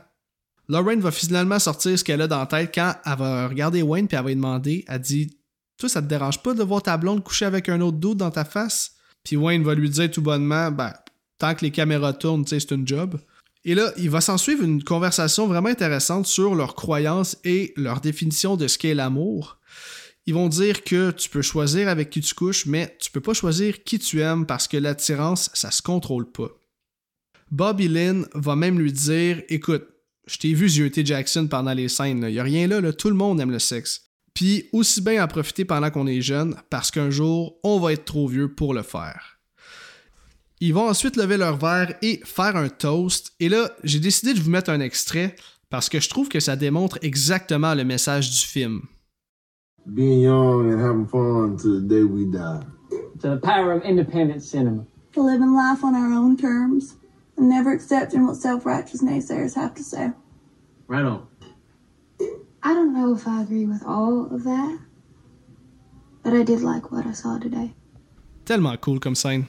Lorraine 0.68 1.00
va 1.00 1.12
finalement 1.12 1.60
sortir 1.60 1.96
ce 1.96 2.02
qu'elle 2.02 2.20
a 2.20 2.26
dans 2.26 2.40
la 2.40 2.46
tête 2.46 2.72
quand 2.74 2.94
elle 3.04 3.16
va 3.16 3.46
regarder 3.46 3.82
Wayne 3.82 4.08
puis 4.08 4.16
elle 4.16 4.24
va 4.24 4.28
lui 4.30 4.36
demander 4.36 4.84
Elle 4.88 5.00
dit 5.00 5.38
Toi, 5.78 5.88
ça 5.88 6.02
te 6.02 6.08
dérange 6.08 6.42
pas 6.42 6.54
de 6.54 6.62
voir 6.64 6.82
ta 6.82 6.96
blonde 6.96 7.22
coucher 7.22 7.44
avec 7.44 7.68
un 7.68 7.80
autre 7.80 7.98
doute 7.98 8.18
dans 8.18 8.32
ta 8.32 8.44
face 8.44 8.95
Puis 9.26 9.34
Wayne 9.34 9.64
va 9.64 9.74
lui 9.74 9.90
dire 9.90 10.08
tout 10.08 10.22
bonnement 10.22 10.70
Ben, 10.70 10.94
tant 11.38 11.56
que 11.56 11.64
les 11.64 11.72
caméras 11.72 12.12
tournent, 12.12 12.46
c'est 12.46 12.70
une 12.70 12.86
job. 12.86 13.18
Et 13.64 13.74
là, 13.74 13.92
il 13.96 14.08
va 14.08 14.20
s'en 14.20 14.38
suivre 14.38 14.62
une 14.62 14.84
conversation 14.84 15.48
vraiment 15.48 15.68
intéressante 15.68 16.26
sur 16.26 16.54
leurs 16.54 16.76
croyances 16.76 17.36
et 17.42 17.74
leur 17.76 18.00
définition 18.00 18.56
de 18.56 18.68
ce 18.68 18.78
qu'est 18.78 18.94
l'amour. 18.94 19.58
Ils 20.26 20.34
vont 20.34 20.48
dire 20.48 20.84
que 20.84 21.10
tu 21.10 21.28
peux 21.28 21.42
choisir 21.42 21.88
avec 21.88 22.10
qui 22.10 22.20
tu 22.20 22.34
couches, 22.34 22.66
mais 22.66 22.96
tu 23.00 23.10
peux 23.10 23.20
pas 23.20 23.34
choisir 23.34 23.82
qui 23.82 23.98
tu 23.98 24.20
aimes 24.20 24.46
parce 24.46 24.68
que 24.68 24.76
l'attirance, 24.76 25.50
ça 25.54 25.72
se 25.72 25.82
contrôle 25.82 26.30
pas. 26.30 26.50
Bobby 27.50 27.88
Lynn 27.88 28.28
va 28.32 28.54
même 28.54 28.78
lui 28.78 28.92
dire 28.92 29.42
Écoute, 29.48 29.88
je 30.28 30.38
t'ai 30.38 30.54
vu 30.54 30.68
zioter 30.68 31.04
Jackson 31.04 31.48
pendant 31.48 31.74
les 31.74 31.88
scènes, 31.88 32.24
il 32.28 32.34
y 32.34 32.38
a 32.38 32.44
rien 32.44 32.68
là, 32.68 32.92
tout 32.92 33.08
le 33.08 33.16
monde 33.16 33.40
aime 33.40 33.50
le 33.50 33.58
sexe. 33.58 34.05
Puis 34.36 34.68
aussi 34.74 35.00
bien 35.00 35.24
en 35.24 35.28
profiter 35.28 35.64
pendant 35.64 35.90
qu'on 35.90 36.06
est 36.06 36.20
jeune, 36.20 36.56
parce 36.68 36.90
qu'un 36.90 37.08
jour, 37.08 37.56
on 37.64 37.80
va 37.80 37.94
être 37.94 38.04
trop 38.04 38.28
vieux 38.28 38.54
pour 38.54 38.74
le 38.74 38.82
faire. 38.82 39.38
Ils 40.60 40.74
vont 40.74 40.86
ensuite 40.90 41.16
lever 41.16 41.38
leur 41.38 41.56
verre 41.56 41.94
et 42.02 42.20
faire 42.22 42.54
un 42.54 42.68
toast. 42.68 43.32
Et 43.40 43.48
là, 43.48 43.70
j'ai 43.82 43.98
décidé 43.98 44.34
de 44.34 44.40
vous 44.40 44.50
mettre 44.50 44.70
un 44.70 44.80
extrait 44.80 45.34
parce 45.70 45.88
que 45.88 46.00
je 46.00 46.10
trouve 46.10 46.28
que 46.28 46.38
ça 46.38 46.54
démontre 46.54 46.98
exactement 47.00 47.74
le 47.74 47.84
message 47.84 48.30
du 48.30 48.46
film. 48.46 48.82
Being 49.86 50.20
young 50.20 50.70
and 50.70 50.80
having 50.80 51.06
fun 51.06 51.56
to 51.56 51.80
the 51.80 51.88
day 51.88 52.02
we 52.02 52.26
die. 52.30 52.60
To 53.22 53.36
the 53.36 53.40
power 53.40 53.72
of 53.72 53.84
independent 53.84 54.42
cinema. 54.42 54.84
To 55.14 55.22
living 55.22 55.54
life 55.54 55.82
on 55.82 55.94
our 55.94 56.12
own 56.12 56.36
terms 56.36 56.96
and 57.38 57.48
never 57.48 57.72
accepting 57.72 58.26
what 58.26 58.34
self-righteous 58.34 59.02
naysayers 59.02 59.54
have 59.54 59.72
to 59.76 59.82
say. 59.82 60.10
Right 60.88 61.06
on. 61.06 61.26
I 62.64 62.74
don't 62.74 62.92
know 62.92 63.14
if 63.14 63.26
I 63.26 63.42
agree 63.42 63.66
with 63.66 63.82
all 63.86 64.26
of 64.32 64.44
that, 64.44 64.78
but 66.22 66.32
I 66.32 66.42
did 66.42 66.60
like 66.60 66.90
what 66.90 67.04
I 67.06 67.14
saw 67.14 67.38
today. 67.38 67.74
Tellement 68.44 68.76
cool 68.80 69.00
comme 69.00 69.14
scène. 69.14 69.44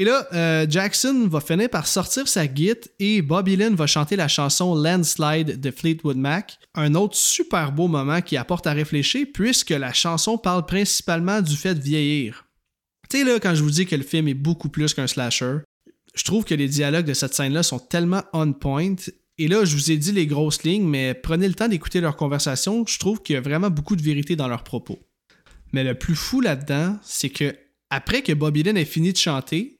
Et 0.00 0.04
là, 0.04 0.28
euh, 0.32 0.66
Jackson 0.68 1.26
va 1.28 1.40
finir 1.40 1.68
par 1.68 1.88
sortir 1.88 2.28
sa 2.28 2.46
guite 2.46 2.88
et 3.00 3.20
Bobby 3.20 3.56
Lynn 3.56 3.74
va 3.74 3.88
chanter 3.88 4.14
la 4.14 4.28
chanson 4.28 4.76
Landslide 4.76 5.60
de 5.60 5.70
Fleetwood 5.72 6.16
Mac, 6.16 6.56
un 6.76 6.94
autre 6.94 7.16
super 7.16 7.72
beau 7.72 7.88
moment 7.88 8.20
qui 8.20 8.36
apporte 8.36 8.68
à 8.68 8.72
réfléchir 8.72 9.26
puisque 9.34 9.70
la 9.70 9.92
chanson 9.92 10.38
parle 10.38 10.66
principalement 10.66 11.40
du 11.42 11.56
fait 11.56 11.74
de 11.74 11.80
vieillir. 11.80 12.46
Tu 13.10 13.18
sais 13.18 13.24
là, 13.24 13.40
quand 13.40 13.56
je 13.56 13.62
vous 13.64 13.70
dis 13.70 13.86
que 13.86 13.96
le 13.96 14.04
film 14.04 14.28
est 14.28 14.34
beaucoup 14.34 14.68
plus 14.68 14.94
qu'un 14.94 15.08
slasher, 15.08 15.58
je 16.14 16.24
trouve 16.24 16.44
que 16.44 16.54
les 16.54 16.68
dialogues 16.68 17.06
de 17.06 17.14
cette 17.14 17.34
scène-là 17.34 17.64
sont 17.64 17.80
tellement 17.80 18.22
on 18.32 18.52
point. 18.52 18.94
Et 19.38 19.46
là, 19.46 19.64
je 19.64 19.76
vous 19.76 19.92
ai 19.92 19.96
dit 19.96 20.10
les 20.10 20.26
grosses 20.26 20.64
lignes, 20.64 20.86
mais 20.86 21.14
prenez 21.14 21.46
le 21.46 21.54
temps 21.54 21.68
d'écouter 21.68 22.00
leur 22.00 22.16
conversation, 22.16 22.84
je 22.86 22.98
trouve 22.98 23.22
qu'il 23.22 23.34
y 23.34 23.36
a 23.36 23.40
vraiment 23.40 23.70
beaucoup 23.70 23.94
de 23.94 24.02
vérité 24.02 24.34
dans 24.34 24.48
leurs 24.48 24.64
propos. 24.64 24.98
Mais 25.72 25.84
le 25.84 25.94
plus 25.94 26.16
fou 26.16 26.40
là-dedans, 26.40 26.98
c'est 27.02 27.30
que 27.30 27.54
après 27.90 28.22
que 28.22 28.32
Bobby 28.32 28.64
Lynn 28.64 28.76
ait 28.76 28.84
fini 28.84 29.12
de 29.12 29.16
chanter, 29.16 29.78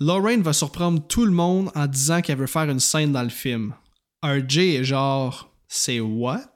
Lorraine 0.00 0.42
va 0.42 0.52
surprendre 0.52 1.06
tout 1.06 1.24
le 1.24 1.30
monde 1.30 1.70
en 1.74 1.86
disant 1.86 2.20
qu'elle 2.20 2.38
veut 2.38 2.46
faire 2.46 2.68
une 2.68 2.80
scène 2.80 3.12
dans 3.12 3.22
le 3.22 3.28
film. 3.28 3.74
RJ 4.24 4.58
est 4.58 4.84
genre, 4.84 5.54
c'est 5.68 6.00
what? 6.00 6.54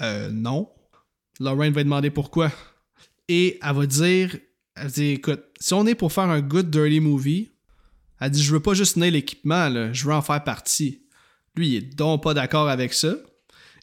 Euh, 0.00 0.30
non. 0.32 0.68
Lorraine 1.38 1.72
va 1.72 1.84
demander 1.84 2.10
pourquoi. 2.10 2.50
Et 3.28 3.58
elle 3.62 3.76
va 3.76 3.86
dire, 3.86 4.36
elle 4.74 4.90
dit, 4.90 5.10
écoute, 5.10 5.42
si 5.60 5.72
on 5.72 5.86
est 5.86 5.94
pour 5.94 6.12
faire 6.12 6.24
un 6.24 6.40
good 6.40 6.70
dirty 6.70 7.00
movie, 7.00 7.52
elle 8.18 8.30
dit, 8.30 8.42
je 8.42 8.52
veux 8.52 8.60
pas 8.60 8.74
juste 8.74 8.94
tenir 8.94 9.12
l'équipement, 9.12 9.92
je 9.92 10.04
veux 10.04 10.14
en 10.14 10.22
faire 10.22 10.42
partie. 10.42 11.02
Lui, 11.56 11.68
il 11.68 11.76
est 11.76 11.94
donc 11.96 12.22
pas 12.22 12.34
d'accord 12.34 12.68
avec 12.68 12.92
ça. 12.92 13.14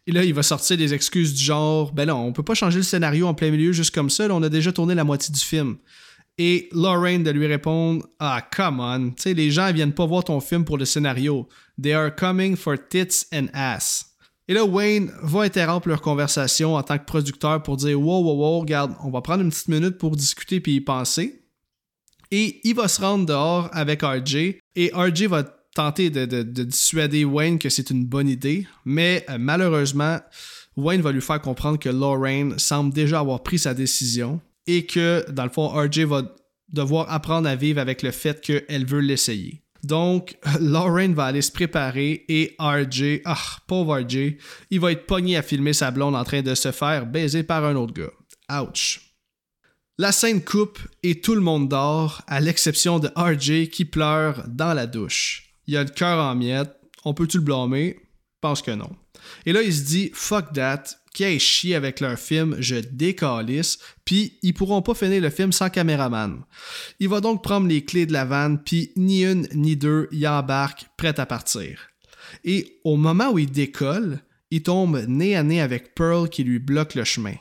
Et 0.05 0.11
là, 0.11 0.23
il 0.23 0.33
va 0.33 0.43
sortir 0.43 0.77
des 0.77 0.93
excuses 0.93 1.33
du 1.33 1.43
genre, 1.43 1.91
ben 1.91 2.05
non, 2.05 2.25
on 2.25 2.31
peut 2.31 2.43
pas 2.43 2.53
changer 2.53 2.77
le 2.77 2.83
scénario 2.83 3.27
en 3.27 3.33
plein 3.33 3.51
milieu 3.51 3.73
juste 3.73 3.93
comme 3.93 4.09
ça, 4.09 4.27
on 4.29 4.41
a 4.41 4.49
déjà 4.49 4.71
tourné 4.71 4.95
la 4.95 5.03
moitié 5.03 5.33
du 5.33 5.41
film 5.41 5.77
et 6.37 6.69
Lorraine 6.71 7.23
de 7.23 7.31
lui 7.31 7.47
répondre 7.47 8.05
Ah, 8.19 8.41
come 8.55 8.79
on, 8.79 9.09
tu 9.09 9.23
sais, 9.23 9.33
les 9.33 9.51
gens 9.51 9.71
viennent 9.71 9.93
pas 9.93 10.05
voir 10.05 10.23
ton 10.23 10.39
film 10.39 10.65
pour 10.65 10.77
le 10.77 10.85
scénario. 10.85 11.47
They 11.81 11.93
are 11.93 12.15
coming 12.15 12.55
for 12.55 12.75
tits 12.77 13.25
and 13.33 13.47
ass. 13.53 14.05
Et 14.47 14.53
là, 14.53 14.63
Wayne 14.63 15.11
va 15.23 15.41
interrompre 15.41 15.89
leur 15.89 16.01
conversation 16.01 16.75
en 16.75 16.83
tant 16.83 16.97
que 16.97 17.05
producteur 17.05 17.61
pour 17.63 17.77
dire 17.77 17.99
Wow, 17.99 18.23
wow, 18.23 18.35
wow, 18.35 18.59
regarde, 18.59 18.95
on 19.03 19.09
va 19.09 19.21
prendre 19.21 19.43
une 19.43 19.49
petite 19.49 19.67
minute 19.67 19.97
pour 19.97 20.15
discuter 20.15 20.59
puis 20.59 20.75
y 20.75 20.81
penser. 20.81 21.43
Et 22.29 22.59
il 22.63 22.75
va 22.75 22.87
se 22.87 23.01
rendre 23.01 23.25
dehors 23.25 23.69
avec 23.71 24.03
RJ 24.03 24.57
et 24.75 24.91
RJ 24.93 25.23
va 25.23 25.43
tenter 25.77 26.09
de, 26.09 26.41
dissuader 26.41 27.23
Wayne 27.23 27.59
que 27.59 27.69
c'est 27.69 27.91
une 27.91 28.03
bonne 28.03 28.27
idée, 28.27 28.65
mais 28.83 29.23
euh, 29.29 29.37
malheureusement, 29.39 30.19
Wayne 30.75 31.01
va 31.01 31.11
lui 31.11 31.21
faire 31.21 31.39
comprendre 31.39 31.77
que 31.77 31.89
Lorraine 31.89 32.57
semble 32.57 32.91
déjà 32.91 33.19
avoir 33.19 33.43
pris 33.43 33.59
sa 33.59 33.75
décision 33.75 34.41
et 34.65 34.87
que, 34.87 35.23
dans 35.29 35.43
le 35.43 35.51
fond, 35.51 35.67
RJ 35.67 35.99
va 35.99 36.23
devoir 36.69 37.11
apprendre 37.11 37.47
à 37.47 37.55
vivre 37.55 37.79
avec 37.79 38.01
le 38.01 38.09
fait 38.09 38.41
qu'elle 38.41 38.87
veut 38.87 39.01
l'essayer. 39.01 39.61
Donc, 39.83 40.37
Lauren 40.59 41.13
va 41.13 41.25
aller 41.25 41.43
se 41.43 41.51
préparer 41.51 42.25
et 42.27 42.55
RJ, 42.59 43.21
ah, 43.25 43.37
pauvre 43.67 43.99
RJ, 43.99 44.35
il 44.71 44.79
va 44.79 44.91
être 44.91 45.05
pogné 45.05 45.37
à 45.37 45.43
filmer 45.43 45.73
sa 45.73 45.91
blonde 45.91 46.15
en 46.15 46.23
train 46.23 46.41
de 46.41 46.55
se 46.55 46.71
faire 46.71 47.05
baiser 47.05 47.43
par 47.43 47.63
un 47.63 47.75
autre 47.75 47.93
gars. 47.93 48.61
Ouch. 48.61 49.01
La 49.99 50.11
scène 50.11 50.43
coupe 50.43 50.79
et 51.03 51.21
tout 51.21 51.35
le 51.35 51.41
monde 51.41 51.69
dort, 51.69 52.23
à 52.25 52.39
l'exception 52.39 52.97
de 52.97 53.09
RJ 53.15 53.69
qui 53.69 53.85
pleure 53.85 54.43
dans 54.47 54.73
la 54.73 54.87
douche. 54.87 55.46
Il 55.67 55.77
a 55.77 55.83
le 55.83 55.89
cœur 55.89 56.23
en 56.23 56.35
miettes. 56.35 56.75
On 57.05 57.13
peut-tu 57.13 57.37
le 57.37 57.43
blâmer? 57.43 57.99
Pense 58.41 58.61
que 58.61 58.71
non. 58.71 58.89
Et 59.45 59.53
là, 59.53 59.61
il 59.61 59.73
se 59.73 59.83
dit 59.83 60.11
fuck 60.13 60.53
that, 60.53 60.83
qui 61.13 61.25
aillent 61.25 61.39
chier 61.39 61.73
avec 61.73 61.99
leur 61.99 62.19
film, 62.19 62.55
je 62.59 62.75
décalisse, 62.75 63.79
puis 64.05 64.37
ils 64.43 64.53
pourront 64.53 64.83
pas 64.83 64.93
finir 64.93 65.21
le 65.21 65.31
film 65.31 65.51
sans 65.51 65.69
caméraman. 65.69 66.41
Il 66.99 67.09
va 67.09 67.21
donc 67.21 67.43
prendre 67.43 67.67
les 67.67 67.83
clés 67.83 68.05
de 68.05 68.13
la 68.13 68.23
vanne, 68.23 68.61
puis 68.63 68.91
ni 68.95 69.23
une 69.23 69.47
ni 69.55 69.75
deux, 69.75 70.07
il 70.11 70.27
embarque, 70.27 70.85
prêt 70.95 71.19
à 71.19 71.25
partir. 71.25 71.89
Et 72.43 72.79
au 72.83 72.97
moment 72.97 73.31
où 73.31 73.39
il 73.39 73.51
décolle, 73.51 74.19
il 74.51 74.61
tombe 74.61 75.03
nez 75.07 75.35
à 75.35 75.41
nez 75.41 75.59
avec 75.59 75.95
Pearl 75.95 76.29
qui 76.29 76.43
lui 76.43 76.59
bloque 76.59 76.93
le 76.93 77.03
chemin. 77.03 77.35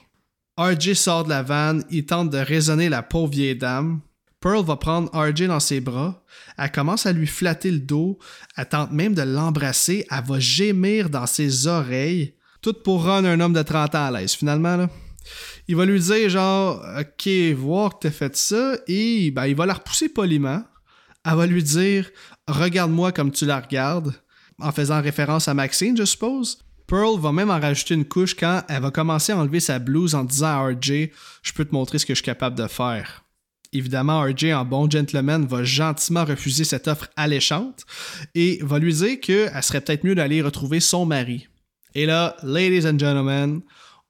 RJ 0.59 0.95
sort 0.95 1.25
de 1.25 1.29
la 1.29 1.43
vanne, 1.43 1.85
il 1.91 2.07
tente 2.07 2.31
de 2.31 2.39
raisonner 2.39 2.89
la 2.89 3.03
pauvre 3.03 3.31
vieille 3.31 3.57
dame. 3.57 4.01
Pearl 4.46 4.64
va 4.64 4.76
prendre 4.76 5.11
RJ 5.12 5.48
dans 5.48 5.59
ses 5.59 5.80
bras, 5.80 6.22
elle 6.56 6.70
commence 6.70 7.04
à 7.04 7.12
lui 7.12 7.26
flatter 7.26 7.72
le 7.72 7.80
dos, 7.80 8.20
elle 8.56 8.68
tente 8.68 8.92
même 8.92 9.12
de 9.12 9.22
l'embrasser, 9.22 10.06
elle 10.09 10.22
va 10.24 10.38
gémir 10.38 11.11
dans 11.11 11.26
ses 11.26 11.66
oreilles, 11.66 12.37
tout 12.62 12.72
pour 12.72 13.02
rendre 13.02 13.26
un 13.26 13.40
homme 13.40 13.54
de 13.54 13.62
30 13.62 13.96
ans 13.96 14.06
à 14.06 14.11
l'aise, 14.12 14.35
finalement. 14.35 14.87
Il 15.66 15.74
va 15.74 15.85
lui 15.85 15.98
dire, 15.98 16.30
genre, 16.30 16.80
OK, 16.96 17.28
voir 17.56 17.98
que 17.98 18.06
t'as 18.06 18.12
fait 18.12 18.37
ça, 18.37 18.76
et 18.87 19.32
ben, 19.32 19.46
il 19.46 19.56
va 19.56 19.66
la 19.66 19.74
repousser 19.74 20.09
poliment. 20.09 20.62
Elle 21.24 21.34
va 21.34 21.47
lui 21.47 21.64
dire, 21.64 22.09
regarde-moi 22.47 23.11
comme 23.11 23.32
tu 23.32 23.47
la 23.47 23.59
regardes, 23.59 24.14
en 24.61 24.70
faisant 24.70 25.03
référence 25.03 25.49
à 25.49 25.55
Maxine, 25.55 25.97
je 25.97 26.05
suppose. 26.05 26.59
Pearl 26.86 27.18
va 27.18 27.32
même 27.32 27.51
en 27.51 27.59
rajouter 27.59 27.94
une 27.94 28.05
couche 28.05 28.36
quand 28.36 28.62
elle 28.68 28.82
va 28.82 28.92
commencer 28.92 29.32
à 29.32 29.38
enlever 29.38 29.59
sa 29.59 29.80
blouse 29.80 30.14
en 30.14 30.22
disant 30.22 30.47
à 30.47 30.68
RJ, 30.68 31.11
je 31.42 31.53
peux 31.53 31.64
te 31.64 31.74
montrer 31.74 31.99
ce 31.99 32.07
que 32.07 32.14
je 32.14 32.18
suis 32.18 32.24
capable 32.24 32.57
de 32.57 32.68
faire. 32.68 33.26
Évidemment, 33.73 34.23
RJ, 34.23 34.53
en 34.53 34.64
bon 34.64 34.89
gentleman, 34.89 35.47
va 35.47 35.64
gentiment 35.64 36.25
refuser 36.25 36.64
cette 36.64 36.89
offre 36.89 37.09
alléchante 37.17 37.85
et 38.35 38.59
va 38.62 38.79
lui 38.79 38.95
dire 38.95 39.21
qu'elle 39.21 39.62
serait 39.62 39.81
peut-être 39.81 40.05
mieux 40.05 40.14
d'aller 40.14 40.43
retrouver 40.43 40.81
son 40.81 41.05
mari. 41.05 41.49
Et 41.95 42.07
là, 42.07 42.37
ladies 42.43 42.87
and 42.87 42.99
gentlemen, 42.99 43.62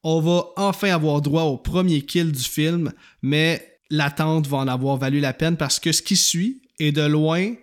on 0.02 0.20
va 0.20 0.46
enfin 0.56 0.90
avoir 0.90 1.20
droit 1.20 1.42
au 1.42 1.56
premier 1.56 2.02
kill 2.02 2.32
du 2.32 2.42
film, 2.42 2.92
mais 3.22 3.78
l'attente 3.90 4.46
va 4.46 4.58
en 4.58 4.68
avoir 4.68 4.96
valu 4.96 5.20
la 5.20 5.32
peine 5.32 5.56
parce 5.56 5.80
que 5.80 5.92
ce 5.92 6.02
qui 6.02 6.16
suit 6.16 6.62
est 6.78 6.92
de 6.92 7.06
loin, 7.06 7.54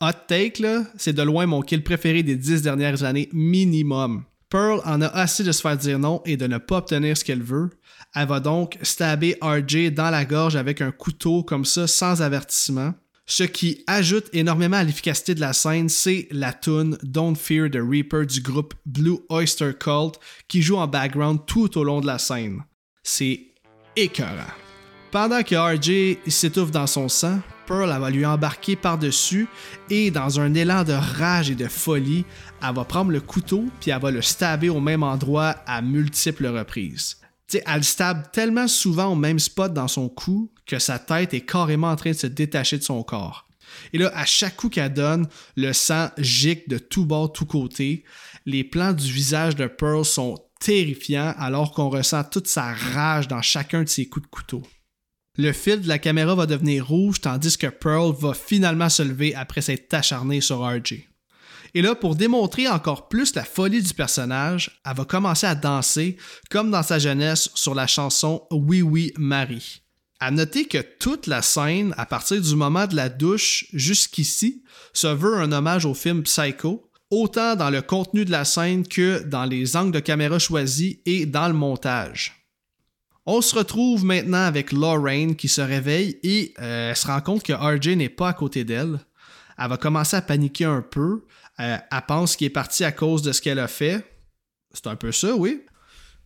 hot 0.00 0.26
take 0.26 0.64
c'est 0.96 1.12
de 1.12 1.22
loin 1.22 1.46
mon 1.46 1.62
kill 1.62 1.82
préféré 1.82 2.22
des 2.22 2.36
dix 2.36 2.62
dernières 2.62 3.04
années 3.04 3.28
minimum. 3.32 4.24
Pearl 4.48 4.82
en 4.84 5.00
a 5.00 5.06
assez 5.06 5.44
de 5.44 5.52
se 5.52 5.60
faire 5.60 5.76
dire 5.76 5.98
non 5.98 6.22
et 6.26 6.36
de 6.36 6.46
ne 6.46 6.58
pas 6.58 6.78
obtenir 6.78 7.16
ce 7.16 7.24
qu'elle 7.24 7.42
veut. 7.42 7.70
Elle 8.14 8.28
va 8.28 8.40
donc 8.40 8.78
stabber 8.82 9.36
RJ 9.40 9.90
dans 9.90 10.10
la 10.10 10.24
gorge 10.24 10.56
avec 10.56 10.82
un 10.82 10.90
couteau 10.90 11.42
comme 11.42 11.64
ça 11.64 11.86
sans 11.86 12.20
avertissement. 12.20 12.92
Ce 13.24 13.44
qui 13.44 13.82
ajoute 13.86 14.28
énormément 14.34 14.76
à 14.76 14.84
l'efficacité 14.84 15.34
de 15.34 15.40
la 15.40 15.54
scène, 15.54 15.88
c'est 15.88 16.28
la 16.30 16.52
tune 16.52 16.98
Don't 17.02 17.36
Fear 17.36 17.70
the 17.70 17.78
Reaper 17.80 18.26
du 18.26 18.42
groupe 18.42 18.74
Blue 18.84 19.18
Oyster 19.30 19.70
Cult 19.78 20.18
qui 20.48 20.60
joue 20.60 20.76
en 20.76 20.86
background 20.86 21.40
tout 21.46 21.78
au 21.78 21.84
long 21.84 22.00
de 22.00 22.06
la 22.06 22.18
scène. 22.18 22.62
C'est 23.02 23.40
écœurant. 23.96 24.52
Pendant 25.10 25.42
que 25.42 25.54
RJ 25.54 26.18
s'étouffe 26.30 26.70
dans 26.70 26.86
son 26.86 27.08
sang, 27.08 27.40
Pearl, 27.66 27.88
va 27.88 28.10
lui 28.10 28.26
embarquer 28.26 28.76
par-dessus 28.76 29.46
et 29.88 30.10
dans 30.10 30.40
un 30.40 30.52
élan 30.52 30.84
de 30.84 30.92
rage 30.92 31.50
et 31.50 31.54
de 31.54 31.68
folie, 31.68 32.24
elle 32.62 32.74
va 32.74 32.84
prendre 32.84 33.12
le 33.12 33.20
couteau 33.20 33.64
puis 33.80 33.90
elle 33.90 34.02
va 34.02 34.10
le 34.10 34.20
stabber 34.20 34.68
au 34.68 34.80
même 34.80 35.02
endroit 35.02 35.56
à 35.66 35.80
multiples 35.80 36.48
reprises. 36.48 37.21
Elle 37.66 37.84
stab 37.84 38.30
tellement 38.32 38.68
souvent 38.68 39.12
au 39.12 39.14
même 39.14 39.38
spot 39.38 39.72
dans 39.72 39.88
son 39.88 40.08
cou 40.08 40.52
que 40.66 40.78
sa 40.78 40.98
tête 40.98 41.34
est 41.34 41.42
carrément 41.42 41.90
en 41.90 41.96
train 41.96 42.10
de 42.10 42.16
se 42.16 42.26
détacher 42.26 42.78
de 42.78 42.82
son 42.82 43.02
corps. 43.02 43.48
Et 43.92 43.98
là, 43.98 44.10
à 44.14 44.24
chaque 44.24 44.56
coup 44.56 44.68
qu'elle 44.68 44.92
donne, 44.92 45.26
le 45.56 45.72
sang 45.72 46.10
gicle 46.18 46.68
de 46.68 46.78
tous 46.78 47.04
bords, 47.04 47.32
tous 47.32 47.46
côtés. 47.46 48.04
Les 48.46 48.64
plans 48.64 48.92
du 48.92 49.10
visage 49.10 49.56
de 49.56 49.66
Pearl 49.66 50.04
sont 50.04 50.38
terrifiants 50.60 51.34
alors 51.38 51.72
qu'on 51.72 51.88
ressent 51.88 52.24
toute 52.24 52.48
sa 52.48 52.72
rage 52.72 53.28
dans 53.28 53.42
chacun 53.42 53.82
de 53.82 53.88
ses 53.88 54.08
coups 54.08 54.26
de 54.26 54.30
couteau. 54.30 54.62
Le 55.38 55.52
fil 55.52 55.80
de 55.80 55.88
la 55.88 55.98
caméra 55.98 56.34
va 56.34 56.46
devenir 56.46 56.86
rouge 56.86 57.20
tandis 57.20 57.56
que 57.56 57.66
Pearl 57.66 58.14
va 58.14 58.34
finalement 58.34 58.90
se 58.90 59.02
lever 59.02 59.34
après 59.34 59.62
s'être 59.62 59.92
acharné 59.94 60.40
sur 60.40 60.60
RJ. 60.60 61.08
Et 61.74 61.82
là, 61.82 61.94
pour 61.94 62.16
démontrer 62.16 62.68
encore 62.68 63.08
plus 63.08 63.34
la 63.34 63.44
folie 63.44 63.82
du 63.82 63.94
personnage, 63.94 64.82
elle 64.84 64.96
va 64.96 65.04
commencer 65.04 65.46
à 65.46 65.54
danser 65.54 66.16
comme 66.50 66.70
dans 66.70 66.82
sa 66.82 66.98
jeunesse 66.98 67.50
sur 67.54 67.74
la 67.74 67.86
chanson 67.86 68.46
Oui 68.50 68.82
Oui 68.82 69.12
Marie. 69.16 69.82
À 70.20 70.30
noter 70.30 70.66
que 70.66 70.78
toute 70.78 71.26
la 71.26 71.42
scène, 71.42 71.94
à 71.96 72.06
partir 72.06 72.40
du 72.40 72.54
moment 72.54 72.86
de 72.86 72.94
la 72.94 73.08
douche 73.08 73.66
jusqu'ici, 73.72 74.62
se 74.92 75.08
veut 75.08 75.38
un 75.38 75.50
hommage 75.50 75.84
au 75.84 75.94
film 75.94 76.22
Psycho, 76.22 76.88
autant 77.10 77.56
dans 77.56 77.70
le 77.70 77.82
contenu 77.82 78.24
de 78.24 78.30
la 78.30 78.44
scène 78.44 78.86
que 78.86 79.22
dans 79.24 79.44
les 79.44 79.76
angles 79.76 79.92
de 79.92 80.00
caméra 80.00 80.38
choisis 80.38 80.96
et 81.06 81.26
dans 81.26 81.48
le 81.48 81.54
montage. 81.54 82.46
On 83.26 83.40
se 83.40 83.54
retrouve 83.54 84.04
maintenant 84.04 84.44
avec 84.44 84.72
Lorraine 84.72 85.36
qui 85.36 85.48
se 85.48 85.60
réveille 85.60 86.18
et 86.22 86.54
euh, 86.60 86.90
elle 86.90 86.96
se 86.96 87.06
rend 87.06 87.20
compte 87.20 87.42
que 87.42 87.52
RJ 87.52 87.96
n'est 87.96 88.08
pas 88.08 88.28
à 88.28 88.32
côté 88.32 88.64
d'elle. 88.64 88.98
Elle 89.58 89.68
va 89.68 89.76
commencer 89.76 90.16
à 90.16 90.22
paniquer 90.22 90.64
un 90.64 90.82
peu. 90.82 91.24
Euh, 91.62 91.78
elle 91.90 92.02
pense 92.06 92.36
qu'il 92.36 92.46
est 92.46 92.50
parti 92.50 92.84
à 92.84 92.92
cause 92.92 93.22
de 93.22 93.32
ce 93.32 93.40
qu'elle 93.40 93.58
a 93.58 93.68
fait. 93.68 94.04
C'est 94.72 94.86
un 94.86 94.96
peu 94.96 95.12
ça, 95.12 95.34
oui. 95.34 95.62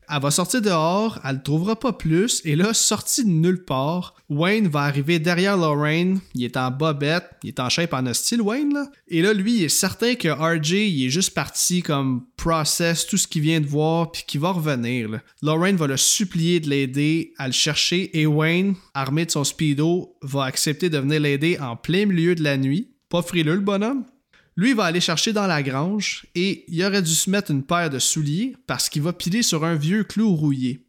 Elle 0.09 0.23
va 0.23 0.31
sortir 0.31 0.63
dehors, 0.63 1.19
elle 1.25 1.37
ne 1.37 1.41
trouvera 1.41 1.75
pas 1.75 1.93
plus, 1.93 2.41
et 2.45 2.55
là, 2.55 2.73
sorti 2.73 3.25
de 3.25 3.31
nulle 3.31 3.65
part, 3.65 4.15
Wayne 4.29 4.69
va 4.69 4.83
arriver 4.83 5.19
derrière 5.19 5.57
Lorraine, 5.57 6.21
il 6.37 6.45
est 6.45 6.57
en 6.57 6.71
bobette, 6.71 7.29
il 7.43 7.49
est 7.49 7.59
en 7.59 7.69
shape 7.69 7.93
en 7.93 8.15
style 8.15 8.41
Wayne, 8.41 8.73
là. 8.73 8.87
Et 9.09 9.21
là, 9.21 9.33
lui, 9.33 9.57
il 9.57 9.65
est 9.65 9.69
certain 9.69 10.15
que 10.15 10.29
RJ, 10.29 10.73
il 10.75 11.07
est 11.07 11.11
juste 11.11 11.35
parti 11.35 11.83
comme 11.83 12.25
process 12.37 13.05
tout 13.05 13.17
ce 13.17 13.27
qu'il 13.27 13.43
vient 13.43 13.61
de 13.61 13.67
voir, 13.67 14.13
puis 14.13 14.23
qu'il 14.25 14.41
va 14.41 14.53
revenir. 14.53 15.09
Là. 15.09 15.23
Lorraine 15.43 15.77
va 15.77 15.89
le 15.89 15.97
supplier 15.97 16.61
de 16.61 16.71
l'aider 16.71 17.33
à 17.37 17.49
le 17.49 17.53
chercher, 17.53 18.17
et 18.17 18.27
Wayne, 18.27 18.77
armé 18.95 19.27
de 19.27 19.33
son 19.33 19.43
speedo, 19.43 20.17
va 20.23 20.45
accepter 20.45 20.89
de 20.89 20.99
venir 20.99 21.19
l'aider 21.19 21.59
en 21.59 21.75
plein 21.75 22.07
milieu 22.07 22.37
de 22.37 22.45
la 22.45 22.57
nuit. 22.57 22.93
Pas 23.09 23.23
frileux, 23.23 23.55
le 23.57 23.61
bonhomme. 23.61 24.05
Lui 24.57 24.73
va 24.73 24.85
aller 24.85 25.01
chercher 25.01 25.33
dans 25.33 25.47
la 25.47 25.63
grange 25.63 26.27
et 26.35 26.65
il 26.69 26.83
aurait 26.85 27.03
dû 27.03 27.15
se 27.15 27.29
mettre 27.29 27.51
une 27.51 27.63
paire 27.63 27.91
de 27.91 27.99
souliers 27.99 28.57
parce 28.67 28.89
qu'il 28.89 29.03
va 29.03 29.13
piler 29.13 29.43
sur 29.43 29.65
un 29.65 29.75
vieux 29.75 30.05
clou 30.05 30.35
rouillé. 30.35 30.87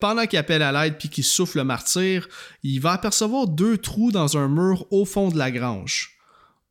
Pendant 0.00 0.26
qu'il 0.26 0.38
appelle 0.38 0.62
à 0.62 0.72
l'aide 0.72 0.98
puis 0.98 1.08
qu'il 1.08 1.24
souffle 1.24 1.58
le 1.58 1.64
martyr, 1.64 2.28
il 2.62 2.80
va 2.80 2.92
apercevoir 2.92 3.46
deux 3.46 3.78
trous 3.78 4.10
dans 4.10 4.36
un 4.36 4.48
mur 4.48 4.86
au 4.90 5.04
fond 5.04 5.28
de 5.28 5.38
la 5.38 5.50
grange. 5.50 6.18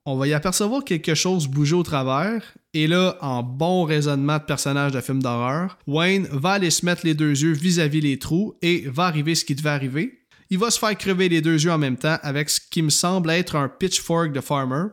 On 0.06 0.18
va 0.18 0.28
y 0.28 0.34
apercevoir 0.34 0.84
quelque 0.84 1.16
chose 1.16 1.48
bouger 1.48 1.76
au 1.76 1.84
travers, 1.84 2.44
et 2.74 2.88
là, 2.88 3.18
en 3.22 3.42
bon 3.42 3.86
raisonnement 3.86 4.38
de 4.38 4.44
personnage 4.44 4.92
de 4.92 5.00
film 5.00 5.24
d'horreur, 5.24 5.78
Wayne 5.88 6.28
va 6.30 6.52
aller 6.52 6.72
se 6.72 6.86
mettre 6.86 7.06
les 7.06 7.14
deux 7.14 7.42
yeux 7.42 7.54
vis-à-vis 7.54 8.02
les 8.02 8.20
trous 8.20 8.58
et 8.62 8.84
va 8.90 9.06
arriver 9.06 9.34
ce 9.34 9.46
qui 9.46 9.56
devait 9.56 9.70
arriver. 9.70 10.20
Il 10.50 10.60
va 10.60 10.72
se 10.72 10.80
faire 10.80 10.98
crever 10.98 11.30
les 11.30 11.42
deux 11.42 11.64
yeux 11.64 11.72
en 11.72 11.78
même 11.78 11.96
temps 11.96 12.18
avec 12.22 12.50
ce 12.50 12.60
qui 12.60 12.82
me 12.82 12.90
semble 12.90 13.30
être 13.30 13.56
un 13.56 13.70
pitchfork 13.70 14.34
de 14.34 14.42
Farmer. 14.42 14.88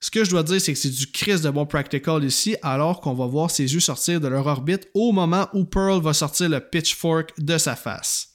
Ce 0.00 0.10
que 0.10 0.24
je 0.24 0.30
dois 0.30 0.44
dire, 0.44 0.60
c'est 0.60 0.72
que 0.72 0.78
c'est 0.78 0.90
du 0.90 1.08
Chris 1.08 1.40
de 1.40 1.50
bon 1.50 1.66
practical 1.66 2.22
ici, 2.24 2.56
alors 2.62 3.00
qu'on 3.00 3.14
va 3.14 3.26
voir 3.26 3.50
ses 3.50 3.74
yeux 3.74 3.80
sortir 3.80 4.20
de 4.20 4.28
leur 4.28 4.46
orbite 4.46 4.88
au 4.94 5.10
moment 5.12 5.48
où 5.54 5.64
Pearl 5.64 6.00
va 6.00 6.12
sortir 6.12 6.48
le 6.48 6.60
pitchfork 6.60 7.32
de 7.38 7.58
sa 7.58 7.74
face. 7.74 8.28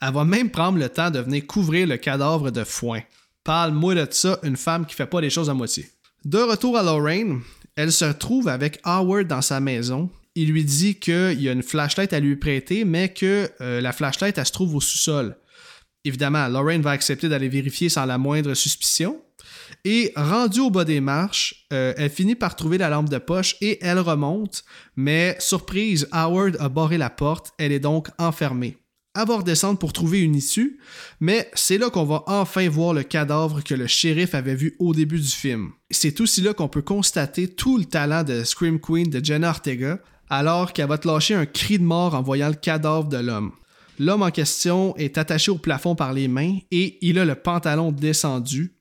Elle 0.00 0.12
va 0.12 0.24
même 0.24 0.50
prendre 0.50 0.78
le 0.78 0.88
temps 0.88 1.10
de 1.10 1.18
venir 1.18 1.46
couvrir 1.46 1.86
le 1.86 1.96
cadavre 1.96 2.50
de 2.50 2.64
foin. 2.64 3.00
Parle-moi 3.44 3.94
de 3.94 4.06
ça, 4.10 4.38
une 4.44 4.56
femme 4.56 4.86
qui 4.86 4.94
fait 4.94 5.06
pas 5.06 5.20
les 5.20 5.30
choses 5.30 5.50
à 5.50 5.54
moitié. 5.54 5.88
De 6.24 6.38
retour 6.38 6.78
à 6.78 6.84
Lorraine, 6.84 7.40
elle 7.74 7.92
se 7.92 8.04
retrouve 8.04 8.46
avec 8.46 8.78
Howard 8.84 9.26
dans 9.26 9.42
sa 9.42 9.58
maison. 9.58 10.08
Il 10.36 10.50
lui 10.50 10.64
dit 10.64 10.96
qu'il 10.96 11.40
y 11.42 11.48
a 11.48 11.52
une 11.52 11.64
flashlight 11.64 12.12
à 12.12 12.20
lui 12.20 12.36
prêter, 12.36 12.84
mais 12.84 13.12
que 13.12 13.50
euh, 13.60 13.80
la 13.80 13.92
flashlight, 13.92 14.38
elle 14.38 14.46
se 14.46 14.52
trouve 14.52 14.76
au 14.76 14.80
sous-sol. 14.80 15.36
Évidemment, 16.04 16.48
Lorraine 16.48 16.82
va 16.82 16.90
accepter 16.90 17.28
d'aller 17.28 17.48
vérifier 17.48 17.88
sans 17.88 18.06
la 18.06 18.18
moindre 18.18 18.54
suspicion. 18.54 19.20
Et 19.84 20.12
rendue 20.16 20.60
au 20.60 20.70
bas 20.70 20.84
des 20.84 21.00
marches, 21.00 21.66
euh, 21.72 21.94
elle 21.96 22.10
finit 22.10 22.34
par 22.34 22.56
trouver 22.56 22.78
la 22.78 22.88
lampe 22.88 23.08
de 23.08 23.18
poche 23.18 23.56
et 23.60 23.78
elle 23.82 23.98
remonte. 23.98 24.64
Mais 24.96 25.36
surprise, 25.38 26.08
Howard 26.12 26.56
a 26.60 26.68
barré 26.68 26.98
la 26.98 27.10
porte, 27.10 27.52
elle 27.58 27.72
est 27.72 27.80
donc 27.80 28.08
enfermée. 28.18 28.78
Elle 29.14 29.26
va 29.26 29.36
redescendre 29.36 29.78
pour 29.78 29.92
trouver 29.92 30.22
une 30.22 30.34
issue, 30.34 30.78
mais 31.20 31.50
c'est 31.52 31.76
là 31.76 31.90
qu'on 31.90 32.04
va 32.04 32.24
enfin 32.26 32.66
voir 32.70 32.94
le 32.94 33.02
cadavre 33.02 33.62
que 33.62 33.74
le 33.74 33.86
shérif 33.86 34.34
avait 34.34 34.54
vu 34.54 34.74
au 34.78 34.94
début 34.94 35.20
du 35.20 35.28
film. 35.28 35.72
C'est 35.90 36.18
aussi 36.22 36.40
là 36.40 36.54
qu'on 36.54 36.68
peut 36.68 36.80
constater 36.80 37.48
tout 37.48 37.76
le 37.76 37.84
talent 37.84 38.22
de 38.22 38.42
Scream 38.42 38.80
Queen 38.80 39.10
de 39.10 39.22
Jenna 39.22 39.50
Ortega, 39.50 39.98
alors 40.30 40.72
qu'elle 40.72 40.88
va 40.88 40.96
te 40.96 41.06
lâcher 41.06 41.34
un 41.34 41.44
cri 41.44 41.78
de 41.78 41.84
mort 41.84 42.14
en 42.14 42.22
voyant 42.22 42.48
le 42.48 42.54
cadavre 42.54 43.08
de 43.08 43.18
l'homme. 43.18 43.52
L'homme 43.98 44.22
en 44.22 44.30
question 44.30 44.96
est 44.96 45.18
attaché 45.18 45.50
au 45.50 45.58
plafond 45.58 45.94
par 45.94 46.14
les 46.14 46.26
mains 46.26 46.56
et 46.70 46.96
il 47.02 47.18
a 47.18 47.26
le 47.26 47.34
pantalon 47.34 47.92
descendu, 47.92 48.74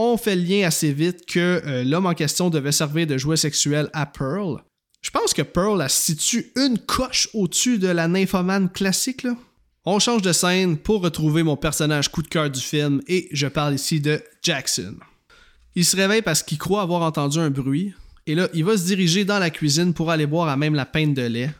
on 0.00 0.16
fait 0.16 0.36
le 0.36 0.42
lien 0.42 0.64
assez 0.64 0.92
vite 0.92 1.26
que 1.26 1.60
euh, 1.66 1.82
l'homme 1.82 2.06
en 2.06 2.14
question 2.14 2.50
devait 2.50 2.70
servir 2.70 3.08
de 3.08 3.18
jouet 3.18 3.36
sexuel 3.36 3.90
à 3.92 4.06
Pearl. 4.06 4.62
Je 5.02 5.10
pense 5.10 5.34
que 5.34 5.42
Pearl 5.42 5.76
la 5.76 5.88
situe 5.88 6.52
une 6.56 6.78
coche 6.78 7.28
au-dessus 7.34 7.78
de 7.78 7.88
la 7.88 8.06
nymphomane 8.06 8.70
classique. 8.70 9.26
On 9.84 9.98
change 9.98 10.22
de 10.22 10.32
scène 10.32 10.76
pour 10.76 11.02
retrouver 11.02 11.42
mon 11.42 11.56
personnage 11.56 12.12
coup 12.12 12.22
de 12.22 12.28
cœur 12.28 12.48
du 12.48 12.60
film 12.60 13.02
et 13.08 13.28
je 13.32 13.48
parle 13.48 13.74
ici 13.74 14.00
de 14.00 14.22
Jackson. 14.40 14.94
Il 15.74 15.84
se 15.84 15.96
réveille 15.96 16.22
parce 16.22 16.44
qu'il 16.44 16.58
croit 16.58 16.82
avoir 16.82 17.02
entendu 17.02 17.40
un 17.40 17.50
bruit 17.50 17.92
et 18.28 18.36
là 18.36 18.48
il 18.54 18.64
va 18.64 18.76
se 18.76 18.86
diriger 18.86 19.24
dans 19.24 19.40
la 19.40 19.50
cuisine 19.50 19.94
pour 19.94 20.12
aller 20.12 20.26
boire 20.26 20.48
à 20.48 20.56
même 20.56 20.76
la 20.76 20.86
pinte 20.86 21.14
de 21.14 21.22
lait. 21.22 21.50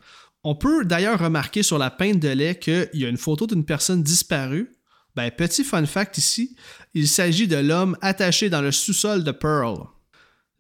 On 0.45 0.55
peut 0.55 0.85
d'ailleurs 0.85 1.19
remarquer 1.19 1.65
sur 1.65 1.79
la 1.79 1.91
pinte 1.91 2.21
de 2.21 2.29
lait 2.29 2.57
qu'il 2.57 2.89
y 2.95 3.05
a 3.05 3.09
une 3.09 3.17
photo 3.17 3.49
d'une 3.49 3.65
personne 3.65 4.05
disparue 4.05 4.78
ben, 5.19 5.33
petit 5.33 5.65
fun 5.65 5.85
fact 5.85 6.17
ici, 6.17 6.55
il 6.95 7.09
s'agit 7.09 7.49
de 7.49 7.57
l'homme 7.57 7.97
attaché 8.03 8.51
dans 8.51 8.61
le 8.61 8.71
sous-sol 8.71 9.25
de 9.25 9.33
Pearl. 9.33 9.89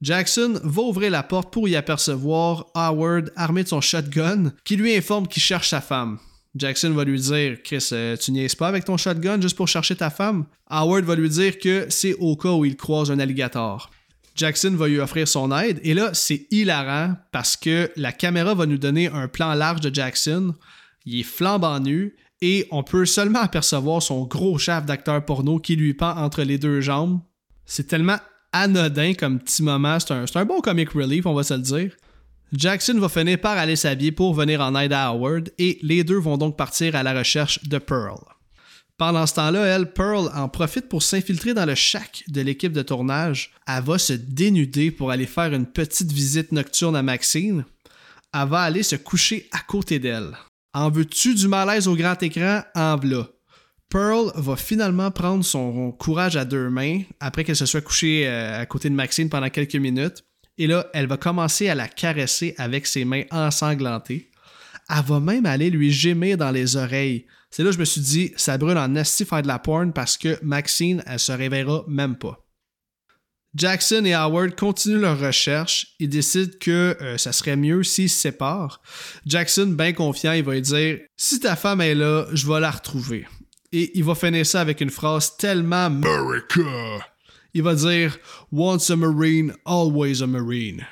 Jackson 0.02 0.59
va 0.64 0.82
ouvrir 0.82 1.12
la 1.12 1.22
porte 1.22 1.52
pour 1.52 1.68
y 1.68 1.76
apercevoir 1.76 2.66
Howard 2.74 3.30
armé 3.36 3.62
de 3.62 3.68
son 3.68 3.80
shotgun 3.80 4.52
qui 4.64 4.74
lui 4.74 4.96
informe 4.96 5.28
qu'il 5.28 5.40
cherche 5.40 5.68
sa 5.68 5.80
femme. 5.80 6.18
Jackson 6.56 6.90
va 6.90 7.04
lui 7.04 7.20
dire 7.20 7.59
Chris, 7.62 7.90
euh, 7.92 8.16
tu 8.16 8.32
niaises 8.32 8.56
pas 8.56 8.66
avec 8.66 8.84
ton 8.84 8.96
shotgun 8.96 9.40
juste 9.40 9.56
pour 9.56 9.68
chercher 9.68 9.94
ta 9.94 10.11
femme? 10.11 10.44
Howard 10.68 11.04
va 11.04 11.14
lui 11.14 11.28
dire 11.28 11.61
que 11.61 11.86
c'est 11.88 12.14
au 12.14 12.34
cas 12.34 12.50
où 12.50 12.64
il 12.64 12.76
croise 12.76 13.12
un 13.12 13.20
alligator. 13.20 13.90
Jackson 14.34 14.74
va 14.74 14.88
lui 14.88 14.98
offrir 14.98 15.28
son 15.28 15.56
aide 15.56 15.78
et 15.84 15.94
là, 15.94 16.14
c'est 16.14 16.48
hilarant 16.50 17.14
parce 17.30 17.56
que 17.56 17.92
la 17.94 18.11
caméra 18.11 18.54
va 18.54 18.66
nous 18.66 18.78
donner 18.78 19.06
un 19.06 19.28
plan 19.28 19.54
large 19.54 19.82
de 19.82 19.94
Jackson. 19.94 20.52
Il 21.06 21.20
est 21.20 21.22
flambant 21.22 21.78
nu 21.78 22.16
et 22.41 22.66
on 22.70 22.82
peut 22.82 23.07
seulement 23.07 23.41
apercevoir 23.41 24.03
son 24.03 24.24
gros 24.24 24.59
chef 24.59 24.84
d'acteur 24.86 25.24
porno 25.24 25.59
qui 25.59 25.76
lui 25.76 25.95
pend 25.95 26.16
entre 26.16 26.43
les 26.43 26.59
deux 26.59 26.80
jambes. 26.80 27.20
C'est 27.66 27.89
tellement 27.89 28.18
anodin 28.53 29.14
comme 29.14 29.39
petit 29.39 29.62
moment, 29.62 29.99
c'est 30.01 30.36
un, 30.36 30.45
bon 30.45 30.61
comic 30.61 30.91
relief, 30.91 31.26
on 31.26 31.34
va 31.34 31.43
se 31.43 31.55
le 31.55 31.61
dire. 31.61 31.93
Jackson 32.53 32.99
va 32.99 33.09
finir 33.09 33.41
par 33.41 33.59
aller 33.59 33.76
s'habiller 33.76 34.12
pour 34.12 34.32
venir 34.32 34.61
en 34.61 34.74
aide 34.78 34.93
à 34.93 35.09
Howard 35.09 35.51
et 35.59 35.78
les 35.82 36.03
deux 36.03 36.16
vont 36.16 36.39
donc 36.39 36.57
partir 36.57 36.97
à 36.97 37.03
la 37.03 37.12
recherche 37.12 37.62
de 37.64 37.78
Pearl. 37.78 38.20
Pendant 38.97 39.26
ce 39.26 39.34
temps-là, 39.34 39.64
elle, 39.64 39.93
Pearl, 39.93 40.28
en 40.34 40.49
profite 40.49 40.89
pour 40.89 41.03
s'infiltrer 41.03 41.55
dans 41.55 41.66
le 41.66 41.76
shack 41.76 42.24
de 42.26 42.41
l'équipe 42.41 42.72
de 42.72 42.82
tournage. 42.82 43.53
Elle 43.66 43.84
va 43.84 43.99
se 43.99 44.14
dénuder 44.14 44.91
pour 44.91 45.12
aller 45.12 45.26
faire 45.26 45.55
une 45.55 45.66
petite 45.66 46.11
visite 46.11 46.51
nocturne 46.51 46.97
à 46.97 47.03
Maxine. 47.03 47.64
Elle 48.34 48.49
va 48.49 48.62
aller 48.62 48.82
se 48.82 48.97
coucher 48.97 49.49
à 49.53 49.61
côté 49.61 50.01
d'elle. 50.01 50.32
En 50.79 50.91
veux-tu 50.91 51.35
du 51.35 51.49
malaise 51.49 51.89
au 51.89 51.97
grand 51.97 52.22
écran? 52.22 52.62
En 52.76 52.95
v'là. 52.97 53.26
Pearl 53.89 54.31
va 54.37 54.55
finalement 54.55 55.11
prendre 55.11 55.45
son 55.45 55.91
courage 55.91 56.37
à 56.37 56.45
deux 56.45 56.70
mains 56.70 57.01
après 57.18 57.43
qu'elle 57.43 57.57
se 57.57 57.66
soit 57.66 57.81
couchée 57.81 58.29
euh, 58.29 58.61
à 58.61 58.64
côté 58.64 58.89
de 58.89 58.95
Maxine 58.95 59.29
pendant 59.29 59.51
quelques 59.51 59.74
minutes. 59.74 60.24
Et 60.57 60.68
là, 60.68 60.87
elle 60.95 61.09
va 61.09 61.16
commencer 61.16 61.68
à 61.68 61.74
la 61.74 61.89
caresser 61.89 62.55
avec 62.59 62.87
ses 62.87 63.05
mains 63.05 63.24
ensanglantées. 63.33 64.31
Elle 64.89 65.05
va 65.05 65.18
même 65.18 65.47
aller 65.47 65.68
lui 65.68 65.91
gémir 65.91 66.37
dans 66.37 66.53
les 66.53 66.76
oreilles. 66.76 67.26
C'est 67.51 67.64
là 67.64 67.70
que 67.70 67.74
je 67.74 67.81
me 67.81 67.85
suis 67.85 68.01
dit, 68.01 68.33
ça 68.37 68.57
brûle 68.57 68.79
en 68.79 68.95
esti 68.95 69.24
faire 69.24 69.43
de 69.43 69.49
la 69.49 69.59
porn 69.59 69.93
parce 69.93 70.16
que 70.16 70.39
Maxine, 70.45 71.03
elle 71.09 71.18
se 71.18 71.33
réveillera 71.33 71.87
même 71.89 72.14
pas. 72.14 72.47
Jackson 73.55 74.05
et 74.05 74.14
Howard 74.14 74.55
continuent 74.57 75.01
leur 75.01 75.18
recherche. 75.18 75.94
Ils 75.99 76.09
décident 76.09 76.53
que 76.61 76.96
euh, 77.01 77.16
ça 77.16 77.32
serait 77.32 77.57
mieux 77.57 77.82
s'ils 77.82 78.11
se 78.11 78.20
séparent. 78.20 78.80
Jackson, 79.26 79.74
bien 79.76 79.92
confiant, 79.92 80.32
il 80.32 80.44
va 80.44 80.55
lui 80.55 80.62
dire 80.62 80.99
Si 81.16 81.40
ta 81.40 81.57
femme 81.57 81.80
est 81.80 81.94
là, 81.94 82.26
je 82.32 82.46
vais 82.46 82.61
la 82.61 82.70
retrouver. 82.70 83.26
Et 83.72 83.90
il 83.99 84.05
va 84.05 84.14
finir 84.14 84.46
ça 84.46 84.61
avec 84.61 84.80
une 84.80 84.90
phrase 84.90 85.36
tellement 85.36 85.86
America. 85.86 86.61
Il 87.55 87.62
va 87.62 87.74
dire 87.74 88.18
Once 88.53 88.90
a 88.90 88.96
Marine, 88.96 89.55
always 89.64 90.22
a 90.22 90.26
Marine. 90.26 90.86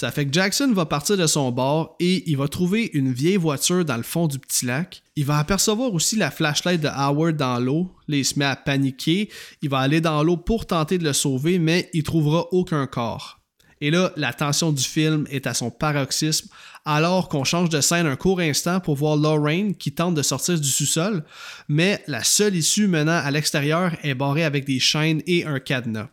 Ça 0.00 0.10
fait 0.10 0.24
que 0.24 0.32
Jackson 0.32 0.72
va 0.72 0.86
partir 0.86 1.18
de 1.18 1.26
son 1.26 1.52
bord 1.52 1.94
et 2.00 2.22
il 2.30 2.38
va 2.38 2.48
trouver 2.48 2.88
une 2.94 3.12
vieille 3.12 3.36
voiture 3.36 3.84
dans 3.84 3.98
le 3.98 4.02
fond 4.02 4.28
du 4.28 4.38
petit 4.38 4.64
lac. 4.64 5.02
Il 5.14 5.26
va 5.26 5.36
apercevoir 5.36 5.92
aussi 5.92 6.16
la 6.16 6.30
flashlight 6.30 6.80
de 6.80 6.88
Howard 6.88 7.36
dans 7.36 7.58
l'eau. 7.58 7.94
Il 8.08 8.24
se 8.24 8.38
met 8.38 8.46
à 8.46 8.56
paniquer. 8.56 9.28
Il 9.60 9.68
va 9.68 9.80
aller 9.80 10.00
dans 10.00 10.22
l'eau 10.22 10.38
pour 10.38 10.64
tenter 10.64 10.96
de 10.96 11.04
le 11.04 11.12
sauver, 11.12 11.58
mais 11.58 11.90
il 11.92 12.02
trouvera 12.02 12.46
aucun 12.50 12.86
corps. 12.86 13.40
Et 13.82 13.90
là, 13.90 14.10
la 14.16 14.32
tension 14.32 14.72
du 14.72 14.82
film 14.82 15.26
est 15.30 15.46
à 15.46 15.52
son 15.52 15.70
paroxysme, 15.70 16.48
alors 16.86 17.28
qu'on 17.28 17.44
change 17.44 17.68
de 17.68 17.82
scène 17.82 18.06
un 18.06 18.16
court 18.16 18.40
instant 18.40 18.80
pour 18.80 18.96
voir 18.96 19.18
Lorraine 19.18 19.74
qui 19.74 19.92
tente 19.92 20.14
de 20.14 20.22
sortir 20.22 20.58
du 20.58 20.68
sous-sol, 20.70 21.26
mais 21.68 22.02
la 22.06 22.24
seule 22.24 22.56
issue 22.56 22.86
menant 22.86 23.20
à 23.22 23.30
l'extérieur 23.30 23.92
est 24.02 24.14
barrée 24.14 24.44
avec 24.44 24.64
des 24.64 24.80
chaînes 24.80 25.20
et 25.26 25.44
un 25.44 25.60
cadenas. 25.60 26.08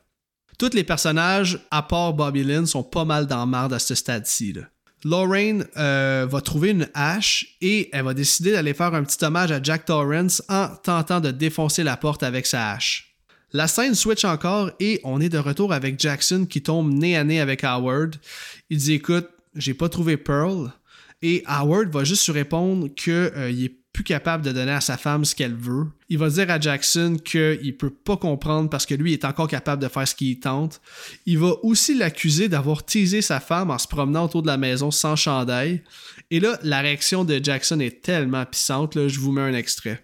Tous 0.57 0.73
les 0.73 0.83
personnages, 0.83 1.59
à 1.69 1.83
part 1.83 2.13
Bobby 2.13 2.43
Lynn, 2.43 2.65
sont 2.65 2.81
pas 2.81 3.05
mal 3.05 3.27
dans 3.27 3.45
marde 3.45 3.73
à 3.73 3.79
ce 3.79 3.93
stade-ci. 3.93 4.55
Lorraine 5.03 5.67
euh, 5.77 6.25
va 6.27 6.41
trouver 6.41 6.71
une 6.71 6.89
hache 6.95 7.57
et 7.61 7.89
elle 7.93 8.05
va 8.05 8.15
décider 8.15 8.51
d'aller 8.53 8.73
faire 8.73 8.95
un 8.95 9.03
petit 9.03 9.23
hommage 9.23 9.51
à 9.51 9.61
Jack 9.61 9.85
Torrance 9.85 10.41
en 10.49 10.69
tentant 10.69 11.19
de 11.19 11.29
défoncer 11.29 11.83
la 11.83 11.95
porte 11.95 12.23
avec 12.23 12.47
sa 12.47 12.71
hache. 12.71 13.15
La 13.53 13.67
scène 13.67 13.93
switch 13.93 14.25
encore 14.25 14.71
et 14.79 14.99
on 15.03 15.21
est 15.21 15.29
de 15.29 15.37
retour 15.37 15.73
avec 15.73 15.99
Jackson 15.99 16.47
qui 16.49 16.63
tombe 16.63 16.91
nez 16.91 17.15
à 17.15 17.23
nez 17.23 17.39
avec 17.39 17.63
Howard. 17.63 18.15
Il 18.71 18.79
dit 18.79 18.93
écoute, 18.93 19.27
j'ai 19.55 19.75
pas 19.75 19.89
trouvé 19.89 20.17
Pearl. 20.17 20.71
Et 21.21 21.43
Howard 21.45 21.89
va 21.89 22.03
juste 22.03 22.23
se 22.23 22.31
répondre 22.31 22.87
qu'il 22.95 23.13
euh, 23.13 23.49
est 23.49 23.76
plus 23.97 24.03
capable 24.03 24.45
de 24.45 24.51
donner 24.51 24.73
à 24.73 24.79
sa 24.79 24.95
femme 24.95 25.25
ce 25.25 25.33
qu'elle 25.33 25.55
veut. 25.55 25.87
Il 26.07 26.19
va 26.19 26.29
dire 26.29 26.51
à 26.51 26.59
Jackson 26.59 27.17
qu'il 27.25 27.75
peut 27.77 27.89
pas 27.89 28.15
comprendre 28.15 28.69
parce 28.69 28.85
que 28.85 28.93
lui 28.93 29.11
est 29.11 29.25
encore 29.25 29.47
capable 29.47 29.81
de 29.81 29.87
faire 29.87 30.07
ce 30.07 30.13
qu'il 30.13 30.39
tente. 30.39 30.81
Il 31.25 31.39
va 31.39 31.53
aussi 31.63 31.97
l'accuser 31.97 32.47
d'avoir 32.47 32.85
teasé 32.85 33.23
sa 33.23 33.39
femme 33.39 33.71
en 33.71 33.79
se 33.79 33.87
promenant 33.87 34.25
autour 34.25 34.43
de 34.43 34.47
la 34.47 34.57
maison 34.57 34.91
sans 34.91 35.15
chandail. 35.15 35.81
Et 36.29 36.39
là, 36.39 36.59
la 36.61 36.81
réaction 36.81 37.25
de 37.25 37.43
Jackson 37.43 37.79
est 37.79 38.03
tellement 38.03 38.45
puissante, 38.45 38.93
là, 38.93 39.07
je 39.07 39.19
vous 39.19 39.31
mets 39.31 39.41
un 39.41 39.55
extrait. 39.55 39.99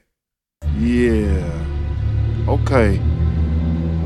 Yeah. 0.81 1.53
Okay. 2.47 2.99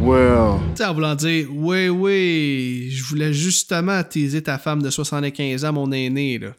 Well. 0.02 0.60
En 0.86 0.94
voulant 0.94 1.16
dire, 1.16 1.48
oui, 1.50 1.88
oui, 1.88 2.90
je 2.92 3.06
voulais 3.06 3.32
justement 3.32 4.04
teaser 4.04 4.44
ta 4.44 4.58
femme 4.58 4.82
de 4.82 4.90
75 4.90 5.64
ans, 5.64 5.72
mon 5.72 5.94
aîné, 5.94 6.40
là. 6.40 6.50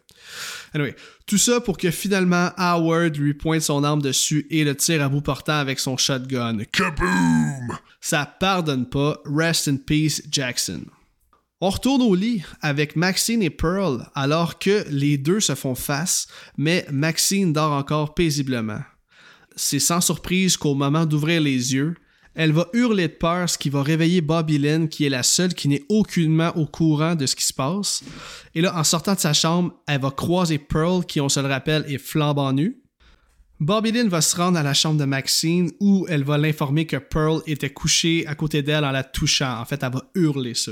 Anyway, 0.75 0.95
tout 1.27 1.39
ça 1.39 1.61
pour 1.61 1.77
que 1.77 1.91
finalement 1.91 2.51
Howard 2.57 3.17
lui 3.17 3.35
pointe 3.35 3.63
son 3.63 3.85
arme 3.85 4.03
dessus 4.03 4.47
et 4.51 4.65
le 4.65 4.75
tire 4.75 5.03
à 5.03 5.09
bout 5.09 5.21
portant 5.21 5.59
avec 5.59 5.79
son 5.79 5.97
shotgun. 5.97 6.59
Kaboom! 6.73 7.77
Ça 8.01 8.27
pardonne 8.27 8.89
pas. 8.89 9.21
Rest 9.25 9.69
in 9.69 9.77
peace, 9.77 10.23
Jackson. 10.31 10.83
On 11.61 11.71
retourne 11.71 12.03
au 12.03 12.15
lit 12.15 12.43
avec 12.61 12.95
Maxine 12.95 13.43
et 13.43 13.51
Pearl 13.51 14.09
alors 14.15 14.59
que 14.61 14.85
les 14.91 15.19
deux 15.19 15.41
se 15.41 15.57
font 15.57 15.75
face, 15.75 16.29
mais 16.57 16.87
Maxine 16.91 17.53
dort 17.53 17.73
encore 17.73 18.15
paisiblement. 18.15 18.81
C'est 19.57 19.81
sans 19.81 20.01
surprise 20.01 20.57
qu'au 20.57 20.77
moment 20.77 21.05
d'ouvrir 21.05 21.41
les 21.41 21.75
yeux, 21.75 21.97
elle 22.39 22.53
va 22.53 22.69
hurler 22.73 23.09
de 23.09 23.13
peur, 23.15 23.51
ce 23.51 23.59
qui 23.59 23.69
va 23.69 23.83
réveiller 23.83 24.21
Bobby 24.21 24.59
Lynn, 24.59 24.89
qui 24.89 25.05
est 25.05 25.09
la 25.09 25.25
seule 25.25 25.55
qui 25.55 25.67
n'est 25.67 25.83
aucunement 25.89 26.57
au 26.57 26.67
courant 26.67 27.17
de 27.17 27.27
ce 27.27 27.35
qui 27.35 27.45
se 27.45 27.53
passe. 27.53 28.05
Et 28.55 28.61
là, 28.61 28.79
en 28.79 28.85
sortant 28.85 29.15
de 29.15 29.19
sa 29.19 29.33
chambre, 29.33 29.75
elle 29.89 30.01
va 30.01 30.13
croiser 30.13 30.59
Pearl, 30.59 31.05
qui, 31.05 31.21
on 31.21 31.29
se 31.29 31.41
le 31.41 31.49
rappelle, 31.49 31.85
est 31.89 31.99
flambant 31.99 32.53
nu. 32.53 32.81
Bobby 33.59 33.91
Lynn 33.91 34.09
va 34.09 34.21
se 34.21 34.37
rendre 34.37 34.57
à 34.57 34.63
la 34.63 34.73
chambre 34.73 35.01
de 35.01 35.05
Maxine 35.05 35.73
où 35.81 36.07
elle 36.09 36.23
va 36.23 36.39
l'informer 36.39 36.87
que 36.87 36.97
Pearl 36.97 37.43
était 37.49 37.71
couchée 37.71 38.25
à 38.29 38.37
côté 38.37 38.63
d'elle 38.63 38.85
en 38.85 38.93
la 38.93 39.03
touchant. 39.03 39.59
En 39.61 39.65
fait, 39.65 39.83
elle 39.83 39.91
va 39.91 40.05
hurler 40.15 40.55
ça. 40.55 40.71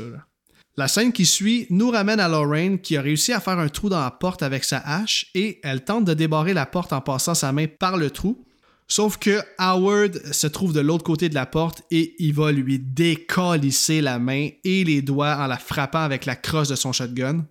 La 0.77 0.87
scène 0.87 1.13
qui 1.13 1.27
suit 1.27 1.67
nous 1.71 1.91
ramène 1.91 2.21
à 2.21 2.29
Lorraine 2.29 2.79
qui 2.79 2.97
a 2.97 3.03
réussi 3.03 3.33
à 3.33 3.41
faire 3.41 3.59
un 3.59 3.69
trou 3.69 3.89
dans 3.89 4.01
la 4.01 4.13
porte 4.13 4.45
avec 4.45 4.63
sa 4.63 4.79
hache 4.79 5.27
et 5.35 5.59
elle 5.65 5.83
tente 5.83 6.05
de 6.05 6.15
débarrer 6.15 6.55
la 6.55 6.67
porte 6.67 6.93
en 6.93 7.01
passant 7.01 7.35
sa 7.35 7.51
main 7.51 7.67
par 7.67 7.97
le 7.97 8.11
trou. 8.11 8.46
Sauf 8.89 9.17
que 9.17 9.41
Howard 9.59 10.33
se 10.33 10.47
trouve 10.47 10.73
de 10.73 10.81
l'autre 10.81 11.03
côté 11.03 11.29
de 11.29 11.35
la 11.35 11.47
porte 11.47 11.83
et 11.91 12.15
il 12.19 12.33
va 12.33 12.53
lui 12.53 12.79
décalisser 12.79 14.01
la 14.01 14.19
main 14.19 14.51
et 14.63 14.85
les 14.85 15.03
doigts 15.03 15.37
en 15.39 15.49
la 15.49 15.59
frappant 15.59 16.03
avec 16.03 16.25
la 16.25 16.37
crosse 16.37 16.69
de 16.69 16.77
son 16.77 16.93
shotgun. 16.93 17.45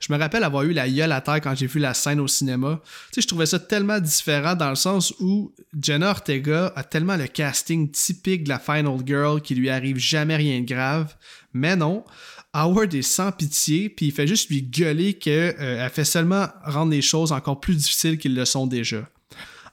Je 0.00 0.12
me 0.12 0.18
rappelle 0.18 0.42
avoir 0.42 0.64
eu 0.64 0.72
la 0.72 0.90
gueule 0.90 1.12
à 1.12 1.20
terre 1.20 1.40
quand 1.40 1.54
j'ai 1.54 1.68
vu 1.68 1.78
la 1.78 1.94
scène 1.94 2.18
au 2.18 2.26
cinéma. 2.26 2.80
Tu 2.82 3.14
sais, 3.14 3.20
je 3.22 3.28
trouvais 3.28 3.46
ça 3.46 3.60
tellement 3.60 4.00
différent 4.00 4.56
dans 4.56 4.70
le 4.70 4.74
sens 4.74 5.14
où 5.20 5.54
Jenna 5.80 6.10
Ortega 6.10 6.72
a 6.74 6.82
tellement 6.82 7.16
le 7.16 7.28
casting 7.28 7.88
typique 7.88 8.42
de 8.42 8.48
la 8.48 8.58
Final 8.58 8.98
Girl 9.06 9.40
qui 9.40 9.54
lui 9.54 9.70
arrive 9.70 9.98
jamais 9.98 10.34
rien 10.34 10.60
de 10.60 10.66
grave. 10.66 11.14
Mais 11.52 11.76
non, 11.76 12.04
Howard 12.52 12.92
est 12.94 13.02
sans 13.02 13.30
pitié, 13.30 13.88
puis 13.90 14.06
il 14.06 14.12
fait 14.12 14.26
juste 14.26 14.50
lui 14.50 14.62
gueuler 14.62 15.14
qu'elle 15.14 15.54
euh, 15.60 15.88
fait 15.88 16.04
seulement 16.04 16.48
rendre 16.64 16.90
les 16.90 17.02
choses 17.02 17.30
encore 17.30 17.60
plus 17.60 17.76
difficiles 17.76 18.18
qu'ils 18.18 18.34
le 18.34 18.44
sont 18.44 18.66
déjà. 18.66 19.08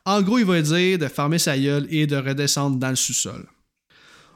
En 0.10 0.24
gros, 0.24 0.40
il 0.40 0.46
va 0.46 0.60
dire 0.60 0.98
de 0.98 1.08
fermer 1.08 1.38
sa 1.38 1.56
gueule 1.56 1.86
et 1.92 2.08
de 2.08 2.16
redescendre 2.16 2.78
dans 2.78 2.90
le 2.90 2.96
sous-sol. 2.96 3.46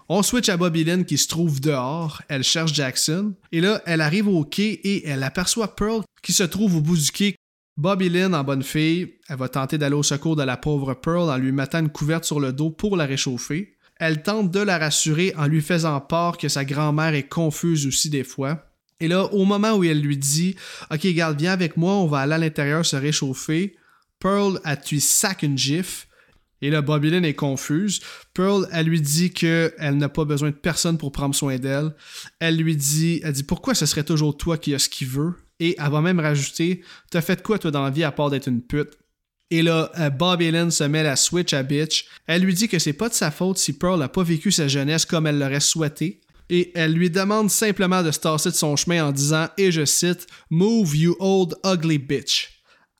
On 0.07 0.21
switch 0.21 0.47
à 0.49 0.55
Bobby 0.55 0.84
Lynn 0.84 1.03
qui 1.03 1.17
se 1.17 1.28
trouve 1.28 1.59
dehors. 1.59 2.21
Elle 2.30 2.43
cherche 2.43 2.71
Jackson. 2.76 3.34
Et 3.51 3.59
là, 3.59 3.82
elle 3.88 4.01
arrive 4.01 4.28
au 4.28 4.43
quai 4.43 4.74
et 4.84 5.07
elle 5.07 5.24
aperçoit 5.24 5.76
Pearl 5.76 6.03
qui 6.21 6.32
se 6.32 6.43
trouve 6.43 6.76
au 6.76 6.82
bout 6.82 6.95
du 6.95 7.09
quai. 7.09 7.36
Bobby 7.76 8.09
Lynn, 8.09 8.36
en 8.36 8.43
bonne 8.43 8.61
fille, 8.61 9.15
elle 9.28 9.38
va 9.38 9.49
tenter 9.49 9.80
d'aller 9.80 9.95
au 9.95 10.03
secours 10.03 10.36
de 10.36 10.43
la 10.43 10.57
pauvre 10.57 10.93
Pearl 10.93 11.32
en 11.32 11.38
lui 11.38 11.51
mettant 11.51 11.80
une 11.80 11.89
couverte 11.89 12.26
sur 12.26 12.39
le 12.39 12.53
dos 12.53 12.69
pour 12.69 12.95
la 12.95 13.07
réchauffer. 13.07 13.76
Elle 13.95 14.21
tente 14.21 14.51
de 14.51 14.59
la 14.59 14.78
rassurer 14.78 15.34
en 15.38 15.47
lui 15.47 15.61
faisant 15.61 15.99
part 16.01 16.38
que 16.38 16.49
sa 16.49 16.65
grand-mère 16.65 17.15
est 17.15 17.28
confuse 17.28 17.88
aussi 17.88 18.11
des 18.11 18.24
fois. 18.24 18.63
Et 18.99 19.07
là, 19.07 19.24
au 19.34 19.43
moment 19.45 19.71
où 19.71 19.84
elle 19.84 20.01
lui 20.01 20.17
dit 20.17 20.55
Ok, 20.91 21.07
garde, 21.07 21.39
viens 21.39 21.51
avec 21.51 21.78
moi, 21.78 21.95
on 21.95 22.05
va 22.05 22.19
aller 22.19 22.34
à 22.34 22.38
l'intérieur 22.38 22.86
se 22.86 22.95
réchauffer, 22.95 23.76
Pearl, 24.24 24.61
elle 24.63 24.80
lui 24.89 25.01
sac 25.01 25.43
une 25.43 25.57
gifle. 25.57 26.07
Et 26.61 26.69
là, 26.69 26.82
Bobby 26.82 27.09
Lynn 27.09 27.26
est 27.26 27.34
confuse. 27.34 27.99
Pearl, 28.34 28.65
elle 28.71 28.86
lui 28.86 29.01
dit 29.01 29.34
qu'elle 29.34 29.97
n'a 29.97 30.07
pas 30.07 30.24
besoin 30.24 30.51
de 30.51 30.55
personne 30.55 30.97
pour 30.97 31.11
prendre 31.11 31.36
soin 31.36 31.57
d'elle. 31.57 31.93
Elle 32.39 32.55
lui 32.55 32.78
dit, 32.78 33.19
elle 33.21 33.34
dit 33.34 33.43
pourquoi 33.43 33.76
ce 33.76 33.86
serait 33.86 34.05
toujours 34.05 34.38
toi 34.38 34.57
qui 34.57 34.74
as 34.74 34.80
ce 34.80 34.88
qu'il 34.88 35.09
veut? 35.09 35.34
Et 35.59 35.76
elle 35.78 35.91
va 35.91 35.99
même 35.99 36.21
rajouter, 36.21 36.84
t'as 37.11 37.19
fait 37.19 37.43
quoi 37.43 37.59
toi 37.59 37.69
dans 37.69 37.84
la 37.84 37.89
vie 37.89 38.05
à 38.05 38.13
part 38.13 38.30
d'être 38.30 38.47
une 38.47 38.61
pute? 38.61 38.97
Et 39.51 39.61
là, 39.61 39.91
euh, 39.99 40.09
Bobby 40.09 40.51
Lynn 40.51 40.71
se 40.71 40.86
met 40.86 41.03
la 41.03 41.17
switch 41.17 41.51
à 41.51 41.61
bitch. 41.61 42.05
Elle 42.26 42.43
lui 42.43 42.53
dit 42.53 42.69
que 42.69 42.80
c'est 42.80 42.93
pas 42.93 43.09
de 43.09 43.13
sa 43.13 43.30
faute 43.30 43.57
si 43.57 43.74
Pearl 43.74 43.99
n'a 43.99 44.07
pas 44.07 44.24
vécu 44.24 44.53
sa 44.53 44.69
jeunesse 44.69 45.05
comme 45.05 45.28
elle 45.28 45.38
l'aurait 45.38 45.59
souhaité. 45.59 46.21
Et 46.49 46.71
elle 46.76 46.93
lui 46.93 47.09
demande 47.09 47.49
simplement 47.49 48.01
de 48.01 48.11
se 48.11 48.19
tasser 48.19 48.51
de 48.51 48.55
son 48.55 48.78
chemin 48.78 49.05
en 49.05 49.11
disant, 49.11 49.49
et 49.57 49.71
je 49.71 49.84
cite, 49.84 50.28
Move, 50.49 50.95
you 50.95 51.17
old 51.19 51.55
ugly 51.65 51.97
bitch. 51.97 52.53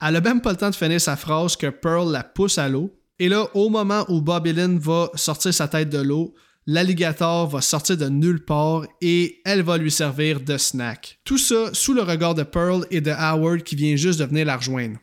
Elle 0.06 0.18
a 0.18 0.22
même 0.22 0.42
pas 0.42 0.52
le 0.52 0.58
temps 0.58 0.70
de 0.70 0.76
finir 0.76 1.00
sa 1.00 1.16
phrase 1.16 1.56
que 1.56 1.68
Pearl 1.68 2.12
la 2.12 2.24
pousse 2.24 2.58
à 2.58 2.68
l'eau. 2.68 2.94
Et 3.20 3.30
là, 3.30 3.48
au 3.54 3.70
moment 3.70 4.04
où 4.10 4.22
Bobby 4.22 4.52
Lynn 4.52 4.78
va 4.78 5.10
sortir 5.16 5.54
sa 5.54 5.70
tête 5.70 5.90
de 5.90 6.00
l'eau, 6.00 6.34
l'alligator 6.68 7.48
va 7.48 7.62
sortir 7.62 7.96
de 7.96 8.10
nulle 8.10 8.44
part 8.44 8.86
et 9.02 9.42
elle 9.46 9.62
va 9.62 9.78
lui 9.78 9.92
servir 9.92 10.42
de 10.42 10.58
snack. 10.58 11.20
Tout 11.24 11.38
ça 11.38 11.74
sous 11.74 11.94
le 11.94 12.02
regard 12.02 12.36
de 12.36 12.44
Pearl 12.44 12.86
et 12.92 13.00
de 13.00 13.12
Howard 13.12 13.64
qui 13.64 13.78
vient 13.78 13.96
juste 13.96 14.20
de 14.20 14.26
venir 14.26 14.46
la 14.46 14.58
rejoindre. 14.58 14.98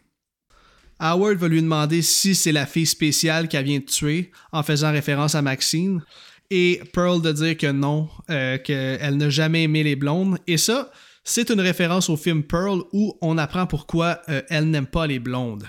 Howard 0.98 1.38
va 1.38 1.48
lui 1.48 1.62
demander 1.62 2.02
si 2.02 2.34
c'est 2.34 2.52
la 2.52 2.66
fille 2.66 2.84
spéciale 2.84 3.48
qu'elle 3.48 3.64
vient 3.64 3.78
de 3.78 3.84
tuer, 3.84 4.30
en 4.52 4.62
faisant 4.62 4.92
référence 4.92 5.34
à 5.34 5.40
Maxine, 5.40 6.02
et 6.50 6.82
Pearl 6.92 7.22
de 7.22 7.32
dire 7.32 7.56
que 7.56 7.70
non, 7.72 8.10
euh, 8.28 8.58
qu'elle 8.58 9.16
n'a 9.16 9.30
jamais 9.30 9.62
aimé 9.62 9.82
les 9.82 9.96
blondes. 9.96 10.36
Et 10.46 10.58
ça, 10.58 10.90
c'est 11.24 11.50
une 11.50 11.60
référence 11.60 12.08
au 12.08 12.16
film 12.16 12.42
Pearl 12.42 12.82
où 12.92 13.16
on 13.20 13.38
apprend 13.38 13.66
pourquoi 13.66 14.20
euh, 14.28 14.42
elle 14.48 14.70
n'aime 14.70 14.86
pas 14.86 15.06
les 15.06 15.18
blondes. 15.18 15.68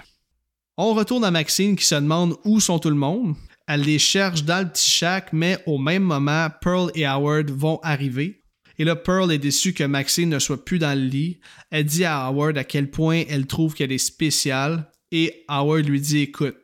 On 0.78 0.94
retourne 0.94 1.26
à 1.26 1.32
Maxine 1.32 1.76
qui 1.76 1.86
se 1.86 1.96
demande 1.96 2.36
où 2.46 2.60
sont 2.60 2.80
tout 2.80 2.90
le 2.90 2.96
monde. 2.96 3.36
Elle 3.68 3.82
les 3.82 4.00
cherche 4.00 4.44
dans 4.44 4.64
le 4.64 4.70
petit 4.70 4.90
shack, 4.90 5.32
mais 5.34 5.58
au 5.66 5.78
même 5.78 6.04
moment, 6.04 6.48
Pearl 6.62 6.92
et 6.96 7.06
Howard 7.06 7.52
vont 7.52 7.80
arriver. 7.84 8.42
Et 8.80 8.84
là, 8.84 8.96
Pearl 8.96 9.32
est 9.32 9.38
déçue 9.38 9.74
que 9.74 9.84
Maxine 9.84 10.30
ne 10.30 10.40
soit 10.40 10.66
plus 10.66 10.80
dans 10.80 10.98
le 10.98 11.06
lit. 11.06 11.40
Elle 11.70 11.86
dit 11.86 12.04
à 12.04 12.26
Howard 12.26 12.58
à 12.58 12.64
quel 12.64 12.90
point 12.90 13.24
elle 13.30 13.46
trouve 13.46 13.76
qu'elle 13.76 13.92
est 13.92 13.98
spéciale. 13.98 14.90
Et 15.12 15.46
Howard 15.48 15.86
lui 15.86 16.02
dit 16.02 16.22
Écoute, 16.22 16.56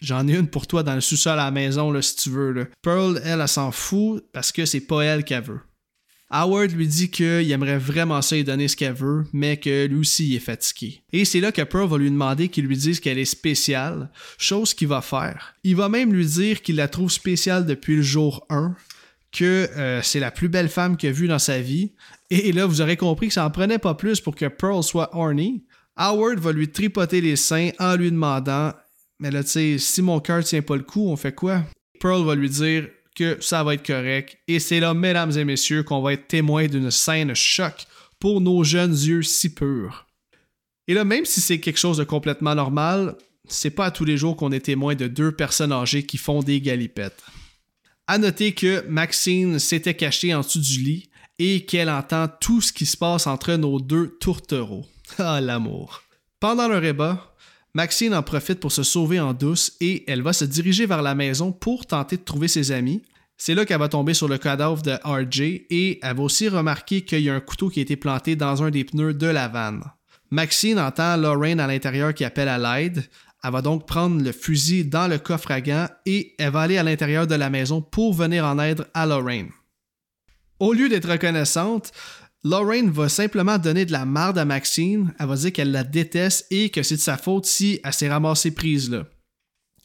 j'en 0.00 0.28
ai 0.28 0.36
une 0.36 0.48
pour 0.48 0.66
toi 0.66 0.82
dans 0.82 0.94
le 0.94 1.00
sous-sol 1.00 1.32
à 1.38 1.46
la 1.46 1.50
maison, 1.50 1.90
là, 1.90 2.02
si 2.02 2.14
tu 2.16 2.30
veux. 2.30 2.70
Pearl, 2.82 3.20
elle, 3.24 3.40
elle 3.40 3.48
s'en 3.48 3.72
fout 3.72 4.24
parce 4.32 4.52
que 4.52 4.64
c'est 4.64 4.86
pas 4.86 5.02
elle 5.02 5.24
qu'elle 5.24 5.42
veut. 5.42 5.60
Howard 6.28 6.72
lui 6.72 6.88
dit 6.88 7.08
qu'il 7.08 7.50
aimerait 7.52 7.78
vraiment 7.78 8.20
ça 8.20 8.34
lui 8.34 8.42
donner 8.42 8.66
ce 8.66 8.76
qu'elle 8.76 8.94
veut, 8.94 9.24
mais 9.32 9.58
que 9.58 9.86
lui 9.86 10.00
aussi 10.00 10.34
est 10.34 10.40
fatigué. 10.40 11.02
Et 11.12 11.24
c'est 11.24 11.40
là 11.40 11.52
que 11.52 11.62
Pearl 11.62 11.88
va 11.88 11.98
lui 11.98 12.10
demander 12.10 12.48
qu'il 12.48 12.66
lui 12.66 12.76
dise 12.76 12.98
qu'elle 12.98 13.18
est 13.18 13.24
spéciale, 13.24 14.10
chose 14.36 14.74
qu'il 14.74 14.88
va 14.88 15.02
faire. 15.02 15.54
Il 15.62 15.76
va 15.76 15.88
même 15.88 16.12
lui 16.12 16.26
dire 16.26 16.62
qu'il 16.62 16.76
la 16.76 16.88
trouve 16.88 17.10
spéciale 17.10 17.64
depuis 17.64 17.96
le 17.96 18.02
jour 18.02 18.44
1, 18.50 18.74
que 19.30 19.68
euh, 19.76 20.00
c'est 20.02 20.18
la 20.18 20.32
plus 20.32 20.48
belle 20.48 20.68
femme 20.68 20.96
qu'il 20.96 21.10
a 21.10 21.12
vue 21.12 21.28
dans 21.28 21.38
sa 21.38 21.60
vie. 21.60 21.92
Et 22.30 22.52
là, 22.52 22.66
vous 22.66 22.80
aurez 22.80 22.96
compris 22.96 23.28
que 23.28 23.34
ça 23.34 23.46
en 23.46 23.50
prenait 23.50 23.78
pas 23.78 23.94
plus 23.94 24.20
pour 24.20 24.34
que 24.34 24.46
Pearl 24.46 24.82
soit 24.82 25.14
horny. 25.14 25.64
Howard 25.96 26.40
va 26.40 26.52
lui 26.52 26.68
tripoter 26.70 27.20
les 27.20 27.36
seins 27.36 27.70
en 27.78 27.94
lui 27.94 28.10
demandant 28.10 28.72
Mais 29.20 29.30
là, 29.30 29.44
tu 29.44 29.50
sais, 29.50 29.76
si 29.78 30.02
mon 30.02 30.20
cœur 30.20 30.42
tient 30.42 30.62
pas 30.62 30.76
le 30.76 30.82
coup, 30.82 31.08
on 31.08 31.16
fait 31.16 31.34
quoi? 31.34 31.62
Pearl 32.00 32.24
va 32.24 32.34
lui 32.34 32.50
dire 32.50 32.88
que 33.16 33.38
ça 33.40 33.64
va 33.64 33.74
être 33.74 33.86
correct. 33.86 34.38
Et 34.46 34.60
c'est 34.60 34.78
là, 34.78 34.94
mesdames 34.94 35.36
et 35.36 35.44
messieurs, 35.44 35.82
qu'on 35.82 36.02
va 36.02 36.12
être 36.12 36.28
témoin 36.28 36.66
d'une 36.66 36.90
scène 36.90 37.34
choc 37.34 37.86
pour 38.20 38.40
nos 38.40 38.62
jeunes 38.62 38.92
yeux 38.92 39.22
si 39.22 39.52
purs. 39.52 40.06
Et 40.86 40.94
là, 40.94 41.04
même 41.04 41.24
si 41.24 41.40
c'est 41.40 41.58
quelque 41.58 41.78
chose 41.78 41.96
de 41.96 42.04
complètement 42.04 42.54
normal, 42.54 43.16
c'est 43.48 43.70
pas 43.70 43.86
à 43.86 43.90
tous 43.90 44.04
les 44.04 44.16
jours 44.16 44.36
qu'on 44.36 44.52
est 44.52 44.60
témoin 44.60 44.94
de 44.94 45.08
deux 45.08 45.32
personnes 45.32 45.72
âgées 45.72 46.04
qui 46.04 46.18
font 46.18 46.42
des 46.42 46.60
galipettes. 46.60 47.22
À 48.06 48.18
noter 48.18 48.52
que 48.52 48.86
Maxine 48.88 49.58
s'était 49.58 49.94
cachée 49.94 50.32
en 50.32 50.40
dessous 50.40 50.60
du 50.60 50.80
lit 50.80 51.10
et 51.38 51.64
qu'elle 51.64 51.90
entend 51.90 52.28
tout 52.40 52.60
ce 52.60 52.72
qui 52.72 52.86
se 52.86 52.96
passe 52.96 53.26
entre 53.26 53.54
nos 53.54 53.80
deux 53.80 54.16
tourtereaux. 54.20 54.86
Ah, 55.18 55.40
l'amour. 55.40 56.02
Pendant 56.40 56.68
le 56.68 56.78
repas, 56.78 57.35
Maxine 57.76 58.14
en 58.14 58.22
profite 58.22 58.58
pour 58.58 58.72
se 58.72 58.82
sauver 58.82 59.20
en 59.20 59.34
douce 59.34 59.72
et 59.82 60.10
elle 60.10 60.22
va 60.22 60.32
se 60.32 60.46
diriger 60.46 60.86
vers 60.86 61.02
la 61.02 61.14
maison 61.14 61.52
pour 61.52 61.84
tenter 61.84 62.16
de 62.16 62.22
trouver 62.22 62.48
ses 62.48 62.72
amis. 62.72 63.02
C'est 63.36 63.54
là 63.54 63.66
qu'elle 63.66 63.80
va 63.80 63.90
tomber 63.90 64.14
sur 64.14 64.28
le 64.28 64.38
cadavre 64.38 64.80
de 64.80 64.92
RJ 65.04 65.40
et 65.68 65.98
elle 66.02 66.16
va 66.16 66.22
aussi 66.22 66.48
remarquer 66.48 67.02
qu'il 67.02 67.20
y 67.20 67.28
a 67.28 67.34
un 67.34 67.40
couteau 67.40 67.68
qui 67.68 67.80
a 67.80 67.82
été 67.82 67.96
planté 67.96 68.34
dans 68.34 68.62
un 68.62 68.70
des 68.70 68.84
pneus 68.84 69.12
de 69.12 69.26
la 69.26 69.48
vanne. 69.48 69.82
Maxine 70.30 70.78
entend 70.78 71.18
Lorraine 71.18 71.60
à 71.60 71.66
l'intérieur 71.66 72.14
qui 72.14 72.24
appelle 72.24 72.48
à 72.48 72.56
l'aide. 72.56 73.04
Elle 73.44 73.52
va 73.52 73.60
donc 73.60 73.86
prendre 73.86 74.24
le 74.24 74.32
fusil 74.32 74.86
dans 74.86 75.06
le 75.06 75.18
coffre 75.18 75.50
à 75.50 75.60
gants 75.60 75.88
et 76.06 76.34
elle 76.38 76.52
va 76.52 76.62
aller 76.62 76.78
à 76.78 76.82
l'intérieur 76.82 77.26
de 77.26 77.34
la 77.34 77.50
maison 77.50 77.82
pour 77.82 78.14
venir 78.14 78.46
en 78.46 78.58
aide 78.58 78.86
à 78.94 79.04
Lorraine. 79.04 79.50
Au 80.58 80.72
lieu 80.72 80.88
d'être 80.88 81.10
reconnaissante, 81.10 81.92
Lorraine 82.48 82.90
va 82.90 83.08
simplement 83.08 83.58
donner 83.58 83.84
de 83.86 83.92
la 83.92 84.04
marde 84.04 84.38
à 84.38 84.44
Maxine. 84.44 85.12
Elle 85.18 85.26
va 85.26 85.34
dire 85.34 85.52
qu'elle 85.52 85.72
la 85.72 85.82
déteste 85.82 86.46
et 86.52 86.70
que 86.70 86.84
c'est 86.84 86.94
de 86.94 87.00
sa 87.00 87.16
faute 87.16 87.44
si 87.44 87.80
elle 87.82 87.92
s'est 87.92 88.08
ramassée 88.08 88.52
prise 88.52 88.88
là. 88.88 89.04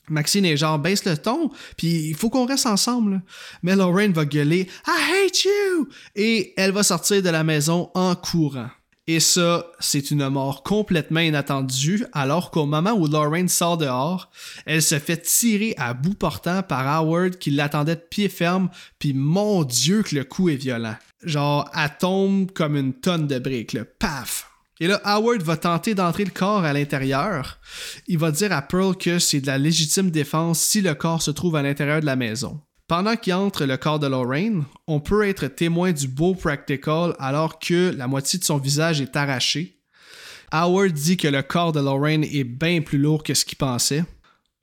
Maxine 0.10 0.46
est 0.46 0.58
genre 0.58 0.78
baisse 0.78 1.06
le 1.06 1.18
ton, 1.18 1.50
puis 1.76 2.10
il 2.10 2.16
faut 2.16 2.30
qu'on 2.30 2.46
reste 2.46 2.68
ensemble. 2.68 3.24
Mais 3.64 3.76
Lorraine 3.76 4.14
va 4.14 4.26
gueuler 4.26 4.68
I 4.86 5.26
hate 5.26 5.44
you 5.44 5.90
et 6.16 6.54
elle 6.56 6.72
va 6.72 6.84
sortir 6.84 7.24
de 7.24 7.30
la 7.30 7.44
maison 7.44 7.90
en 7.96 8.14
courant. 8.14 8.70
Et 9.08 9.20
ça, 9.20 9.66
c'est 9.80 10.12
une 10.12 10.30
mort 10.30 10.62
complètement 10.62 11.22
inattendue, 11.22 12.06
alors 12.14 12.52
qu'au 12.52 12.68
moment 12.68 12.92
où 12.92 13.08
Lorraine 13.08 13.50
sort 13.50 13.78
dehors, 13.78 14.30
elle 14.68 14.84
se 14.84 15.00
fait 15.00 15.18
tirer 15.18 15.74
à 15.78 15.96
bout 15.96 16.14
portant 16.14 16.62
par 16.62 16.88
Howard 16.88 17.38
qui 17.38 17.50
l'attendait 17.50 17.96
de 17.96 18.06
pied 18.08 18.30
ferme, 18.30 18.70
puis 19.00 19.14
mon 19.14 19.64
Dieu 19.64 20.04
que 20.04 20.14
le 20.14 20.24
coup 20.24 20.50
est 20.50 20.56
violent. 20.56 20.96
Genre, 21.24 21.70
elle 21.76 21.98
tombe 22.00 22.52
comme 22.52 22.76
une 22.76 22.94
tonne 22.94 23.28
de 23.28 23.40
briques, 23.40 23.74
là. 23.74 23.84
Paf! 24.00 24.48
Et 24.80 24.88
là, 24.88 25.00
Howard 25.04 25.44
va 25.44 25.58
tenter 25.58 25.94
d'entrer 25.94 26.26
le 26.26 26.32
corps 26.32 26.64
à 26.64 26.74
l'intérieur. 26.74 27.60
Il 28.08 28.18
va 28.18 28.32
dire 28.32 28.52
à 28.52 28.64
Pearl 28.64 28.98
que 28.98 29.20
c'est 29.20 29.40
de 29.40 29.46
la 29.46 29.60
légitime 29.60 30.10
défense 30.10 30.60
si 30.60 30.82
le 30.82 30.96
corps 30.96 31.22
se 31.22 31.30
trouve 31.30 31.56
à 31.56 31.62
l'intérieur 31.62 32.02
de 32.02 32.08
la 32.08 32.16
maison. 32.16 32.60
Pendant 32.88 33.16
qu'il 33.16 33.36
entre 33.36 33.66
le 33.66 33.78
corps 33.78 34.00
de 34.00 34.08
Lorraine, 34.08 34.66
on 34.88 35.00
peut 35.00 35.28
être 35.28 35.46
témoin 35.46 35.92
du 35.92 36.08
beau 36.08 36.34
practical 36.34 37.16
alors 37.20 37.60
que 37.60 37.94
la 37.96 38.08
moitié 38.08 38.40
de 38.40 38.44
son 38.44 38.58
visage 38.58 39.02
est 39.02 39.16
arraché. 39.16 39.80
Howard 40.52 40.92
dit 40.92 41.16
que 41.16 41.28
le 41.28 41.44
corps 41.44 41.72
de 41.72 41.80
Lorraine 41.80 42.24
est 42.24 42.44
bien 42.44 42.82
plus 42.82 42.98
lourd 42.98 43.24
que 43.24 43.36
ce 43.36 43.46
qu'il 43.46 43.60
pensait. 43.60 44.04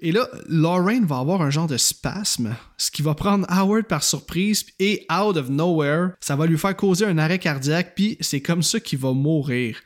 Et 0.01 0.13
là, 0.13 0.29
Lorraine 0.49 1.07
va 1.07 1.19
avoir 1.19 1.43
un 1.43 1.51
genre 1.51 1.67
de 1.67 1.77
spasme, 1.77 2.55
ce 2.77 2.91
qui 2.91 3.03
va 3.03 3.15
prendre 3.15 3.45
Howard 3.49 3.87
par 3.87 4.05
surprise 4.05 4.65
et 4.79 5.05
out 5.11 5.37
of 5.37 5.49
nowhere, 5.49 6.11
ça 6.21 6.37
va 6.37 6.47
lui 6.47 6.57
faire 6.57 6.77
causer 6.77 7.05
un 7.05 7.19
arrêt 7.19 7.41
cardiaque, 7.41 7.95
puis 7.97 8.17
c'est 8.21 8.41
comme 8.41 8.63
ça 8.63 8.79
qu'il 8.79 9.01
va 9.01 9.13
mourir. 9.13 9.81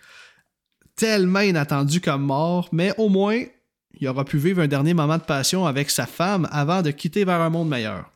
Tellement 0.97 1.41
inattendu 1.41 2.03
comme 2.03 2.25
mort, 2.25 2.69
mais 2.73 2.93
au 2.99 3.09
moins, 3.09 3.43
il 3.99 4.07
aura 4.07 4.27
pu 4.27 4.37
vivre 4.37 4.61
un 4.61 4.69
dernier 4.69 4.93
moment 4.93 5.17
de 5.17 5.23
passion 5.23 5.65
avec 5.65 5.89
sa 5.89 6.05
femme 6.05 6.47
avant 6.53 6.83
de 6.83 6.91
quitter 6.91 7.25
vers 7.25 7.41
un 7.41 7.51
monde 7.51 7.71
meilleur. 7.71 8.11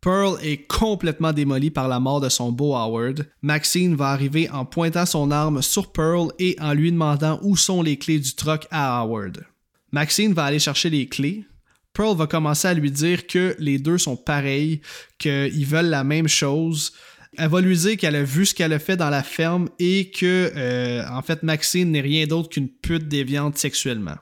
Pearl 0.00 0.38
est 0.42 0.66
complètement 0.66 1.32
démolie 1.32 1.70
par 1.70 1.88
la 1.88 2.00
mort 2.00 2.20
de 2.20 2.28
son 2.28 2.52
beau 2.52 2.74
Howard. 2.74 3.28
Maxine 3.42 3.96
va 3.96 4.10
arriver 4.10 4.48
en 4.48 4.64
pointant 4.64 5.04
son 5.04 5.30
arme 5.30 5.60
sur 5.60 5.92
Pearl 5.92 6.30
et 6.38 6.56
en 6.60 6.72
lui 6.72 6.92
demandant 6.92 7.38
où 7.42 7.56
sont 7.56 7.82
les 7.82 7.98
clés 7.98 8.20
du 8.20 8.34
truck 8.34 8.66
à 8.70 9.00
Howard. 9.00 9.44
Maxine 9.92 10.34
va 10.34 10.44
aller 10.44 10.58
chercher 10.58 10.90
les 10.90 11.06
clés. 11.06 11.44
Pearl 11.92 12.16
va 12.16 12.26
commencer 12.26 12.68
à 12.68 12.74
lui 12.74 12.90
dire 12.90 13.26
que 13.26 13.56
les 13.58 13.78
deux 13.78 13.98
sont 13.98 14.16
pareils, 14.16 14.80
qu'ils 15.18 15.66
veulent 15.66 15.86
la 15.86 16.04
même 16.04 16.28
chose. 16.28 16.92
Elle 17.36 17.48
va 17.48 17.60
lui 17.60 17.76
dire 17.76 17.96
qu'elle 17.96 18.16
a 18.16 18.22
vu 18.22 18.46
ce 18.46 18.54
qu'elle 18.54 18.72
a 18.72 18.78
fait 18.78 18.96
dans 18.96 19.10
la 19.10 19.22
ferme 19.22 19.68
et 19.78 20.10
que, 20.10 20.52
euh, 20.54 21.04
en 21.10 21.22
fait, 21.22 21.42
Maxine 21.42 21.90
n'est 21.90 22.00
rien 22.00 22.26
d'autre 22.26 22.50
qu'une 22.50 22.68
pute 22.68 23.08
déviante 23.08 23.58
sexuellement. 23.58 24.16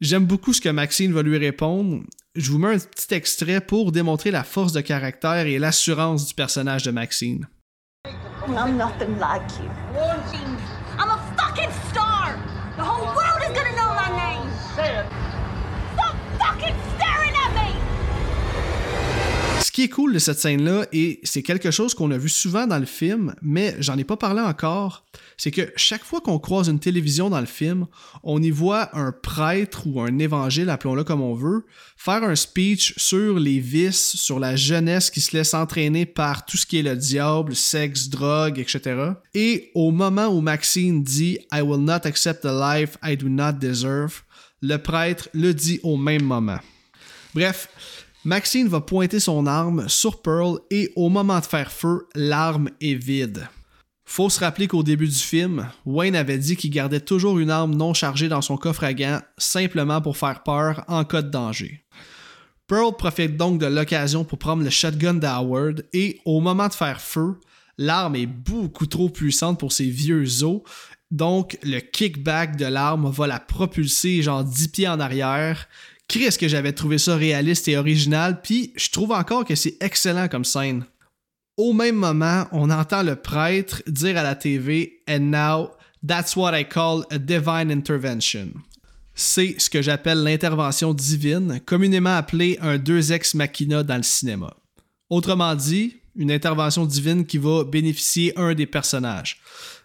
J'aime 0.00 0.26
beaucoup 0.26 0.52
ce 0.52 0.60
que 0.60 0.68
Maxine 0.68 1.12
va 1.12 1.22
lui 1.22 1.38
répondre. 1.38 2.02
Je 2.34 2.50
vous 2.50 2.58
mets 2.58 2.74
un 2.74 2.78
petit 2.78 3.14
extrait 3.14 3.62
pour 3.62 3.92
démontrer 3.92 4.30
la 4.30 4.44
force 4.44 4.72
de 4.72 4.82
caractère 4.82 5.46
et 5.46 5.58
l'assurance 5.58 6.26
du 6.26 6.34
personnage 6.34 6.82
de 6.82 6.90
Maxine. 6.90 7.46
Qui 19.76 19.82
est 19.82 19.88
cool 19.90 20.14
de 20.14 20.18
cette 20.18 20.38
scène-là, 20.38 20.86
et 20.92 21.20
c'est 21.22 21.42
quelque 21.42 21.70
chose 21.70 21.92
qu'on 21.92 22.10
a 22.10 22.16
vu 22.16 22.30
souvent 22.30 22.66
dans 22.66 22.78
le 22.78 22.86
film, 22.86 23.34
mais 23.42 23.76
j'en 23.78 23.98
ai 23.98 24.04
pas 24.04 24.16
parlé 24.16 24.40
encore, 24.40 25.04
c'est 25.36 25.50
que 25.50 25.70
chaque 25.76 26.02
fois 26.02 26.22
qu'on 26.22 26.38
croise 26.38 26.68
une 26.68 26.78
télévision 26.78 27.28
dans 27.28 27.40
le 27.40 27.46
film, 27.46 27.86
on 28.22 28.42
y 28.42 28.48
voit 28.48 28.96
un 28.96 29.12
prêtre 29.12 29.86
ou 29.86 30.00
un 30.00 30.18
évangile, 30.18 30.70
appelons-le 30.70 31.04
comme 31.04 31.20
on 31.20 31.34
veut, 31.34 31.66
faire 31.98 32.24
un 32.24 32.34
speech 32.34 32.94
sur 32.96 33.38
les 33.38 33.58
vices, 33.58 34.16
sur 34.16 34.40
la 34.40 34.56
jeunesse 34.56 35.10
qui 35.10 35.20
se 35.20 35.36
laisse 35.36 35.52
entraîner 35.52 36.06
par 36.06 36.46
tout 36.46 36.56
ce 36.56 36.64
qui 36.64 36.78
est 36.78 36.82
le 36.82 36.96
diable, 36.96 37.54
sexe, 37.54 38.08
drogue, 38.08 38.58
etc. 38.58 39.10
Et 39.34 39.72
au 39.74 39.90
moment 39.90 40.28
où 40.28 40.40
Maxine 40.40 41.02
dit 41.02 41.38
I 41.52 41.60
will 41.60 41.84
not 41.84 42.06
accept 42.06 42.40
the 42.40 42.46
life 42.46 42.96
I 43.04 43.14
do 43.18 43.28
not 43.28 43.52
deserve, 43.60 44.22
le 44.62 44.78
prêtre 44.78 45.28
le 45.34 45.52
dit 45.52 45.80
au 45.82 45.98
même 45.98 46.22
moment. 46.22 46.60
Bref, 47.34 47.68
Maxine 48.26 48.66
va 48.66 48.80
pointer 48.80 49.20
son 49.20 49.46
arme 49.46 49.88
sur 49.88 50.20
Pearl 50.20 50.58
et 50.72 50.90
au 50.96 51.08
moment 51.08 51.38
de 51.38 51.44
faire 51.44 51.70
feu, 51.70 52.08
l'arme 52.16 52.70
est 52.80 52.96
vide. 52.96 53.46
Faut 54.04 54.28
se 54.30 54.40
rappeler 54.40 54.66
qu'au 54.66 54.82
début 54.82 55.06
du 55.06 55.14
film, 55.14 55.68
Wayne 55.84 56.16
avait 56.16 56.36
dit 56.36 56.56
qu'il 56.56 56.72
gardait 56.72 56.98
toujours 56.98 57.38
une 57.38 57.52
arme 57.52 57.76
non 57.76 57.94
chargée 57.94 58.28
dans 58.28 58.42
son 58.42 58.56
coffre 58.56 58.82
à 58.82 58.94
gants 58.94 59.20
simplement 59.38 60.00
pour 60.00 60.16
faire 60.16 60.42
peur 60.42 60.82
en 60.88 61.04
cas 61.04 61.22
de 61.22 61.30
danger. 61.30 61.84
Pearl 62.66 62.96
profite 62.96 63.36
donc 63.36 63.60
de 63.60 63.66
l'occasion 63.66 64.24
pour 64.24 64.40
prendre 64.40 64.64
le 64.64 64.70
shotgun 64.70 65.14
d'Howard 65.14 65.84
et 65.92 66.18
au 66.24 66.40
moment 66.40 66.66
de 66.66 66.74
faire 66.74 67.00
feu, 67.00 67.38
l'arme 67.78 68.16
est 68.16 68.26
beaucoup 68.26 68.86
trop 68.86 69.08
puissante 69.08 69.60
pour 69.60 69.70
ses 69.70 69.88
vieux 69.88 70.42
os, 70.42 70.62
donc 71.12 71.58
le 71.62 71.78
kickback 71.78 72.56
de 72.56 72.66
l'arme 72.66 73.08
va 73.08 73.28
la 73.28 73.38
propulser 73.38 74.20
genre 74.20 74.42
10 74.42 74.68
pieds 74.68 74.88
en 74.88 74.98
arrière. 74.98 75.68
Chris 76.08 76.36
que 76.38 76.48
j'avais 76.48 76.72
trouvé 76.72 76.98
ça 76.98 77.16
réaliste 77.16 77.68
et 77.68 77.76
original, 77.76 78.40
puis 78.40 78.72
je 78.76 78.90
trouve 78.90 79.12
encore 79.12 79.44
que 79.44 79.54
c'est 79.54 79.76
excellent 79.80 80.28
comme 80.28 80.44
scène. 80.44 80.84
Au 81.56 81.72
même 81.72 81.96
moment, 81.96 82.46
on 82.52 82.70
entend 82.70 83.02
le 83.02 83.16
prêtre 83.16 83.82
dire 83.86 84.16
à 84.18 84.22
la 84.22 84.34
TV 84.34 85.02
And 85.08 85.30
now, 85.30 85.70
that's 86.06 86.36
what 86.36 86.58
I 86.58 86.64
call 86.64 87.04
a 87.10 87.18
divine 87.18 87.70
intervention. 87.70 88.52
C'est 89.14 89.58
ce 89.58 89.70
que 89.70 89.80
j'appelle 89.80 90.22
l'intervention 90.22 90.92
divine, 90.92 91.60
communément 91.64 92.16
appelée 92.16 92.58
un 92.60 92.76
deux 92.76 93.12
ex 93.12 93.34
machina 93.34 93.82
dans 93.82 93.96
le 93.96 94.02
cinéma. 94.02 94.54
Autrement 95.08 95.54
dit, 95.54 95.96
une 96.14 96.30
intervention 96.30 96.84
divine 96.84 97.24
qui 97.24 97.38
va 97.38 97.64
bénéficier 97.64 98.38
un 98.38 98.54
des 98.54 98.66
personnages. 98.66 99.40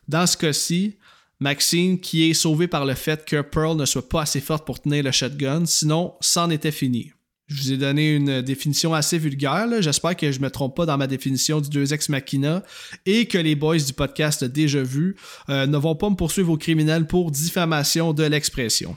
Dans 0.08 0.28
ce 0.28 0.36
cas-ci, 0.36 0.98
Maxine 1.42 2.00
qui 2.00 2.30
est 2.30 2.36
sauvée 2.36 2.68
par 2.68 2.86
le 2.86 2.94
fait 2.94 3.26
que 3.26 3.42
Pearl 3.42 3.76
ne 3.76 3.86
soit 3.86 4.08
pas 4.08 4.22
assez 4.22 4.40
forte 4.40 4.64
pour 4.64 4.80
tenir 4.80 5.04
le 5.04 5.12
shotgun, 5.12 5.66
sinon 5.66 6.14
c'en 6.22 6.52
était 6.52 6.72
fini. 6.72 7.12
Je 7.48 7.56
vous 7.56 7.72
ai 7.74 7.78
donné 7.78 8.16
une 8.16 8.44
définition 8.44 8.94
assez 8.94 9.18
vulgaire. 9.18 9.68
J'espère 9.82 10.16
que 10.16 10.32
je 10.32 10.38
ne 10.38 10.46
me 10.46 10.52
trompe 10.52 10.76
pas 10.76 10.86
dans 10.86 10.98
ma 11.00 11.08
définition 11.08 11.60
du 11.60 11.70
deux 11.70 11.94
ex 11.94 12.10
machina 12.10 12.64
et 13.08 13.26
que 13.26 13.40
les 13.40 13.56
boys 13.56 13.80
du 13.80 13.92
podcast 13.92 14.44
déjà 14.46 14.84
vu 14.84 15.18
euh, 15.50 15.66
ne 15.66 15.78
vont 15.78 15.96
pas 15.96 16.12
me 16.12 16.16
poursuivre 16.16 16.52
au 16.52 16.58
criminel 16.58 17.08
pour 17.08 17.32
diffamation 17.32 18.14
de 18.14 18.24
l'expression. 18.24 18.96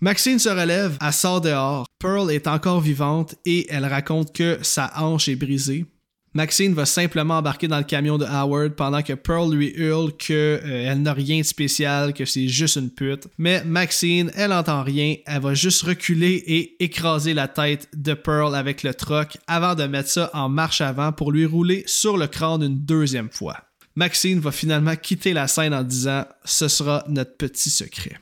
Maxine 0.00 0.38
se 0.38 0.50
relève, 0.50 0.98
elle 1.00 1.12
sort 1.14 1.40
dehors. 1.40 1.86
Pearl 1.98 2.30
est 2.30 2.46
encore 2.46 2.82
vivante 2.82 3.36
et 3.46 3.66
elle 3.70 3.86
raconte 3.86 4.34
que 4.34 4.58
sa 4.60 4.92
hanche 5.00 5.28
est 5.28 5.36
brisée. 5.36 5.86
Maxine 6.34 6.74
va 6.74 6.84
simplement 6.84 7.38
embarquer 7.38 7.68
dans 7.68 7.78
le 7.78 7.84
camion 7.84 8.18
de 8.18 8.24
Howard 8.24 8.74
pendant 8.74 9.02
que 9.02 9.12
Pearl 9.12 9.54
lui 9.54 9.72
hurle 9.76 10.12
que 10.16 10.32
euh, 10.32 10.90
elle 10.90 11.02
n'a 11.02 11.12
rien 11.12 11.38
de 11.38 11.44
spécial, 11.44 12.12
que 12.12 12.24
c'est 12.24 12.48
juste 12.48 12.74
une 12.74 12.90
pute. 12.90 13.28
Mais 13.38 13.62
Maxine, 13.64 14.32
elle 14.34 14.52
entend 14.52 14.82
rien, 14.82 15.14
elle 15.26 15.42
va 15.42 15.54
juste 15.54 15.82
reculer 15.82 16.42
et 16.46 16.82
écraser 16.82 17.34
la 17.34 17.46
tête 17.46 17.88
de 17.94 18.14
Pearl 18.14 18.56
avec 18.56 18.82
le 18.82 18.94
troc 18.94 19.38
avant 19.46 19.76
de 19.76 19.84
mettre 19.84 20.08
ça 20.08 20.30
en 20.34 20.48
marche 20.48 20.80
avant 20.80 21.12
pour 21.12 21.30
lui 21.30 21.46
rouler 21.46 21.84
sur 21.86 22.16
le 22.16 22.26
crâne 22.26 22.64
une 22.64 22.84
deuxième 22.84 23.30
fois. 23.30 23.58
Maxine 23.94 24.40
va 24.40 24.50
finalement 24.50 24.96
quitter 24.96 25.34
la 25.34 25.46
scène 25.46 25.72
en 25.72 25.84
disant 25.84 26.24
ce 26.44 26.66
sera 26.66 27.04
notre 27.08 27.36
petit 27.36 27.70
secret. 27.70 28.18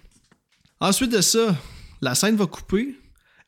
Ensuite 0.81 1.13
de 1.13 1.23
ça, 1.23 1.57
la 2.03 2.15
scène 2.15 2.37
va 2.37 2.45
couper. 2.45 2.95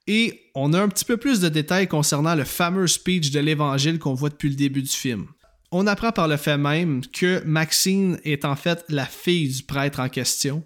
Et 0.07 0.51
on 0.55 0.73
a 0.73 0.83
un 0.83 0.89
petit 0.89 1.05
peu 1.05 1.17
plus 1.17 1.41
de 1.41 1.49
détails 1.49 1.89
concernant 1.89 2.35
le 2.35 2.45
fameux 2.45 2.87
speech 2.87 3.31
de 3.31 3.41
l'Évangile 3.41 3.99
qu'on 3.99 4.15
voit 4.15 4.29
depuis 4.29 4.51
le 4.51 4.55
début 4.55 4.83
du 4.83 4.91
film. 4.91 5.27
On 5.71 5.87
apprend 5.87 6.13
par 6.13 6.29
le 6.29 6.37
fait 6.37 6.59
même 6.59 7.01
que 7.07 7.43
Maxine 7.45 8.21
est 8.25 8.45
en 8.45 8.55
fait 8.55 8.85
la 8.89 9.07
fille 9.07 9.49
du 9.49 9.63
prêtre 9.63 10.01
en 10.01 10.09
question. 10.09 10.63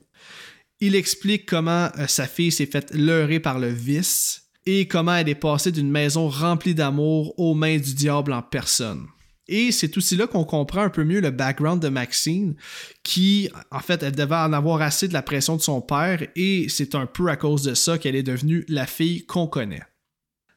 Il 0.81 0.95
explique 0.95 1.47
comment 1.47 1.89
euh, 1.99 2.07
sa 2.07 2.27
fille 2.27 2.53
s'est 2.53 2.67
faite 2.67 2.93
leurrer 2.95 3.41
par 3.41 3.59
le 3.59 3.69
vice 3.69 4.51
et 4.67 4.87
comment 4.87 5.15
elle 5.15 5.29
est 5.29 5.35
passée 5.35 5.73
d'une 5.73 5.91
maison 5.91 6.29
remplie 6.29 6.75
d'amour 6.75 7.35
aux 7.39 7.55
mains 7.55 7.79
du 7.79 7.95
diable 7.95 8.33
en 8.33 8.43
personne. 8.43 9.07
Et 9.49 9.73
c'est 9.73 9.97
aussi 9.97 10.15
là 10.15 10.27
qu'on 10.27 10.45
comprend 10.45 10.83
un 10.83 10.91
peu 10.91 11.05
mieux 11.05 11.21
le 11.21 11.31
background 11.31 11.83
de 11.83 11.89
Maxine, 11.89 12.55
qui, 13.03 13.49
en 13.71 13.81
fait, 13.81 14.03
elle 14.03 14.15
devait 14.15 14.37
en 14.37 14.53
avoir 14.53 14.83
assez 14.83 15.09
de 15.09 15.15
la 15.15 15.23
pression 15.23 15.57
de 15.57 15.63
son 15.63 15.81
père, 15.81 16.27
et 16.37 16.67
c'est 16.69 16.95
un 16.95 17.07
peu 17.07 17.29
à 17.29 17.37
cause 17.37 17.63
de 17.63 17.75
ça 17.75 17.97
qu'elle 17.97 18.17
est 18.17 18.23
devenue 18.23 18.67
la 18.69 18.87
fille 18.87 19.25
qu'on 19.25 19.47
connaît. 19.47 19.83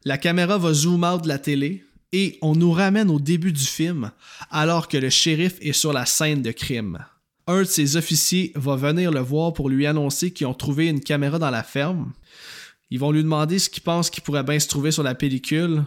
La 0.04 0.18
caméra 0.18 0.58
va 0.58 0.74
zoom 0.74 1.06
out 1.06 1.24
de 1.24 1.30
la 1.30 1.40
télé, 1.40 1.86
et 2.12 2.38
on 2.42 2.54
nous 2.54 2.72
ramène 2.72 3.10
au 3.10 3.20
début 3.20 3.54
du 3.54 3.64
film, 3.64 4.12
alors 4.50 4.90
que 4.90 4.98
le 4.98 5.10
shérif 5.10 5.54
est 5.62 5.72
sur 5.72 5.94
la 5.94 6.06
scène 6.06 6.42
de 6.42 6.52
crime. 6.52 7.06
Un 7.48 7.60
de 7.60 7.64
ses 7.64 7.96
officiers 7.96 8.52
va 8.56 8.76
venir 8.76 9.12
le 9.12 9.22
voir 9.22 9.54
pour 9.54 9.70
lui 9.70 9.88
annoncer 9.88 10.32
qu'ils 10.32 10.48
ont 10.48 10.54
trouvé 10.54 10.88
une 10.88 11.00
caméra 11.00 11.40
dans 11.40 11.50
la 11.50 11.64
ferme. 11.64 12.12
Ils 12.90 13.00
vont 13.00 13.12
lui 13.12 13.24
demander 13.24 13.58
ce 13.58 13.70
qu'il 13.70 13.84
pense 13.84 14.10
qu'il 14.10 14.24
pourrait 14.24 14.44
bien 14.44 14.60
se 14.60 14.68
trouver 14.68 14.92
sur 14.92 15.04
la 15.04 15.16
pellicule, 15.16 15.86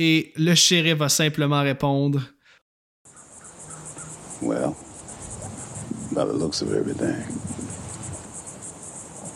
et 0.00 0.32
le 0.36 0.54
shérif 0.54 0.96
va 0.96 1.10
simplement 1.10 1.62
répondre 1.62 2.22
Well, 4.42 4.74
by 6.12 6.24
the 6.24 6.32
looks 6.32 6.62
of 6.62 6.72
everything, 6.74 7.22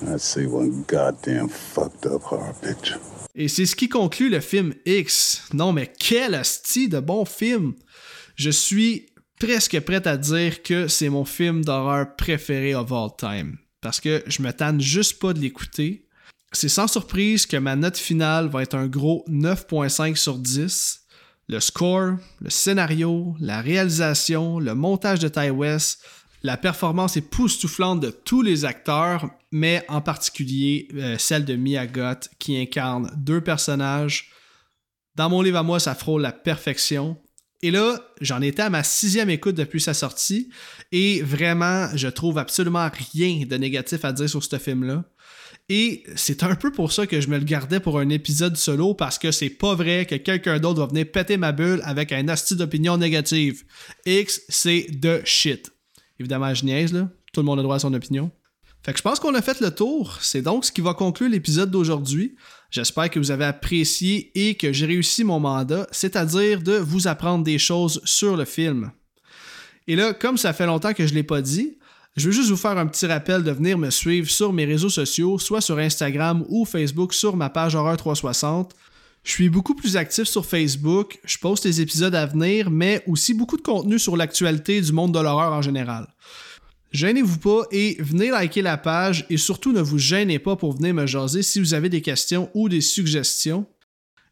I'd 0.09 0.21
say 0.21 0.47
one 0.47 0.85
goddamn 0.89 1.49
fucked 1.51 2.07
up 2.07 2.23
horror 2.23 2.55
picture. 2.63 2.99
Et 3.35 3.49
c'est 3.49 3.67
ce 3.67 3.77
qui 3.77 3.91
conclut 3.91 4.31
le 4.31 4.41
film 4.41 4.73
X. 4.87 5.49
Non, 5.53 5.73
mais 5.73 5.93
quel 5.99 6.35
asti 6.35 6.89
de 6.89 7.01
bon 7.01 7.27
film! 7.27 7.75
Je 8.37 8.49
suis 8.49 9.07
presque 9.39 9.79
prêt 9.81 10.07
à 10.09 10.17
dire 10.17 10.63
que 10.63 10.89
c'est 10.89 11.11
mon 11.11 11.27
film 11.27 11.63
d'horreur 11.63 12.17
préféré 12.17 12.75
of 12.75 12.91
all 12.91 13.11
time. 13.19 13.59
Parce 13.83 14.01
que 14.01 14.23
je 14.27 14.41
me 14.41 14.53
tanne 14.53 14.81
juste 14.81 15.19
pas 15.19 15.35
de 15.35 15.41
l'écouter. 15.41 16.04
C'est 16.55 16.69
sans 16.69 16.87
surprise 16.87 17.47
que 17.47 17.57
ma 17.57 17.75
note 17.75 17.97
finale 17.97 18.47
va 18.47 18.63
être 18.63 18.77
un 18.77 18.87
gros 18.87 19.25
9.5 19.29 20.15
sur 20.15 20.39
10. 20.39 21.01
Le 21.49 21.59
score, 21.59 22.13
le 22.41 22.49
scénario, 22.49 23.35
la 23.41 23.61
réalisation, 23.61 24.61
le 24.61 24.77
montage 24.77 25.19
de 25.19 25.27
Ty 25.27 25.51
West, 25.51 26.05
la 26.45 26.57
performance 26.57 27.17
époustouflante 27.17 27.99
de 27.99 28.11
tous 28.11 28.41
les 28.41 28.65
acteurs, 28.65 29.29
mais 29.51 29.85
en 29.89 30.01
particulier 30.01 30.87
euh, 30.95 31.19
celle 31.19 31.45
de 31.45 31.57
Mia 31.57 31.87
qui 32.39 32.57
incarne 32.57 33.11
deux 33.17 33.41
personnages. 33.41 34.31
Dans 35.17 35.29
mon 35.29 35.43
livre 35.43 35.59
à 35.59 35.65
moi, 35.65 35.81
ça 35.81 35.97
frôle 35.97 36.23
la 36.23 36.33
perfection. 36.33 37.17
Et 37.63 37.73
là, 37.73 37.99
j'en 38.21 38.41
étais 38.43 38.63
à 38.63 38.71
ma 38.71 38.85
sixième 38.85 39.31
écoute 39.31 39.57
depuis 39.57 39.81
sa 39.81 39.95
sortie, 39.95 40.51
et 40.93 41.21
vraiment, 41.23 41.89
je 41.97 42.09
trouve 42.09 42.39
absolument 42.39 42.89
rien 43.13 43.45
de 43.45 43.57
négatif 43.57 44.05
à 44.05 44.13
dire 44.13 44.29
sur 44.29 44.45
ce 44.45 44.59
film-là. 44.59 45.05
Et 45.71 46.05
c'est 46.15 46.43
un 46.43 46.55
peu 46.57 46.71
pour 46.71 46.93
ça 46.93 47.07
que 47.07 47.21
je 47.21 47.29
me 47.29 47.39
le 47.39 47.45
gardais 47.45 47.81
pour 47.81 47.99
un 47.99 48.11
épisode 48.11 48.57
solo 48.57 48.93
parce 48.93 49.19
que 49.19 49.33
c'est 49.33 49.49
pas 49.49 49.75
vrai 49.75 50.05
que 50.05 50.17
quelqu'un 50.17 50.59
d'autre 50.59 50.81
va 50.81 50.87
venir 50.87 51.11
péter 51.11 51.39
ma 51.39 51.53
bulle 51.53 51.81
avec 51.85 52.13
un 52.13 52.29
asti 52.29 52.55
d'opinion 52.55 52.99
négative. 52.99 53.65
X, 54.05 54.43
c'est 54.51 54.87
de 54.91 55.23
shit. 55.25 55.73
Évidemment, 56.21 56.53
je 56.53 56.67
niaise. 56.67 57.07
Tout 57.33 57.41
le 57.41 57.47
monde 57.47 57.61
a 57.61 57.63
droit 57.63 57.77
à 57.77 57.79
son 57.79 57.95
opinion. 57.95 58.31
Fait 58.85 58.93
que 58.93 58.99
je 58.99 59.03
pense 59.03 59.19
qu'on 59.19 59.35
a 59.35 59.41
fait 59.41 59.61
le 59.61 59.75
tour. 59.75 60.19
C'est 60.21 60.43
donc 60.43 60.67
ce 60.67 60.73
qui 60.73 60.83
va 60.83 60.93
conclure 60.93 61.31
l'épisode 61.31 61.71
d'aujourd'hui. 61.71 62.37
J'espère 62.71 63.09
que 63.09 63.19
vous 63.19 63.31
avez 63.31 63.47
apprécié 63.47 64.31
et 64.35 64.57
que 64.57 64.71
j'ai 64.73 64.85
réussi 64.85 65.25
mon 65.25 65.41
mandat, 65.41 65.87
c'est-à-dire 65.91 66.61
de 66.61 66.75
vous 66.75 67.09
apprendre 67.09 67.43
des 67.43 67.59
choses 67.59 68.03
sur 68.05 68.37
le 68.37 68.45
film. 68.45 68.93
Et 69.87 69.97
là, 69.97 70.13
comme 70.13 70.37
ça 70.37 70.53
fait 70.53 70.67
longtemps 70.67 70.93
que 70.93 71.07
je 71.07 71.15
l'ai 71.15 71.23
pas 71.23 71.41
dit, 71.41 71.79
je 72.17 72.27
veux 72.27 72.33
juste 72.33 72.51
vous 72.51 72.57
faire 72.57 72.79
un 72.79 72.87
petit 72.87 73.07
rappel 73.07 73.43
de 73.43 73.51
venir 73.51 73.77
me 73.77 73.91
suivre 73.91 74.31
sur 74.31 74.53
mes 74.53 74.65
réseaux 74.65 74.89
sociaux, 74.89 75.39
soit 75.39 75.61
sur 75.61 75.79
Instagram 75.79 76.45
ou 76.49 76.65
Facebook 76.65 77.13
sur 77.13 77.37
ma 77.37 77.51
page 77.51 77.75
Horreur 77.75 77.97
360. 77.97 78.73
Je 79.25 79.31
suis 79.31 79.49
beaucoup 79.49 79.75
plus 79.75 79.97
actif 79.97 80.25
sur 80.25 80.47
Facebook, 80.47 81.19
je 81.25 81.39
poste 81.39 81.65
les 81.65 81.81
épisodes 81.81 82.15
à 82.15 82.27
venir, 82.27 82.71
mais 82.71 83.03
aussi 83.09 83.35
beaucoup 83.35 83.57
de 83.57 83.63
contenu 83.63 83.99
sur 83.99 84.17
l'actualité 84.17 84.81
du 84.81 84.93
monde 84.93 85.13
de 85.13 85.19
l'horreur 85.19 85.53
en 85.53 85.63
général. 85.63 86.07
Gênez-vous 86.93 87.39
pas 87.39 87.63
et 87.73 87.97
venez 87.99 88.31
liker 88.31 88.63
la 88.63 88.77
page 88.77 89.27
et 89.29 89.37
surtout 89.37 89.73
ne 89.73 89.81
vous 89.81 89.99
gênez 89.99 90.39
pas 90.39 90.55
pour 90.55 90.77
venir 90.77 90.95
me 90.95 91.07
jaser 91.07 91.43
si 91.43 91.59
vous 91.59 91.75
avez 91.75 91.89
des 91.89 92.03
questions 92.03 92.49
ou 92.55 92.69
des 92.69 92.81
suggestions. 92.81 93.67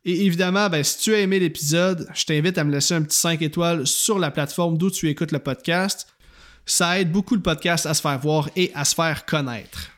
Et 0.04 0.26
évidemment, 0.26 0.68
ben, 0.68 0.84
si 0.84 0.98
tu 0.98 1.14
as 1.14 1.20
aimé 1.20 1.40
l'épisode, 1.40 2.06
je 2.14 2.24
t'invite 2.24 2.58
à 2.58 2.64
me 2.64 2.70
laisser 2.70 2.94
un 2.94 3.02
petit 3.02 3.18
5 3.18 3.42
étoiles 3.42 3.86
sur 3.86 4.18
la 4.20 4.30
plateforme 4.30 4.78
d'où 4.78 4.90
tu 4.90 5.08
écoutes 5.08 5.32
le 5.32 5.40
podcast. 5.40 6.06
Ça 6.64 7.00
aide 7.00 7.10
beaucoup 7.10 7.34
le 7.34 7.42
podcast 7.42 7.86
à 7.86 7.94
se 7.94 8.00
faire 8.00 8.18
voir 8.18 8.48
et 8.54 8.70
à 8.74 8.84
se 8.84 8.94
faire 8.94 9.26
connaître. 9.26 9.90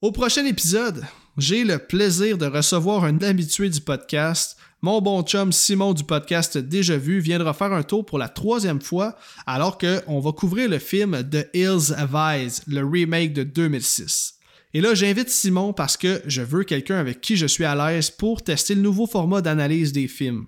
Au 0.00 0.12
prochain 0.12 0.44
épisode, 0.44 1.04
j'ai 1.36 1.64
le 1.64 1.78
plaisir 1.78 2.38
de 2.38 2.46
recevoir 2.46 3.04
un 3.04 3.20
habitué 3.22 3.68
du 3.68 3.80
podcast. 3.80 4.56
Mon 4.80 5.00
bon 5.00 5.22
chum 5.22 5.50
Simon 5.50 5.92
du 5.92 6.04
podcast 6.04 6.56
Déjà 6.58 6.96
Vu 6.96 7.18
viendra 7.18 7.52
faire 7.52 7.72
un 7.72 7.82
tour 7.82 8.06
pour 8.06 8.18
la 8.18 8.28
troisième 8.28 8.80
fois 8.80 9.16
alors 9.46 9.76
qu'on 9.76 10.20
va 10.20 10.32
couvrir 10.32 10.68
le 10.68 10.78
film 10.78 11.28
The 11.28 11.48
Hills 11.52 11.92
Have 11.96 12.60
le 12.68 12.84
remake 12.84 13.32
de 13.32 13.42
2006. 13.42 14.34
Et 14.74 14.80
là, 14.80 14.94
j'invite 14.94 15.30
Simon 15.30 15.72
parce 15.72 15.96
que 15.96 16.22
je 16.26 16.42
veux 16.42 16.64
quelqu'un 16.64 16.98
avec 16.98 17.20
qui 17.20 17.36
je 17.36 17.46
suis 17.46 17.64
à 17.64 17.74
l'aise 17.74 18.10
pour 18.10 18.42
tester 18.42 18.74
le 18.74 18.82
nouveau 18.82 19.06
format 19.06 19.40
d'analyse 19.40 19.92
des 19.92 20.08
films. 20.08 20.46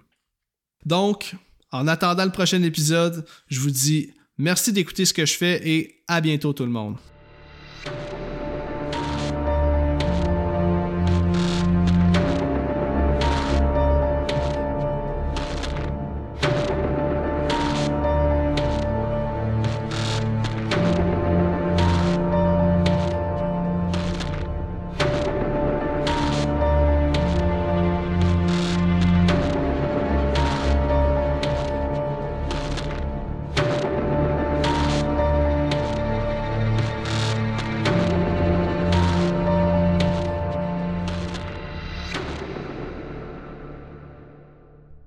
Donc, 0.85 1.35
en 1.73 1.89
attendant 1.89 2.25
le 2.25 2.31
prochain 2.31 2.63
épisode, 2.63 3.25
je 3.49 3.59
vous 3.59 3.71
dis 3.71 4.13
Merci 4.39 4.73
d'écouter 4.73 5.07
ce 5.07 5.15
que 5.15 5.25
je 5.25 5.35
fais 5.35 5.67
et 5.67 6.03
à 6.09 6.21
bientôt 6.21 6.53
tout 6.53 6.65
le 6.65 6.71
monde. 6.71 6.97